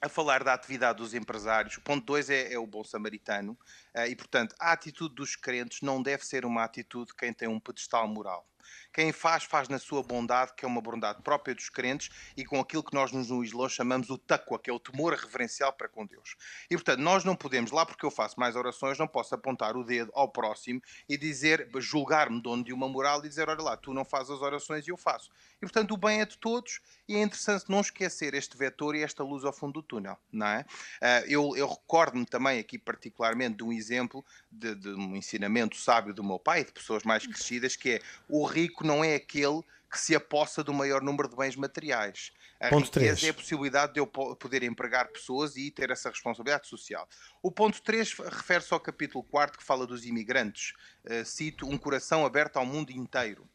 a 0.06 0.08
falar 0.08 0.42
da 0.42 0.54
atividade 0.54 0.98
dos 0.98 1.14
empresários. 1.14 1.76
O 1.76 1.80
ponto 1.80 2.04
2 2.06 2.30
é, 2.30 2.52
é, 2.52 2.58
o 2.58 2.66
bom 2.66 2.82
samaritano. 2.82 3.52
Uh, 3.94 4.06
e, 4.08 4.16
portanto, 4.16 4.54
a 4.58 4.72
atitude 4.72 5.14
dos 5.14 5.36
crentes 5.36 5.82
não 5.82 6.02
deve 6.02 6.24
ser 6.24 6.44
uma 6.44 6.64
atitude 6.64 7.08
de 7.08 7.16
quem 7.16 7.32
tem 7.32 7.48
um 7.48 7.60
pedestal 7.60 8.08
moral. 8.08 8.48
Quem 8.92 9.12
faz, 9.12 9.44
faz 9.44 9.68
na 9.68 9.78
sua 9.78 10.02
bondade, 10.02 10.52
que 10.56 10.64
é 10.64 10.68
uma 10.68 10.80
bondade 10.80 11.22
própria 11.22 11.54
dos 11.54 11.68
crentes, 11.68 12.08
e 12.36 12.44
com 12.44 12.60
aquilo 12.60 12.82
que 12.82 12.94
nós 12.94 13.12
no 13.12 13.44
Islão 13.44 13.68
chamamos 13.68 14.10
o 14.10 14.18
taqwa, 14.18 14.58
que 14.58 14.70
é 14.70 14.72
o 14.72 14.80
temor 14.80 15.14
reverencial 15.14 15.72
para 15.72 15.88
com 15.88 16.06
Deus. 16.06 16.36
E 16.70 16.74
portanto, 16.76 17.00
nós 17.00 17.24
não 17.24 17.36
podemos, 17.36 17.70
lá 17.70 17.84
porque 17.84 18.04
eu 18.04 18.10
faço 18.10 18.38
mais 18.38 18.56
orações, 18.56 18.98
não 18.98 19.06
posso 19.06 19.34
apontar 19.34 19.76
o 19.76 19.84
dedo 19.84 20.10
ao 20.14 20.28
próximo 20.28 20.80
e 21.08 21.16
dizer, 21.16 21.68
julgar-me 21.78 22.40
dono 22.40 22.64
de 22.64 22.72
uma 22.72 22.88
moral 22.88 23.24
e 23.24 23.28
dizer, 23.28 23.48
olha 23.48 23.62
lá, 23.62 23.76
tu 23.76 23.92
não 23.92 24.04
fazes 24.04 24.30
as 24.30 24.40
orações 24.40 24.86
e 24.86 24.90
eu 24.90 24.96
faço. 24.96 25.30
E 25.56 25.60
portanto, 25.60 25.92
o 25.92 25.96
bem 25.96 26.20
é 26.20 26.26
de 26.26 26.36
todos 26.38 26.80
e 27.08 27.16
é 27.16 27.22
interessante 27.22 27.64
não 27.68 27.80
esquecer 27.80 28.34
este 28.34 28.56
vetor 28.56 28.94
e 28.94 29.02
esta 29.02 29.22
luz 29.22 29.44
ao 29.44 29.52
fundo 29.52 29.74
do 29.74 29.82
túnel, 29.82 30.18
não 30.30 30.46
é? 30.46 30.64
Ah, 31.00 31.22
eu, 31.26 31.56
eu 31.56 31.68
recordo-me 31.68 32.26
também 32.26 32.58
aqui 32.58 32.78
particularmente 32.78 33.56
de 33.58 33.64
um 33.64 33.72
exemplo 33.72 34.24
de, 34.50 34.74
de 34.74 34.88
um 34.90 35.16
ensinamento 35.16 35.76
sábio 35.76 36.12
do 36.12 36.24
meu 36.24 36.38
pai, 36.38 36.64
de 36.64 36.72
pessoas 36.72 37.02
mais 37.02 37.26
crescidas, 37.26 37.76
que 37.76 37.90
é 37.90 38.00
o 38.28 38.44
rico 38.56 38.86
não 38.86 39.04
é 39.04 39.14
aquele 39.14 39.62
que 39.90 40.00
se 40.00 40.14
apossa 40.14 40.64
do 40.64 40.74
maior 40.74 41.02
número 41.02 41.28
de 41.28 41.36
bens 41.36 41.56
materiais. 41.56 42.32
A 42.60 42.68
ponto 42.68 42.86
riqueza 42.86 43.16
3. 43.16 43.24
é 43.24 43.28
a 43.28 43.34
possibilidade 43.34 43.94
de 43.94 44.00
eu 44.00 44.06
poder 44.06 44.62
empregar 44.62 45.08
pessoas 45.08 45.56
e 45.56 45.70
ter 45.70 45.90
essa 45.90 46.08
responsabilidade 46.08 46.66
social. 46.66 47.06
O 47.42 47.50
ponto 47.52 47.82
3 47.82 48.14
refere-se 48.14 48.72
ao 48.72 48.80
capítulo 48.80 49.22
4 49.24 49.58
que 49.58 49.64
fala 49.64 49.86
dos 49.86 50.04
imigrantes. 50.04 50.72
Uh, 51.04 51.24
cito, 51.24 51.66
um 51.66 51.76
coração 51.76 52.24
aberto 52.24 52.56
ao 52.56 52.66
mundo 52.66 52.90
inteiro. 52.90 53.48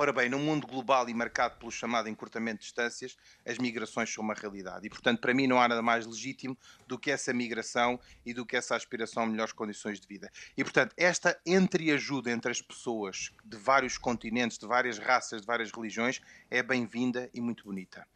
Ora 0.00 0.14
bem, 0.14 0.30
num 0.30 0.38
mundo 0.38 0.66
global 0.66 1.10
e 1.10 1.12
marcado 1.12 1.56
pelo 1.58 1.70
chamado 1.70 2.08
encurtamento 2.08 2.60
de 2.60 2.62
distâncias, 2.62 3.18
as 3.46 3.58
migrações 3.58 4.10
são 4.10 4.24
uma 4.24 4.32
realidade. 4.32 4.86
E, 4.86 4.88
portanto, 4.88 5.20
para 5.20 5.34
mim 5.34 5.46
não 5.46 5.60
há 5.60 5.68
nada 5.68 5.82
mais 5.82 6.06
legítimo 6.06 6.56
do 6.86 6.98
que 6.98 7.10
essa 7.10 7.34
migração 7.34 8.00
e 8.24 8.32
do 8.32 8.46
que 8.46 8.56
essa 8.56 8.74
aspiração 8.74 9.24
a 9.24 9.26
melhores 9.26 9.52
condições 9.52 10.00
de 10.00 10.08
vida. 10.08 10.32
E, 10.56 10.64
portanto, 10.64 10.94
esta 10.96 11.38
entreajuda 11.44 12.30
entre 12.30 12.50
as 12.50 12.62
pessoas 12.62 13.30
de 13.44 13.58
vários 13.58 13.98
continentes, 13.98 14.56
de 14.56 14.66
várias 14.66 14.98
raças, 14.98 15.42
de 15.42 15.46
várias 15.46 15.70
religiões, 15.70 16.22
é 16.50 16.62
bem-vinda 16.62 17.28
e 17.34 17.40
muito 17.42 17.64
bonita. 17.64 18.08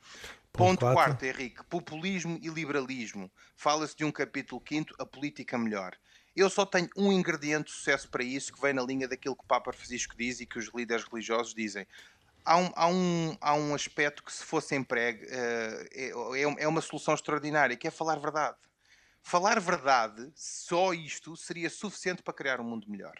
Ponto, 0.55 0.81
Ponto 0.81 0.95
quarto, 0.95 1.23
Henrique, 1.23 1.63
populismo 1.65 2.39
e 2.41 2.49
liberalismo. 2.49 3.31
Fala-se 3.57 3.95
de 3.95 4.07
um 4.07 4.11
capítulo 4.11 4.59
quinto, 4.59 4.95
a 4.99 5.05
política 5.05 5.59
melhor. 5.59 5.95
Eu 6.37 6.51
só 6.51 6.67
tenho 6.67 6.89
um 6.97 7.13
ingrediente 7.13 7.67
de 7.67 7.73
sucesso 7.73 8.09
para 8.09 8.25
isso 8.25 8.53
que 8.53 8.61
vem 8.61 8.73
na 8.73 8.83
linha 8.83 9.07
daquilo 9.07 9.37
que 9.37 9.45
o 9.45 9.47
Papa 9.47 9.73
Francisco 9.73 10.17
diz 10.17 10.41
e 10.41 10.47
que 10.47 10.59
os 10.59 10.69
líderes 10.75 11.05
religiosos 11.05 11.55
dizem. 11.55 11.87
Há 12.45 12.57
um, 12.57 12.73
há 12.75 12.87
um, 12.89 13.39
há 13.41 13.55
um 13.55 13.75
aspecto 13.75 14.23
que, 14.23 14.33
se 14.33 14.45
fosse 14.45 14.75
empregue, 14.75 15.25
uh, 15.27 16.35
é, 16.35 16.65
é 16.65 16.69
uma 16.69 16.81
solução 16.81 17.15
extraordinária, 17.15 17.77
que 17.77 17.87
é 17.87 17.91
falar 17.91 18.19
verdade. 18.19 18.57
Falar 19.23 19.59
verdade, 19.59 20.31
só 20.35 20.93
isto, 20.93 21.35
seria 21.37 21.71
suficiente 21.71 22.23
para 22.23 22.35
criar 22.35 22.61
um 22.61 22.65
mundo 22.65 22.91
melhor. 22.91 23.15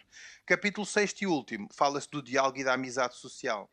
Capítulo 0.45 0.85
6 0.85 1.15
e 1.21 1.25
último, 1.25 1.67
fala-se 1.73 2.07
do 2.11 2.21
diálogo 2.21 2.59
e 2.59 2.63
da 2.63 2.73
amizade 2.73 3.15
social. 3.15 3.67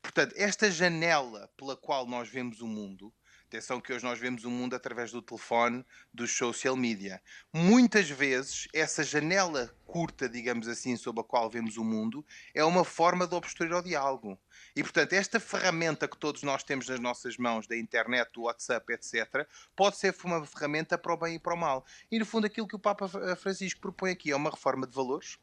Portanto, 0.00 0.34
esta 0.36 0.70
janela 0.70 1.50
pela 1.56 1.76
qual 1.76 2.06
nós 2.06 2.28
vemos 2.28 2.62
o 2.62 2.66
mundo 2.66 3.12
Atenção 3.48 3.80
que 3.80 3.90
hoje 3.90 4.04
nós 4.04 4.18
vemos 4.18 4.44
o 4.44 4.50
mundo 4.50 4.76
através 4.76 5.10
do 5.10 5.22
telefone, 5.22 5.82
dos 6.12 6.36
social 6.36 6.76
media. 6.76 7.18
Muitas 7.50 8.10
vezes, 8.10 8.68
essa 8.74 9.02
janela 9.02 9.74
curta, 9.86 10.28
digamos 10.28 10.68
assim, 10.68 10.94
sob 10.98 11.18
a 11.22 11.24
qual 11.24 11.48
vemos 11.48 11.78
o 11.78 11.82
mundo, 11.82 12.22
é 12.54 12.62
uma 12.62 12.84
forma 12.84 13.26
de 13.26 13.34
obstruir 13.34 13.72
o 13.72 13.80
diálogo. 13.80 14.38
E, 14.76 14.82
portanto, 14.82 15.14
esta 15.14 15.40
ferramenta 15.40 16.06
que 16.06 16.18
todos 16.18 16.42
nós 16.42 16.62
temos 16.62 16.90
nas 16.90 17.00
nossas 17.00 17.38
mãos, 17.38 17.66
da 17.66 17.74
internet, 17.74 18.30
do 18.34 18.42
WhatsApp, 18.42 18.92
etc., 18.92 19.48
pode 19.74 19.96
ser 19.96 20.14
uma 20.24 20.44
ferramenta 20.44 20.98
para 20.98 21.14
o 21.14 21.16
bem 21.16 21.36
e 21.36 21.38
para 21.38 21.54
o 21.54 21.56
mal. 21.56 21.86
E, 22.10 22.18
no 22.18 22.26
fundo, 22.26 22.46
aquilo 22.46 22.68
que 22.68 22.76
o 22.76 22.78
Papa 22.78 23.08
Francisco 23.34 23.80
propõe 23.80 24.10
aqui 24.10 24.30
é 24.30 24.36
uma 24.36 24.50
reforma 24.50 24.86
de 24.86 24.94
valores, 24.94 25.38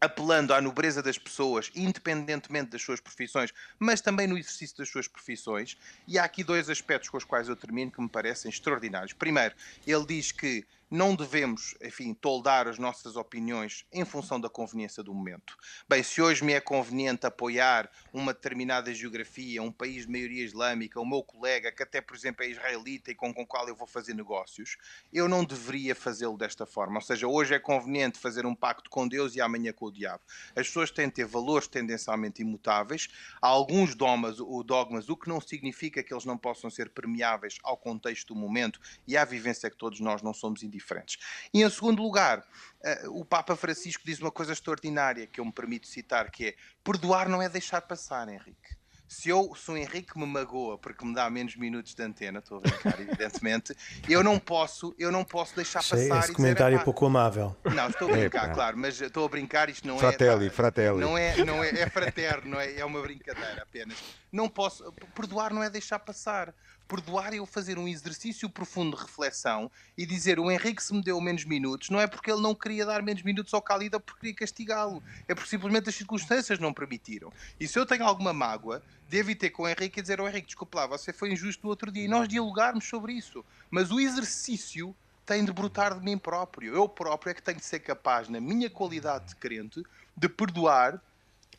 apelando 0.00 0.52
à 0.52 0.60
nobreza 0.60 1.02
das 1.02 1.18
pessoas, 1.18 1.70
independentemente 1.74 2.70
das 2.70 2.82
suas 2.82 3.00
profissões, 3.00 3.52
mas 3.78 4.00
também 4.00 4.26
no 4.26 4.36
exercício 4.36 4.76
das 4.76 4.88
suas 4.88 5.08
profissões. 5.08 5.76
E 6.06 6.18
há 6.18 6.24
aqui 6.24 6.44
dois 6.44 6.68
aspectos 6.68 7.08
com 7.08 7.16
os 7.16 7.24
quais 7.24 7.48
eu 7.48 7.56
termino 7.56 7.90
que 7.90 8.00
me 8.00 8.08
parecem 8.08 8.50
extraordinários. 8.50 9.12
Primeiro, 9.12 9.54
ele 9.86 10.06
diz 10.06 10.32
que 10.32 10.66
não 10.90 11.16
devemos, 11.16 11.74
enfim, 11.82 12.14
toldar 12.14 12.68
as 12.68 12.78
nossas 12.78 13.16
opiniões 13.16 13.84
em 13.92 14.04
função 14.04 14.40
da 14.40 14.48
conveniência 14.48 15.02
do 15.02 15.12
momento. 15.12 15.56
Bem, 15.88 16.02
se 16.02 16.22
hoje 16.22 16.44
me 16.44 16.52
é 16.52 16.60
conveniente 16.60 17.26
apoiar 17.26 17.90
uma 18.12 18.32
determinada 18.32 18.94
geografia, 18.94 19.62
um 19.62 19.72
país 19.72 20.06
de 20.06 20.12
maioria 20.12 20.44
islâmica, 20.44 21.00
o 21.00 21.04
meu 21.04 21.24
colega, 21.24 21.72
que 21.72 21.82
até, 21.82 22.00
por 22.00 22.16
exemplo, 22.16 22.44
é 22.44 22.50
israelita 22.50 23.10
e 23.10 23.16
com, 23.16 23.30
o 23.30 23.46
qual 23.46 23.66
eu 23.66 23.74
vou 23.74 23.86
fazer 23.86 24.14
negócios, 24.14 24.76
eu 25.12 25.28
não 25.28 25.44
deveria 25.44 25.94
fazê-lo 25.94 26.38
desta 26.38 26.64
forma. 26.64 26.96
Ou 26.96 27.02
seja, 27.02 27.26
hoje 27.26 27.54
é 27.54 27.58
conveniente 27.58 28.18
fazer 28.18 28.46
um 28.46 28.54
pacto 28.54 28.88
com 28.88 29.08
Deus 29.08 29.34
e 29.34 29.40
amanhã 29.40 29.72
com 29.72 29.86
o 29.86 29.92
diabo. 29.92 30.22
As 30.54 30.68
pessoas 30.68 30.92
têm 30.92 31.08
de 31.08 31.14
ter 31.14 31.26
valores 31.26 31.66
tendencialmente 31.66 32.42
imutáveis. 32.42 33.08
Há 33.42 33.48
alguns 33.48 33.96
dogmas, 33.96 34.38
o 34.38 34.62
dogmas, 34.62 35.08
o 35.08 35.16
que 35.16 35.28
não 35.28 35.40
significa 35.40 36.00
que 36.02 36.14
eles 36.14 36.24
não 36.24 36.38
possam 36.38 36.70
ser 36.70 36.90
permeáveis 36.90 37.58
ao 37.64 37.76
contexto 37.76 38.32
do 38.32 38.40
momento 38.40 38.80
e 39.06 39.16
à 39.16 39.24
vivência 39.24 39.68
que 39.68 39.76
todos 39.76 39.98
nós 39.98 40.22
não 40.22 40.32
somos 40.32 40.62
indivíduos 40.62 40.75
diferentes. 40.76 41.18
E 41.52 41.62
em 41.62 41.70
segundo 41.70 42.02
lugar, 42.02 42.38
uh, 42.40 43.20
o 43.20 43.24
Papa 43.24 43.56
Francisco 43.56 44.02
diz 44.04 44.20
uma 44.20 44.30
coisa 44.30 44.52
extraordinária 44.52 45.26
que 45.26 45.40
eu 45.40 45.44
me 45.44 45.52
permito 45.52 45.86
citar, 45.86 46.30
que 46.30 46.46
é 46.46 46.54
perdoar 46.84 47.28
não 47.28 47.42
é 47.42 47.48
deixar 47.48 47.82
passar, 47.82 48.28
Henrique. 48.28 48.76
Se 49.08 49.28
eu, 49.28 49.54
se 49.54 49.70
o 49.70 49.76
Henrique 49.76 50.18
me 50.18 50.26
magoa 50.26 50.76
porque 50.76 51.04
me 51.04 51.14
dá 51.14 51.30
menos 51.30 51.54
minutos 51.56 51.94
de 51.94 52.02
antena, 52.02 52.40
estou 52.40 52.58
a 52.58 52.60
brincar, 52.60 53.00
evidentemente, 53.00 53.76
eu 54.08 54.22
não 54.22 54.38
posso, 54.38 54.94
eu 54.98 55.12
não 55.12 55.24
posso 55.24 55.54
deixar 55.54 55.80
Sei, 55.82 56.08
passar. 56.08 56.24
Esse 56.24 56.32
comentário 56.32 56.76
dizer, 56.76 56.82
é 56.82 56.84
pouco 56.84 57.06
amável. 57.06 57.56
Não, 57.64 57.88
estou 57.88 58.08
a 58.08 58.12
brincar, 58.12 58.50
é, 58.50 58.54
claro, 58.54 58.76
mas 58.76 59.00
estou 59.00 59.24
a 59.24 59.28
brincar, 59.28 59.68
isto 59.68 59.86
não 59.86 59.98
fratelli, 59.98 60.46
é. 60.46 60.50
Fratelli, 60.50 61.00
Não 61.00 61.16
é, 61.16 61.44
não 61.44 61.62
é, 61.62 61.68
é 61.68 61.88
fraterno, 61.88 62.58
é, 62.58 62.80
é 62.80 62.84
uma 62.84 63.00
brincadeira 63.00 63.62
apenas. 63.62 63.96
Não 64.32 64.48
posso, 64.48 64.92
perdoar 65.14 65.52
não 65.52 65.62
é 65.62 65.70
deixar 65.70 66.00
passar 66.00 66.52
perdoar 66.86 67.32
é 67.32 67.38
eu 67.38 67.46
fazer 67.46 67.78
um 67.78 67.88
exercício 67.88 68.48
profundo 68.48 68.96
de 68.96 69.02
reflexão 69.02 69.70
e 69.96 70.06
dizer 70.06 70.38
o 70.38 70.50
Henrique 70.50 70.82
se 70.82 70.94
me 70.94 71.02
deu 71.02 71.20
menos 71.20 71.44
minutos, 71.44 71.90
não 71.90 72.00
é 72.00 72.06
porque 72.06 72.30
ele 72.30 72.40
não 72.40 72.54
queria 72.54 72.86
dar 72.86 73.02
menos 73.02 73.22
minutos 73.22 73.52
ao 73.52 73.62
Cálida 73.62 73.98
porque 73.98 74.20
queria 74.20 74.34
castigá-lo. 74.34 75.02
É 75.28 75.34
porque 75.34 75.50
simplesmente 75.50 75.88
as 75.88 75.94
circunstâncias 75.94 76.58
não 76.58 76.72
permitiram. 76.72 77.32
E 77.58 77.66
se 77.66 77.78
eu 77.78 77.84
tenho 77.84 78.04
alguma 78.04 78.32
mágoa, 78.32 78.82
devo 79.08 79.34
ter 79.34 79.50
com 79.50 79.64
o 79.64 79.68
Henrique 79.68 79.98
e 79.98 80.02
dizer 80.02 80.20
ao 80.20 80.28
Henrique, 80.28 80.46
desculpa 80.46 80.80
lá, 80.80 80.86
você 80.86 81.12
foi 81.12 81.32
injusto 81.32 81.64
no 81.64 81.70
outro 81.70 81.90
dia. 81.90 82.04
E 82.04 82.08
nós 82.08 82.28
dialogarmos 82.28 82.84
sobre 82.84 83.12
isso. 83.12 83.44
Mas 83.70 83.90
o 83.90 84.00
exercício 84.00 84.94
tem 85.24 85.44
de 85.44 85.52
brotar 85.52 85.98
de 85.98 86.04
mim 86.04 86.16
próprio. 86.16 86.74
Eu 86.74 86.88
próprio 86.88 87.30
é 87.30 87.34
que 87.34 87.42
tenho 87.42 87.58
de 87.58 87.64
ser 87.64 87.80
capaz, 87.80 88.28
na 88.28 88.40
minha 88.40 88.70
qualidade 88.70 89.28
de 89.28 89.36
crente, 89.36 89.82
de 90.16 90.28
perdoar 90.28 91.02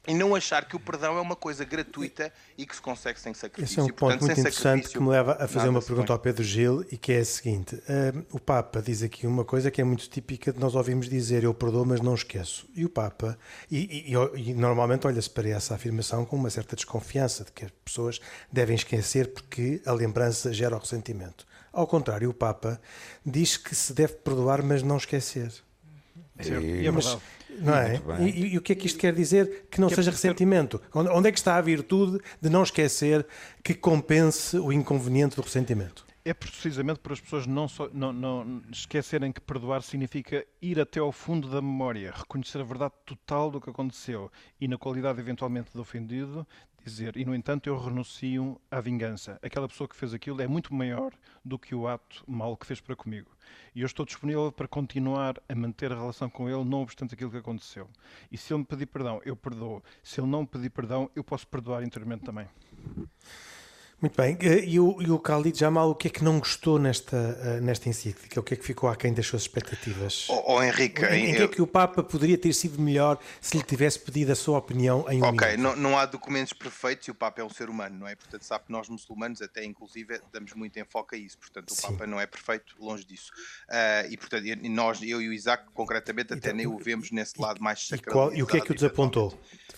e 0.08 0.14
não 0.14 0.34
achar 0.34 0.66
que 0.66 0.76
o 0.76 0.80
perdão 0.80 1.18
é 1.18 1.22
uma 1.22 1.36
coisa 1.36 1.66
gratuita 1.66 2.32
e 2.58 2.66
que 2.66 2.76
se 2.76 2.82
consegue 2.82 3.20
sem 3.20 3.34
sacrifício. 3.34 3.74
Esse 3.74 3.80
é 3.80 3.84
um 3.84 3.88
ponto 3.88 3.98
Portanto, 4.00 4.22
muito 4.22 4.39
interessante 4.39 4.89
que 4.89 5.00
me 5.00 5.10
leva 5.10 5.38
a 5.39 5.48
fazer 5.48 5.68
uma 5.68 5.82
pergunta 5.82 6.14
ao 6.14 6.20
Pedro 6.20 6.43
Gil 6.43 6.86
e 6.91 6.98
que 6.98 7.12
é 7.12 7.20
a 7.20 7.26
seguinte: 7.26 7.76
uh, 7.76 8.26
o 8.32 8.39
Papa 8.39 8.82
diz 8.82 9.04
aqui 9.04 9.28
uma 9.28 9.43
coisa 9.43 9.70
que 9.70 9.82
é 9.82 9.84
muito 9.84 10.10
típica 10.10 10.54
de 10.54 10.60
nós 10.60 10.76
ouvimos 10.76 11.10
dizer 11.10 11.43
eu 11.43 11.54
perdoo, 11.54 11.86
mas 11.86 12.00
não 12.00 12.16
esqueço. 12.16 12.68
E 12.74 12.86
o 12.86 12.89
Papa, 12.89 13.38
e, 13.70 14.12
e, 14.12 14.50
e 14.50 14.54
normalmente 14.54 15.06
olha-se 15.06 15.30
para 15.30 15.50
essa 15.50 15.76
afirmação 15.76 16.26
com 16.26 16.38
uma 16.38 16.50
certa 16.50 16.76
desconfiança 16.76 17.43
de 17.43 17.52
que 17.52 17.66
as 17.66 17.72
pessoas 17.84 18.20
devem 18.52 18.76
esquecer 18.76 19.34
porque 19.34 19.82
a 19.86 19.91
lembrança 19.91 20.54
gera 20.54 20.76
o 20.76 20.80
ressentimento. 20.80 21.45
Ao 21.74 21.86
contrário, 21.86 22.30
o 22.30 22.34
Papa 22.34 22.80
diz 23.26 23.58
que 23.58 23.76
se 23.76 23.93
deve 23.93 24.14
perdoar, 24.14 24.64
mas 24.64 24.82
não 24.82 24.98
esquecer. 24.98 25.52
E 26.39 26.88
é 26.88 26.91
verdade. 26.91 27.22
Não 27.58 27.76
é? 27.76 28.01
E, 28.22 28.53
e, 28.53 28.58
o 28.58 28.62
que 28.62 28.74
é 28.74 28.76
que 28.76 28.88
isto 28.88 28.99
quer 28.99 29.14
dizer? 29.14 29.68
Que 29.70 29.82
não 29.82 29.88
que 29.88 29.93
é 29.93 29.97
seja 29.97 30.12
é 30.12 30.14
ressentimento. 30.14 30.82
Onde 30.93 31.30
é 31.30 31.32
que 31.32 31.38
está 31.38 31.58
a 31.58 31.62
virtude 31.62 32.20
de 32.41 32.49
não 32.49 32.64
esquecer 32.64 33.26
que 33.64 33.74
compense 33.74 34.58
o 34.58 34.72
inconveniente 34.72 35.36
do 35.36 35.41
ressentimento? 35.41 36.05
É 36.24 36.34
precisamente 36.34 36.99
para 36.99 37.14
as 37.14 37.22
pessoas 37.22 37.47
não, 37.47 37.70
só, 37.70 37.89
não, 37.93 38.12
não 38.12 38.62
esquecerem 38.70 39.32
que 39.32 39.39
perdoar 39.39 39.82
significa 39.82 40.45
ir 40.62 40.78
até 40.78 40.99
ao 40.99 41.12
fundo 41.12 41.49
da 41.49 41.62
memória, 41.62 42.12
reconhecer 42.14 42.60
a 42.60 42.66
verdade 42.66 42.93
total 43.05 43.49
do 43.49 43.62
que 43.62 43.70
aconteceu 43.70 44.30
e, 44.60 44.68
na 44.68 44.78
qualidade 44.78 45.22
eventualmente 45.22 45.72
de 45.74 45.80
ofendido, 45.80 46.45
dizer, 46.90 47.18
e 47.18 47.26
no 47.26 47.36
entanto 47.36 47.68
eu 47.68 47.78
renuncio 47.78 48.60
à 48.72 48.82
vingança. 48.82 49.40
Aquela 49.42 49.68
pessoa 49.68 49.88
que 49.88 49.96
fez 49.96 50.14
aquilo 50.14 50.42
é 50.42 50.48
muito 50.48 50.74
maior 50.74 51.12
do 51.44 51.60
que 51.60 51.76
o 51.76 51.88
ato 51.88 52.24
mau 52.28 52.56
que 52.56 52.66
fez 52.66 52.82
para 52.82 52.96
comigo. 52.96 53.30
E 53.76 53.82
eu 53.82 53.86
estou 53.86 54.06
disponível 54.06 54.52
para 54.52 54.68
continuar 54.68 55.42
a 55.48 55.56
manter 55.56 55.92
a 55.92 55.96
relação 55.96 56.30
com 56.30 56.50
ele, 56.50 56.64
não 56.64 56.82
obstante 56.82 57.14
aquilo 57.14 57.32
que 57.32 57.38
aconteceu. 57.38 57.90
E 58.32 58.38
se 58.38 58.54
ele 58.54 58.60
me 58.60 58.66
pedir 58.66 58.88
perdão, 58.88 59.22
eu 59.24 59.36
perdoo. 59.36 59.84
Se 60.02 60.20
ele 60.20 60.28
não 60.28 60.42
me 60.42 60.48
pedir 60.48 60.70
perdão, 60.70 61.10
eu 61.16 61.24
posso 61.24 61.48
perdoar 61.48 61.84
interiormente 61.84 62.24
também. 62.24 62.48
Muito 64.00 64.16
bem. 64.16 64.38
Eh, 64.41 64.64
e 64.64 64.80
o, 64.80 65.02
e 65.02 65.10
o 65.10 65.18
Khalid 65.18 65.58
Jamal, 65.58 65.89
o 65.89 65.95
que 65.95 66.08
é 66.08 66.12
que 66.12 66.24
não 66.24 66.38
gostou 66.38 66.78
nesta, 66.78 67.18
eh, 67.18 67.60
nesta 67.62 67.89
encíclica? 67.89 68.39
O 68.39 68.43
que 68.43 68.54
é 68.54 68.58
que 68.58 68.64
ficou 68.64 68.88
aquém 68.89 69.12
das 69.12 69.26
suas 69.26 69.41
expectativas? 69.41 70.28
Oh, 70.30 70.54
oh 70.54 70.64
Henrique, 70.64 71.04
em, 71.06 71.32
em 71.32 71.36
que 71.36 71.41
é 71.41 71.48
que 71.48 71.62
o 71.64 71.66
Papa 71.66 72.04
poderia 72.04 72.38
ter 72.38 72.54
sido 72.54 72.80
melhor 72.80 73.18
se 73.41 73.58
lhe 73.58 73.64
tivesse 73.64 73.98
pedido 74.00 74.32
a 74.32 74.36
sua 74.36 74.60
opinião 74.60 75.04
em 75.10 75.20
um 75.20 75.26
Ok, 75.26 75.58
não, 75.58 75.76
não, 75.76 75.98
há 75.98 76.06
documentos 76.06 76.54
perfeitos 76.54 77.08
e 77.08 77.12
o 77.12 77.16
Papa 77.16 77.41
é 77.41 77.43
um 77.43 77.50
ser 77.50 77.72
humano, 77.72 77.98
não 77.98 78.08
é? 78.08 78.16
Portanto, 78.16 78.43
sabe 78.43 78.66
que 78.66 78.72
nós 78.72 78.88
muçulmanos, 78.88 79.41
até 79.41 79.66
inclusive, 79.66 80.22
damos 80.32 80.54
muito 80.54 80.78
enfoque 80.78 81.16
a 81.16 81.18
isso. 81.18 81.39
Portanto, 81.39 81.72
o 81.72 81.76
Sim. 81.76 81.88
Papa 81.88 82.06
não 82.06 82.22
é 82.22 82.28
perfeito, 82.28 82.76
longe 82.80 83.04
disso. 83.04 83.32
Uh, 83.68 84.12
e, 84.12 84.18
portanto, 84.18 84.45
nós, 84.70 85.02
eu 85.02 85.20
e 85.20 85.28
o 85.28 85.34
Isaac, 85.34 85.66
concretamente, 85.74 86.34
até 86.34 86.50
então, 86.50 86.56
nem 86.56 86.68
o 86.68 86.78
vemos 86.78 87.10
nesse 87.10 87.34
e, 87.36 87.41
lado 87.41 87.64
mais 87.64 87.88
sacral. 87.88 88.32
E, 88.32 88.38
e, 88.38 88.43
o 88.43 88.45
que 88.45 88.58
é 88.58 88.62
que 88.62 88.72
o 88.72 88.76
desapontou? 88.76 89.30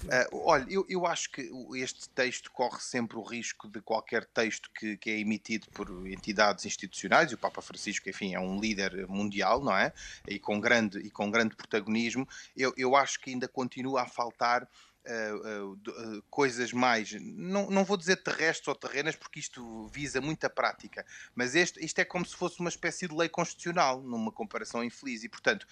Uh, 0.04 0.44
olha, 0.46 0.66
eu, 0.70 0.86
eu 0.90 1.06
acho 1.06 1.32
que 1.32 1.50
este 1.76 2.10
texto 2.10 2.52
corre 2.52 2.82
sempre 2.82 3.18
o 3.18 3.24
risco 3.24 3.70
de 3.70 3.80
qualquer 3.82 4.09
texto 4.34 4.70
que, 4.74 4.98
que, 4.98 5.10
é 5.10 5.20
emitido 5.20 5.68
por 5.72 5.90
entidades 6.08 6.66
institucionais, 6.66 7.32
e 7.32 7.36
o 7.36 7.38
Papa 7.38 7.62
Francisco, 7.62 8.10
enfim, 8.10 8.34
é 8.34 8.40
um 8.40 8.60
líder 8.60 9.08
mundial, 9.08 9.64
não 9.64 9.76
é? 9.76 9.94
E 10.28 10.40
com 10.40 10.60
grande, 10.60 11.00
e 11.00 11.10
com 11.10 11.30
grande 11.30 11.56
protagonismo, 11.56 12.28
eu, 12.56 12.74
eu 12.78 12.96
acho 12.96 13.20
que 13.20 13.32
ainda 13.32 13.48
continua 13.48 14.04
a 14.04 14.06
faltar. 14.06 14.68
Uh, 15.00 15.72
uh, 15.72 15.74
uh, 15.74 16.24
coisas 16.30 16.74
mais, 16.74 17.14
não, 17.14 17.70
não 17.70 17.86
vou 17.86 17.96
dizer 17.96 18.18
terrestres 18.18 18.68
ou 18.68 18.76
terrenas, 18.76 19.16
porque 19.16 19.40
isto 19.40 19.88
visa 19.88 20.20
muita 20.20 20.50
prática, 20.50 21.04
mas 21.34 21.56
este, 21.56 21.84
isto 21.84 22.00
é 22.00 22.06
como 22.06 22.26
se 22.26 22.36
fosse 22.36 22.60
uma 22.60 22.70
espécie 22.70 23.08
de 23.08 23.16
lei 23.16 23.30
constitucional, 23.30 24.02
numa 24.04 24.32
comparação 24.32 24.84
infeliz, 24.84 25.24
e 25.24 25.30
portanto, 25.30 25.66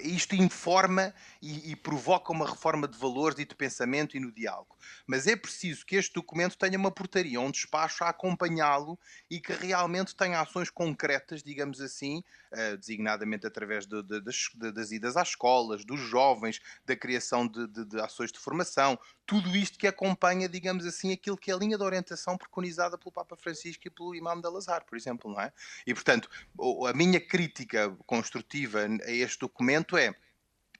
isto 0.00 0.34
informa 0.34 1.14
e, 1.40 1.72
e, 1.72 1.76
provoca 1.76 2.32
uma 2.32 2.48
reforma 2.48 2.88
de 2.88 2.98
valores 2.98 3.38
e 3.38 3.44
de 3.44 3.54
pensamento 3.54 4.16
e 4.16 4.20
no 4.20 4.32
diálogo. 4.32 4.76
Mas 5.06 5.26
é 5.26 5.36
preciso 5.36 5.84
que 5.84 5.96
este 5.96 6.14
documento 6.14 6.56
tenha 6.56 6.78
uma 6.78 6.90
portaria, 6.90 7.40
um 7.40 7.50
despacho 7.50 8.04
a 8.04 8.08
acompanhá-lo 8.08 8.98
e 9.30 9.40
que 9.40 9.52
realmente 9.52 10.14
tenha 10.14 10.40
ações 10.40 10.70
concretas, 10.70 11.42
digamos 11.42 11.80
assim, 11.80 12.22
uh, 12.52 12.76
designadamente 12.76 13.46
através 13.46 13.86
de, 13.86 14.02
de, 14.02 14.20
de, 14.20 14.72
das 14.72 14.92
idas 14.92 15.16
às 15.16 15.28
escolas, 15.28 15.84
dos 15.84 16.00
jovens, 16.00 16.60
da 16.84 16.96
criação 16.96 17.46
de, 17.46 18.00
ações 18.00 18.32
de 18.32 18.38
formação, 18.38 18.98
tudo 19.26 19.56
isto 19.56 19.78
que 19.78 19.86
acompanha, 19.86 20.48
digamos 20.48 20.86
assim, 20.86 21.12
aquilo 21.12 21.36
que 21.36 21.50
é 21.50 21.54
a 21.54 21.56
linha 21.56 21.78
de 21.78 21.82
orientação 21.82 22.36
preconizada 22.36 22.98
pelo 22.98 23.12
Papa 23.12 23.36
Francisco 23.36 23.86
e 23.86 23.90
pelo 23.90 24.14
Imam 24.14 24.40
de 24.40 24.46
Al-Azhar, 24.46 24.84
por 24.84 24.96
exemplo, 24.96 25.30
não 25.30 25.40
é? 25.40 25.52
E, 25.86 25.94
portanto, 25.94 26.28
a 26.88 26.92
minha 26.92 27.20
crítica 27.20 27.96
construtiva 28.06 28.80
a 29.04 29.10
este 29.10 29.40
documento 29.40 29.83
é 29.92 30.14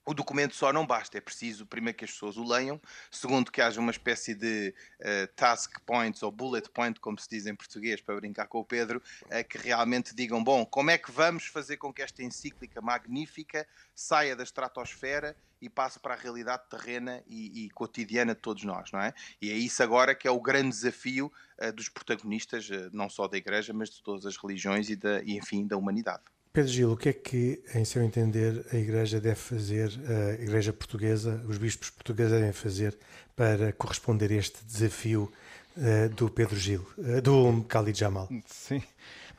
o 0.06 0.12
documento 0.12 0.54
só 0.54 0.72
não 0.72 0.86
basta, 0.86 1.16
é 1.16 1.20
preciso, 1.20 1.64
primeiro, 1.64 1.96
que 1.96 2.04
as 2.04 2.10
pessoas 2.10 2.36
o 2.36 2.44
leiam, 2.44 2.80
segundo, 3.10 3.50
que 3.50 3.62
haja 3.62 3.80
uma 3.80 3.90
espécie 3.90 4.34
de 4.34 4.74
uh, 5.00 5.26
task 5.34 5.80
points 5.86 6.22
ou 6.22 6.30
bullet 6.30 6.68
point, 6.70 7.00
como 7.00 7.18
se 7.18 7.28
diz 7.28 7.46
em 7.46 7.54
português, 7.54 8.00
para 8.00 8.14
brincar 8.16 8.46
com 8.46 8.58
o 8.58 8.64
Pedro, 8.64 9.02
uh, 9.22 9.48
que 9.48 9.56
realmente 9.56 10.14
digam: 10.14 10.44
bom, 10.44 10.66
como 10.66 10.90
é 10.90 10.98
que 10.98 11.10
vamos 11.10 11.46
fazer 11.46 11.78
com 11.78 11.92
que 11.92 12.02
esta 12.02 12.22
encíclica 12.22 12.82
magnífica 12.82 13.66
saia 13.94 14.36
da 14.36 14.42
estratosfera 14.42 15.34
e 15.60 15.70
passe 15.70 15.98
para 15.98 16.12
a 16.12 16.16
realidade 16.16 16.64
terrena 16.68 17.22
e, 17.26 17.64
e 17.64 17.70
cotidiana 17.70 18.34
de 18.34 18.40
todos 18.42 18.62
nós, 18.64 18.92
não 18.92 19.00
é? 19.00 19.14
E 19.40 19.50
é 19.50 19.54
isso 19.54 19.82
agora 19.82 20.14
que 20.14 20.28
é 20.28 20.30
o 20.30 20.40
grande 20.40 20.68
desafio 20.68 21.32
uh, 21.62 21.72
dos 21.72 21.88
protagonistas, 21.88 22.68
não 22.92 23.08
só 23.08 23.26
da 23.26 23.38
Igreja, 23.38 23.72
mas 23.72 23.88
de 23.88 24.02
todas 24.02 24.26
as 24.26 24.36
religiões 24.36 24.90
e, 24.90 24.96
da, 24.96 25.22
e 25.22 25.38
enfim, 25.38 25.66
da 25.66 25.78
humanidade. 25.78 26.24
Pedro 26.54 26.70
Gil, 26.70 26.92
o 26.92 26.96
que 26.96 27.08
é 27.08 27.12
que, 27.12 27.60
em 27.74 27.84
seu 27.84 28.00
entender, 28.00 28.64
a 28.72 28.76
Igreja 28.76 29.20
deve 29.20 29.34
fazer, 29.34 29.90
a 30.06 30.40
Igreja 30.40 30.72
Portuguesa, 30.72 31.44
os 31.48 31.58
bispos 31.58 31.90
portugueses 31.90 32.30
devem 32.30 32.52
fazer 32.52 32.96
para 33.34 33.72
corresponder 33.72 34.30
a 34.30 34.36
este 34.36 34.64
desafio 34.64 35.32
uh, 35.76 36.08
do 36.14 36.30
Pedro 36.30 36.54
Gil, 36.54 36.86
uh, 36.96 37.20
do 37.20 37.60
Khalid 37.62 37.98
Jamal? 37.98 38.28
Sim. 38.46 38.80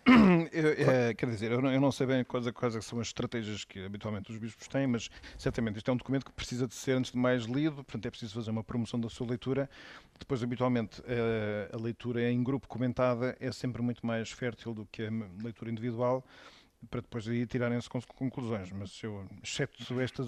Eu, 0.51 0.91
é, 0.91 1.13
quer 1.13 1.28
dizer, 1.28 1.51
eu 1.51 1.59
não, 1.59 1.72
eu 1.72 1.82
não, 1.82 1.91
sei 1.91 2.05
bem 2.05 2.24
quais, 2.24 2.47
quais 2.51 2.76
é 2.76 2.82
são 2.82 2.99
as 2.99 3.07
estratégias 3.07 3.63
que 3.63 3.84
habitualmente 3.84 4.32
os 4.32 4.38
bispos 4.38 4.68
têm, 4.68 4.86
mas 4.86 5.09
certamente 5.36 5.78
isto 5.78 5.89
é 5.89 5.93
um 5.93 5.97
documento 5.97 6.26
que 6.26 6.32
precisa 6.32 6.68
de 6.68 6.76
ser, 6.76 6.91
antes 6.91 7.11
de 7.11 7.18
mais, 7.18 7.45
lido, 7.45 7.78
portanto 7.78 8.05
é 8.05 8.09
preciso 8.11 8.36
fazer 8.36 8.51
uma 8.51 8.63
promoção 8.63 8.99
da 8.99 9.09
sua 9.09 9.26
leitura. 9.26 9.68
Depois, 10.20 10.43
habitualmente, 10.43 11.01
a, 11.01 11.76
a 11.76 11.82
leitura 11.82 12.30
em 12.30 12.43
grupo 12.43 12.68
comentada 12.68 13.36
é 13.39 13.51
sempre 13.51 13.82
muito 13.82 14.05
mais 14.05 14.30
fértil 14.30 14.76
do 14.76 14.86
que 14.91 15.01
a 15.01 15.09
leitura 15.41 15.72
individual 15.72 16.24
para 16.89 17.01
depois 17.01 17.27
aí 17.27 17.45
tirarem-se 17.45 17.89
conclusões. 17.89 18.71
Mas 18.71 19.01
eu, 19.03 19.27
exceto 19.43 19.99
estas 20.01 20.27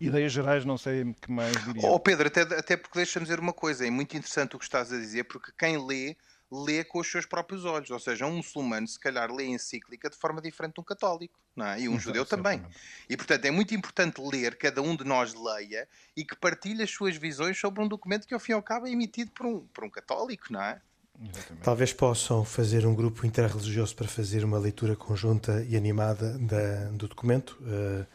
ideias 0.00 0.32
gerais, 0.32 0.64
não 0.64 0.78
sei 0.78 1.14
que 1.20 1.30
mais 1.30 1.52
diria. 1.64 1.88
Oh, 1.88 1.98
Pedro, 1.98 2.28
até, 2.28 2.42
até 2.42 2.76
porque 2.76 2.98
deixa-me 2.98 3.24
dizer 3.24 3.40
uma 3.40 3.52
coisa, 3.52 3.86
é 3.86 3.90
muito 3.90 4.16
interessante 4.16 4.56
o 4.56 4.58
que 4.58 4.64
estás 4.64 4.92
a 4.92 4.96
dizer, 4.96 5.24
porque 5.24 5.52
quem 5.58 5.84
lê, 5.86 6.16
lê 6.50 6.82
com 6.84 6.98
os 6.98 7.10
seus 7.10 7.26
próprios 7.26 7.64
olhos. 7.64 7.90
Ou 7.90 7.98
seja, 7.98 8.26
um 8.26 8.36
muçulmano, 8.36 8.86
se 8.86 8.98
calhar, 8.98 9.32
lê 9.32 9.44
a 9.44 9.48
encíclica 9.48 10.10
de 10.10 10.16
forma 10.16 10.40
diferente 10.40 10.74
de 10.74 10.80
um 10.80 10.84
católico, 10.84 11.38
não 11.54 11.66
é? 11.66 11.80
E 11.80 11.88
um 11.88 11.92
Exato, 11.92 12.04
judeu 12.04 12.26
também. 12.26 12.64
E, 13.08 13.16
portanto, 13.16 13.44
é 13.44 13.50
muito 13.50 13.74
importante 13.74 14.20
ler, 14.20 14.56
cada 14.56 14.82
um 14.82 14.96
de 14.96 15.04
nós 15.04 15.34
leia 15.34 15.88
e 16.16 16.24
que 16.24 16.36
partilhe 16.36 16.82
as 16.82 16.90
suas 16.90 17.16
visões 17.16 17.58
sobre 17.58 17.82
um 17.82 17.88
documento 17.88 18.26
que, 18.26 18.34
ao 18.34 18.40
fim 18.40 18.52
e 18.52 18.54
ao 18.54 18.62
cabo, 18.62 18.86
é 18.86 18.90
emitido 18.90 19.30
por 19.32 19.46
um, 19.46 19.66
por 19.68 19.84
um 19.84 19.90
católico, 19.90 20.52
não 20.52 20.62
é? 20.62 20.80
Exatamente. 21.22 21.62
Talvez 21.62 21.92
possam 21.92 22.44
fazer 22.44 22.86
um 22.86 22.94
grupo 22.94 23.26
interreligioso 23.26 23.94
para 23.94 24.08
fazer 24.08 24.42
uma 24.44 24.58
leitura 24.58 24.96
conjunta 24.96 25.64
e 25.68 25.76
animada 25.76 26.38
da, 26.38 26.86
do 26.92 27.06
documento 27.06 27.58
uh, 27.60 28.06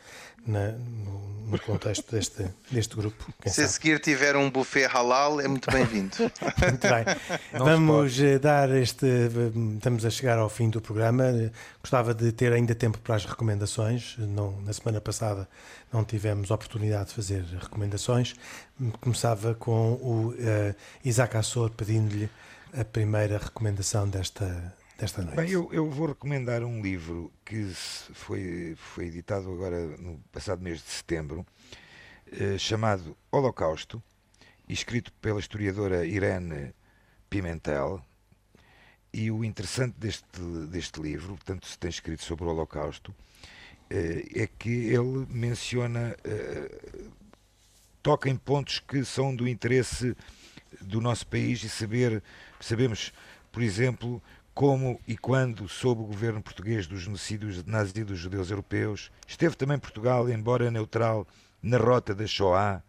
na, 0.45 0.71
no, 0.71 1.47
no, 1.47 1.59
contexto 1.59 2.11
deste, 2.11 2.47
deste 2.71 2.95
grupo. 2.95 3.31
Se 3.45 3.51
sabe? 3.51 3.65
a 3.65 3.69
seguir 3.69 3.99
tiver 3.99 4.35
um 4.35 4.49
buffet 4.49 4.85
halal, 4.85 5.39
é 5.39 5.47
muito 5.47 5.69
bem-vindo. 5.71 6.15
muito 6.17 6.87
bem. 6.87 7.05
Não 7.53 7.65
Vamos 7.65 8.19
eh, 8.19 8.37
dar 8.37 8.69
este. 8.71 9.05
Estamos 9.75 10.05
a 10.05 10.09
chegar 10.09 10.37
ao 10.37 10.49
fim 10.49 10.69
do 10.69 10.79
programa. 10.79 11.51
Gostava 11.81 12.13
de 12.13 12.31
ter 12.31 12.53
ainda 12.53 12.75
tempo 12.75 12.99
para 12.99 13.15
as 13.15 13.25
recomendações. 13.25 14.15
Não, 14.19 14.59
na 14.61 14.73
semana 14.73 15.01
passada 15.01 15.47
não 15.91 16.03
tivemos 16.03 16.51
oportunidade 16.51 17.09
de 17.09 17.15
fazer 17.15 17.43
recomendações. 17.59 18.35
Começava 19.01 19.55
com 19.55 19.93
o 19.93 20.29
uh, 20.29 20.75
Isaac 21.03 21.37
Assor 21.37 21.71
pedindo-lhe 21.71 22.29
a 22.77 22.83
primeira 22.83 23.37
recomendação 23.37 24.07
desta, 24.09 24.75
desta 24.97 25.21
noite? 25.21 25.35
Bem, 25.37 25.49
eu, 25.49 25.71
eu, 25.71 25.89
vou 25.89 26.07
recomendar 26.07 26.61
um 26.63 26.81
livro 26.81 27.31
que 27.45 27.63
foi, 28.13 28.75
foi 28.75 29.05
editado 29.05 29.51
agora 29.51 29.85
no 29.97 30.19
passado 30.31 30.61
mês 30.61 30.79
de 30.79 30.89
setembro, 30.89 31.45
eh, 32.31 32.57
chamado 32.57 33.15
Holocausto, 33.31 34.03
escrito 34.67 35.13
pela 35.13 35.39
historiadora 35.39 36.05
Irene 36.05 36.73
Pimentel. 37.29 38.03
E 39.13 39.31
o 39.31 39.45
interessante 39.45 39.95
deste, 39.97 40.41
deste 40.69 41.01
livro, 41.01 41.35
portanto, 41.35 41.65
se 41.65 41.79
tem 41.79 41.89
escrito 41.89 42.23
sobre 42.23 42.43
o 42.43 42.49
Holocausto, 42.49 43.15
eh, 43.89 44.25
é 44.35 44.47
que 44.47 44.87
ele 44.87 45.25
menciona, 45.29 46.13
eh, 46.25 47.05
toca 48.03 48.29
em 48.29 48.35
pontos 48.35 48.79
que 48.79 49.05
são 49.05 49.33
do 49.33 49.47
interesse 49.47 50.13
do 50.81 50.99
nosso 50.99 51.25
país 51.27 51.63
e 51.63 51.69
saber 51.69 52.21
Sabemos, 52.59 53.13
por 53.51 53.61
exemplo, 53.61 54.21
como 54.53 54.99
e 55.05 55.17
quando, 55.17 55.67
sob 55.67 56.01
o 56.01 56.05
governo 56.05 56.41
português 56.41 56.87
dos 56.87 57.01
genocídios 57.01 57.63
nazis 57.65 58.05
dos 58.05 58.17
judeus 58.17 58.49
europeus, 58.49 59.11
esteve 59.27 59.55
também 59.55 59.77
Portugal, 59.77 60.29
embora 60.29 60.71
neutral, 60.71 61.27
na 61.61 61.77
rota 61.77 62.15
da 62.15 62.25
Shoah. 62.25 62.81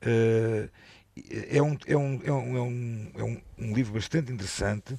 Eh, 0.00 0.68
é 1.50 1.60
um, 1.62 1.76
é 1.86 1.96
um, 1.96 2.20
é 2.24 2.32
um, 2.32 2.56
é 2.56 2.60
um, 2.60 3.10
é 3.16 3.24
um, 3.24 3.42
um 3.58 3.74
livro 3.74 3.94
bastante 3.94 4.32
interessante 4.32 4.98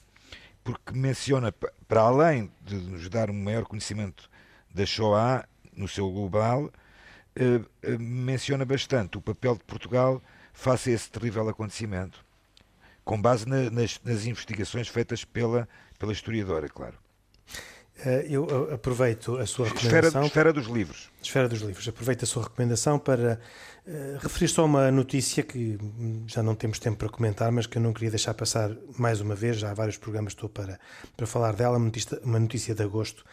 porque 0.63 0.93
menciona, 0.93 1.51
para 1.51 2.01
além 2.01 2.51
de 2.61 2.75
nos 2.75 3.09
dar 3.09 3.29
um 3.29 3.33
maior 3.33 3.65
conhecimento 3.65 4.29
da 4.73 4.85
Shoah 4.85 5.47
no 5.75 5.87
seu 5.87 6.09
global, 6.11 6.71
eh, 7.35 7.61
eh, 7.81 7.97
menciona 7.97 8.65
bastante 8.65 9.17
o 9.17 9.21
papel 9.21 9.55
de 9.55 9.63
Portugal 9.63 10.21
face 10.53 10.91
a 10.91 10.93
esse 10.93 11.09
terrível 11.09 11.47
acontecimento 11.49 12.23
com 13.03 13.21
base 13.21 13.47
na, 13.47 13.69
nas, 13.69 13.99
nas, 14.03 14.25
investigações 14.25 14.87
feitas 14.87 15.23
pela, 15.25 15.67
pela 15.99 16.11
historiadora, 16.11 16.67
claro. 16.69 16.97
Eh, 18.05 18.27
eu 18.29 18.73
aproveito 18.73 19.37
a 19.37 19.45
sua 19.45 19.67
recomendação. 19.67 20.07
Esfera, 20.07 20.25
esfera 20.25 20.53
dos 20.53 20.67
livros. 20.67 21.09
Esfera 21.21 21.47
dos 21.47 21.61
livros. 21.61 21.87
Aproveito 21.87 22.23
a 22.23 22.25
sua 22.25 22.43
recomendação 22.43 22.97
para 22.97 23.39
uh, 23.85 24.17
referir 24.19 24.47
só 24.47 24.65
uma 24.65 24.91
notícia 24.91 25.43
que 25.43 25.77
já 26.25 26.41
não 26.41 26.55
temos 26.55 26.79
tempo 26.79 26.97
para 26.97 27.09
comentar, 27.09 27.51
mas 27.51 27.67
que 27.67 27.77
eu 27.77 27.81
não 27.81 27.93
queria 27.93 28.09
deixar 28.09 28.33
passar 28.33 28.71
mais 28.97 29.21
uma 29.21 29.35
vez. 29.35 29.57
Já 29.57 29.71
há 29.71 29.73
vários 29.73 29.97
programas 29.97 30.33
estou 30.33 30.49
para, 30.49 30.79
para 31.15 31.27
falar 31.27 31.53
dela. 31.53 31.77
Uma 31.77 31.85
notícia, 31.85 32.19
uma 32.23 32.39
notícia 32.39 32.73
de 32.73 32.83
agosto 32.83 33.23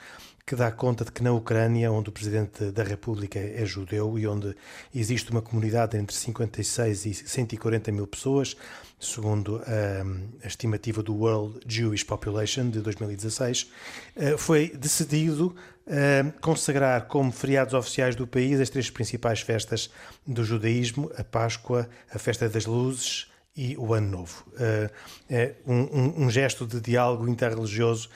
que 0.50 0.56
dá 0.56 0.72
conta 0.72 1.04
de 1.04 1.12
que 1.12 1.22
na 1.22 1.30
Ucrânia, 1.30 1.92
onde 1.92 2.08
o 2.08 2.12
Presidente 2.12 2.72
da 2.72 2.82
República 2.82 3.38
é 3.38 3.64
judeu 3.64 4.18
e 4.18 4.26
onde 4.26 4.56
existe 4.92 5.30
uma 5.30 5.40
comunidade 5.40 5.96
entre 5.96 6.16
56 6.16 7.06
e 7.06 7.14
140 7.14 7.92
mil 7.92 8.04
pessoas, 8.04 8.56
segundo 8.98 9.62
a, 9.64 10.44
estimativa 10.44 11.04
do 11.04 11.14
World 11.14 11.60
Jewish 11.64 12.04
Population 12.04 12.68
de 12.68 12.80
2016, 12.80 13.70
eh, 14.16 14.36
foi 14.36 14.70
decidido 14.70 15.54
eh, 15.86 16.24
consagrar 16.40 17.06
como 17.06 17.30
feriados 17.30 17.72
oficiais 17.72 18.16
do 18.16 18.26
país 18.26 18.58
as 18.58 18.68
três 18.68 18.90
principais 18.90 19.42
festas 19.42 19.88
do 20.26 20.44
judaísmo, 20.44 21.12
a 21.16 21.22
Páscoa, 21.22 21.88
a 22.12 22.18
Festa 22.18 22.48
das 22.48 22.66
Luzes 22.66 23.28
e 23.56 23.76
o 23.78 23.94
Ano 23.94 24.08
Novo. 24.08 24.44
Eh, 24.58 24.90
é 25.30 25.54
um 25.64 26.28
gesto 26.28 26.66
de 26.66 26.80
diálogo 26.80 27.28
interreligioso 27.28 28.10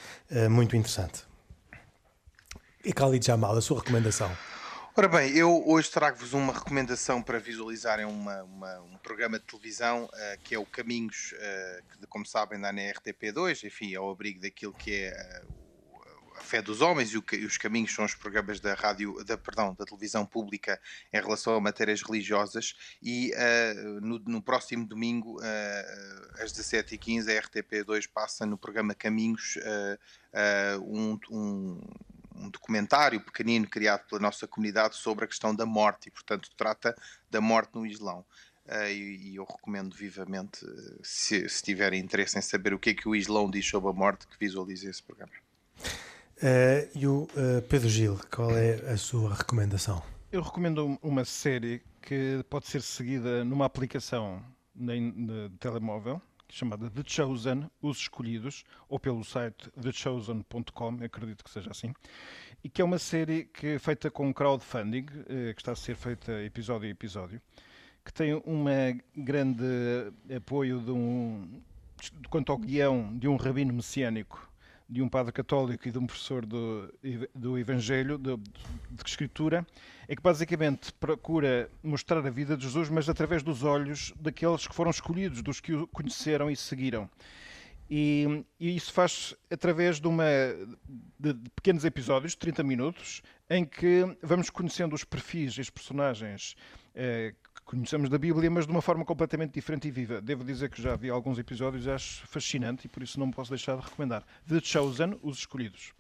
muito 0.51 0.75
interessante. 0.75 1.33
E 2.85 2.93
Khalid 2.93 3.27
Jamal, 3.27 3.57
a 3.57 3.63
sua 3.63 3.79
recomendação? 3.79 4.31
Ora 4.95 5.09
bem, 5.09 5.35
eu 5.35 5.67
hoje 5.67 5.91
trago-vos 5.91 6.35
uma 6.35 6.53
recomendação 6.53 7.23
para 7.23 7.39
visualizarem 7.39 8.05
uma, 8.05 8.43
uma, 8.43 8.81
um 8.83 8.99
programa 8.99 9.39
de 9.39 9.45
televisão 9.47 10.05
uh, 10.05 10.39
que 10.45 10.55
é 10.55 10.59
o 10.59 10.67
Caminhos, 10.67 11.33
uh, 11.33 11.83
que 11.99 12.07
como 12.07 12.27
sabem 12.27 12.61
dá 12.61 12.71
na 12.73 12.83
RTP2, 12.83 13.65
enfim, 13.65 13.95
ao 13.95 14.11
abrigo 14.11 14.43
daquilo 14.43 14.75
que 14.75 14.95
é 14.95 15.43
uh, 15.43 15.65
a 16.37 16.43
fé 16.43 16.61
dos 16.61 16.83
homens 16.83 17.11
e, 17.11 17.17
o, 17.17 17.25
e, 17.33 17.47
os 17.47 17.57
caminhos 17.57 17.95
são 17.95 18.05
os 18.05 18.15
programas 18.15 18.61
da 18.61 18.75
rádio, 18.75 19.25
da, 19.25 19.39
perdão, 19.39 19.75
da 19.75 19.87
televisão 19.87 20.27
pública 20.27 20.79
em 21.11 21.21
relação 21.21 21.55
a 21.55 21.61
matérias 21.61 22.03
religiosas 22.03 22.75
e 23.01 23.33
no, 24.03 24.19
no, 24.19 24.43
próximo 24.43 24.85
domingo 24.85 25.39
às 26.41 26.53
17h15 26.53 27.29
a 27.29 27.41
RTP2 27.41 28.09
passa 28.13 28.45
no 28.45 28.59
programa 28.59 28.97
Caminhos 28.97 29.57
um, 30.83 31.17
um 31.31 31.81
um 32.45 32.51
documentário 32.51 33.21
pequenino 33.21 33.67
criado 33.69 34.07
pela 34.09 34.21
nossa 34.21 34.47
comunidade 34.47 34.97
sobre 34.97 35.25
a 35.25 35.29
questão 35.29 35.55
da 35.55 35.67
morte 35.67 36.09
e, 36.09 36.11
portanto, 36.11 36.51
trata 36.57 36.95
da 37.31 37.41
morte 37.41 37.75
no 37.75 37.87
Islão. 37.87 38.25
Uh, 38.67 38.89
e, 38.89 39.33
e, 39.33 39.37
eu 39.37 39.45
recomendo 39.45 39.95
vivamente, 39.95 40.65
uh, 40.65 40.99
se, 41.03 41.47
se 41.49 41.63
tiverem 41.63 42.01
interesse 42.01 42.39
em 42.39 42.41
saber 42.41 42.73
o 42.73 42.79
que 42.79 42.91
é 42.91 42.95
que 42.95 43.09
o 43.09 43.15
Islão 43.15 43.51
diz 43.51 43.67
sobre 43.67 43.91
a 43.91 43.93
morte, 43.93 44.27
que 44.27 44.39
visualize 44.39 44.89
esse 44.89 45.03
programa. 45.03 45.33
Uh, 46.39 46.89
e 46.95 47.07
o 47.07 47.29
Pedro 47.69 47.89
Gil, 47.89 48.19
qual 48.31 48.57
é 48.57 48.75
a 48.91 48.97
sua 48.97 49.35
recomendação? 49.35 50.03
Eu 50.33 50.43
recomendo 50.43 50.99
uma 51.03 51.25
série 51.25 51.83
que 52.01 52.45
pode 52.49 52.67
ser 52.67 52.83
seguida 52.83 53.45
numa 53.45 53.67
aplicação 53.67 54.43
de 54.75 55.51
telemóvel 55.61 56.21
chamada 56.55 56.89
The 56.89 57.03
Chosen, 57.05 57.69
Os 57.83 57.99
Escolhidos, 57.99 58.65
ou 58.89 58.99
pelo 58.99 59.25
site 59.25 59.71
thechosen.com, 59.71 61.05
acredito 61.05 61.43
que 61.43 61.51
seja 61.51 61.71
assim, 61.71 61.93
e 62.63 62.69
que 62.69 62.81
é 62.81 62.85
uma 62.85 62.99
série 62.99 63.45
que 63.45 63.67
é 63.67 63.79
feita 63.79 64.11
com 64.11 64.33
crowdfunding, 64.33 65.07
eh, 65.29 65.53
que 65.53 65.61
está 65.61 65.73
a 65.73 65.77
ser 65.77 65.97
feita 65.97 66.43
episódio 66.43 66.87
a 66.89 66.91
episódio, 66.91 67.41
que 68.05 68.13
tem 68.13 68.35
um 68.35 68.65
grande 69.17 69.65
apoio 70.35 70.81
de 70.81 70.91
um, 70.91 71.61
quanto 72.31 72.53
ao 72.53 72.59
guião 72.59 73.17
de 73.19 73.27
um 73.27 73.37
rabino 73.37 73.73
messiânico 73.73 74.54
de 74.95 75.03
um 75.03 75.09
padre 75.09 75.33
católico 75.33 75.89
e 75.89 75.91
de 75.91 75.99
um 75.99 76.07
professor 76.07 76.47
do, 76.47 76.89
do 77.35 77.59
Evangelho, 77.59 78.17
de, 78.17 78.37
de 78.37 79.03
Escritura, 79.05 79.67
é 80.07 80.15
que 80.15 80.23
basicamente 80.23 80.93
procura 80.93 81.69
mostrar 81.83 82.25
a 82.25 82.31
vida 82.31 82.57
de 82.57 82.63
Jesus, 82.63 82.89
mas 82.89 83.09
através 83.09 83.43
dos 83.43 83.65
olhos 83.65 84.15
daqueles 84.21 84.69
que 84.69 84.75
foram 84.75 84.93
escolhidos, 84.93 85.43
dos 85.43 85.59
que 85.59 85.75
o 85.75 85.89
conheceram 85.89 86.49
e 86.49 86.55
seguiram. 86.55 87.11
E, 87.91 88.45
e 88.61 88.77
isso 88.77 88.93
faz 88.93 89.35
através 89.51 89.99
de, 89.99 90.07
uma, 90.07 90.25
de, 91.19 91.33
de 91.33 91.51
pequenos 91.51 91.85
episódios, 91.85 92.33
de 92.33 92.39
30 92.39 92.63
minutos, 92.63 93.21
em 93.51 93.65
que 93.65 94.17
vamos 94.23 94.49
conhecendo 94.49 94.95
os 94.95 95.03
perfis 95.03 95.55
e 95.55 95.61
os 95.61 95.71
personagens 95.71 96.55
eh, 96.95 97.35
conhecemos 97.65 98.09
da 98.09 98.19
Bíblia, 98.19 98.51
mas 98.51 98.67
de 98.67 98.73
uma 98.73 98.83
forma 98.83 99.05
completamente 99.05 99.53
diferente 99.53 99.89
e 99.89 99.91
viva. 99.91 100.21
Devo 100.21 100.45
dizer 100.45 100.71
que 100.71 100.81
já 100.81 100.95
vi 100.97 101.11
alguns 101.11 101.39
episódios 101.39 101.89
acho 101.89 102.27
fascinante 102.27 102.87
e 102.87 102.89
por 102.89 103.03
isso 103.03 103.19
não 103.19 103.31
posso 103.31 103.51
deixar 103.51 103.77
de 103.77 103.83
recomendar. 103.83 104.25
The 104.49 104.61
Chosen, 104.63 105.19
Os 105.23 105.39
Escolhidos. 105.39 105.93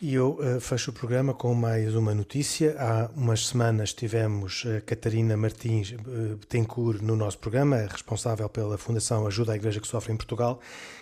E 0.00 0.14
eu 0.14 0.38
uh, 0.40 0.60
fecho 0.60 0.90
o 0.90 0.94
programa 0.94 1.34
com 1.34 1.54
mais 1.54 1.94
uma 1.94 2.14
notícia. 2.14 2.76
Há 2.78 3.10
umas 3.14 3.46
semanas 3.46 3.92
tivemos 3.92 4.64
a 4.66 4.80
Catarina 4.80 5.36
Martins 5.36 5.92
uh, 5.92 6.36
Betancourt 6.36 7.00
no 7.00 7.16
nosso 7.16 7.38
programa, 7.38 7.76
responsável 7.76 8.48
pela 8.48 8.78
Fundação 8.78 9.26
Ajuda 9.26 9.52
à 9.52 9.56
Igreja 9.56 9.80
que 9.80 9.86
Sofre 9.86 10.12
em 10.12 10.16
Portugal, 10.16 10.60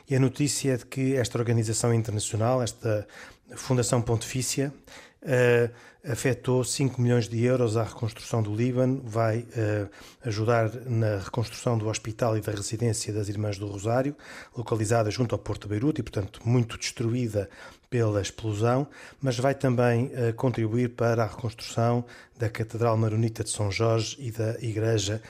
e 0.09 0.15
a 0.15 0.21
notícia 0.21 0.73
é 0.73 0.77
de 0.77 0.87
que 0.87 1.15
esta 1.15 1.39
organização 1.39 1.93
internacional, 1.93 2.63
esta 2.63 3.07
Fundação 3.55 4.03
Pontifícia, 4.03 4.73
uh, 5.27 6.11
afetou 6.11 6.63
5 6.63 7.01
milhões 7.01 7.29
de 7.29 7.43
euros 7.43 7.77
à 7.77 7.83
reconstrução 7.83 8.43
do 8.43 8.55
Líbano, 8.55 9.03
vai 9.05 9.41
uh, 9.41 9.91
ajudar 10.25 10.71
na 10.87 11.19
reconstrução 11.19 11.77
do 11.77 11.89
hospital 11.89 12.37
e 12.39 12.41
da 12.41 12.53
residência 12.53 13.13
das 13.13 13.29
Irmãs 13.29 13.59
do 13.59 13.67
Rosário, 13.67 14.17
localizada 14.57 15.11
junto 15.11 15.35
ao 15.35 15.39
Porto 15.39 15.63
de 15.63 15.69
Beirute 15.69 16.01
e, 16.01 16.05
portanto, 16.05 16.41
muito 16.45 16.79
destruída 16.79 17.51
pela 17.91 18.23
explosão, 18.23 18.87
mas 19.21 19.39
vai 19.39 19.55
também 19.55 20.07
uh, 20.07 20.33
contribuir 20.35 20.91
para 20.91 21.25
a 21.25 21.27
reconstrução 21.27 22.05
da 22.39 22.49
Catedral 22.49 22.97
Maronita 22.97 23.43
de 23.43 23.51
São 23.51 23.71
Jorge 23.71 24.17
e 24.21 24.31
da 24.31 24.59
Igreja 24.61 25.21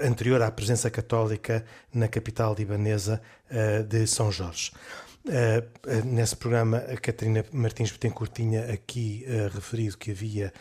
anterior 0.00 0.42
à 0.42 0.50
presença 0.50 0.90
católica 0.90 1.64
na 1.92 2.06
capital 2.06 2.54
libanesa 2.54 3.22
de 3.88 4.06
São 4.06 4.30
Jorge. 4.30 4.72
Uh, 5.28 6.06
nesse 6.06 6.36
programa, 6.36 6.78
a 6.78 6.96
Catarina 6.96 7.44
Martins 7.52 7.90
Betancourt 7.90 8.32
tinha 8.32 8.72
aqui 8.72 9.24
uh, 9.26 9.54
referido 9.54 9.98
que 9.98 10.10
havia 10.12 10.52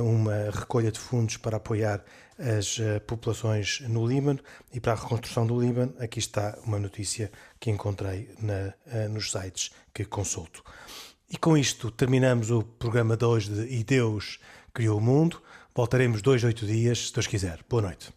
uma 0.00 0.48
recolha 0.52 0.92
de 0.92 1.00
fundos 1.00 1.36
para 1.38 1.56
apoiar 1.56 2.04
as 2.38 2.78
populações 3.04 3.80
no 3.88 4.06
Líbano 4.06 4.38
e 4.72 4.78
para 4.78 4.92
a 4.92 4.94
reconstrução 4.94 5.44
do 5.44 5.60
Líbano. 5.60 5.92
Aqui 5.98 6.20
está 6.20 6.56
uma 6.64 6.78
notícia 6.78 7.32
que 7.58 7.68
encontrei 7.68 8.30
na, 8.40 8.72
nos 9.08 9.32
sites 9.32 9.72
que 9.92 10.04
consulto. 10.04 10.62
E 11.28 11.36
com 11.36 11.56
isto 11.56 11.90
terminamos 11.90 12.52
o 12.52 12.62
programa 12.62 13.16
de 13.16 13.24
hoje 13.24 13.50
de 13.50 13.74
E 13.74 13.82
Deus 13.82 14.38
Criou 14.72 14.98
o 14.98 15.00
Mundo. 15.00 15.42
Voltaremos 15.74 16.22
dois, 16.22 16.44
oito 16.44 16.64
dias, 16.64 17.08
se 17.08 17.12
Deus 17.12 17.26
quiser. 17.26 17.58
Boa 17.68 17.82
noite. 17.82 18.12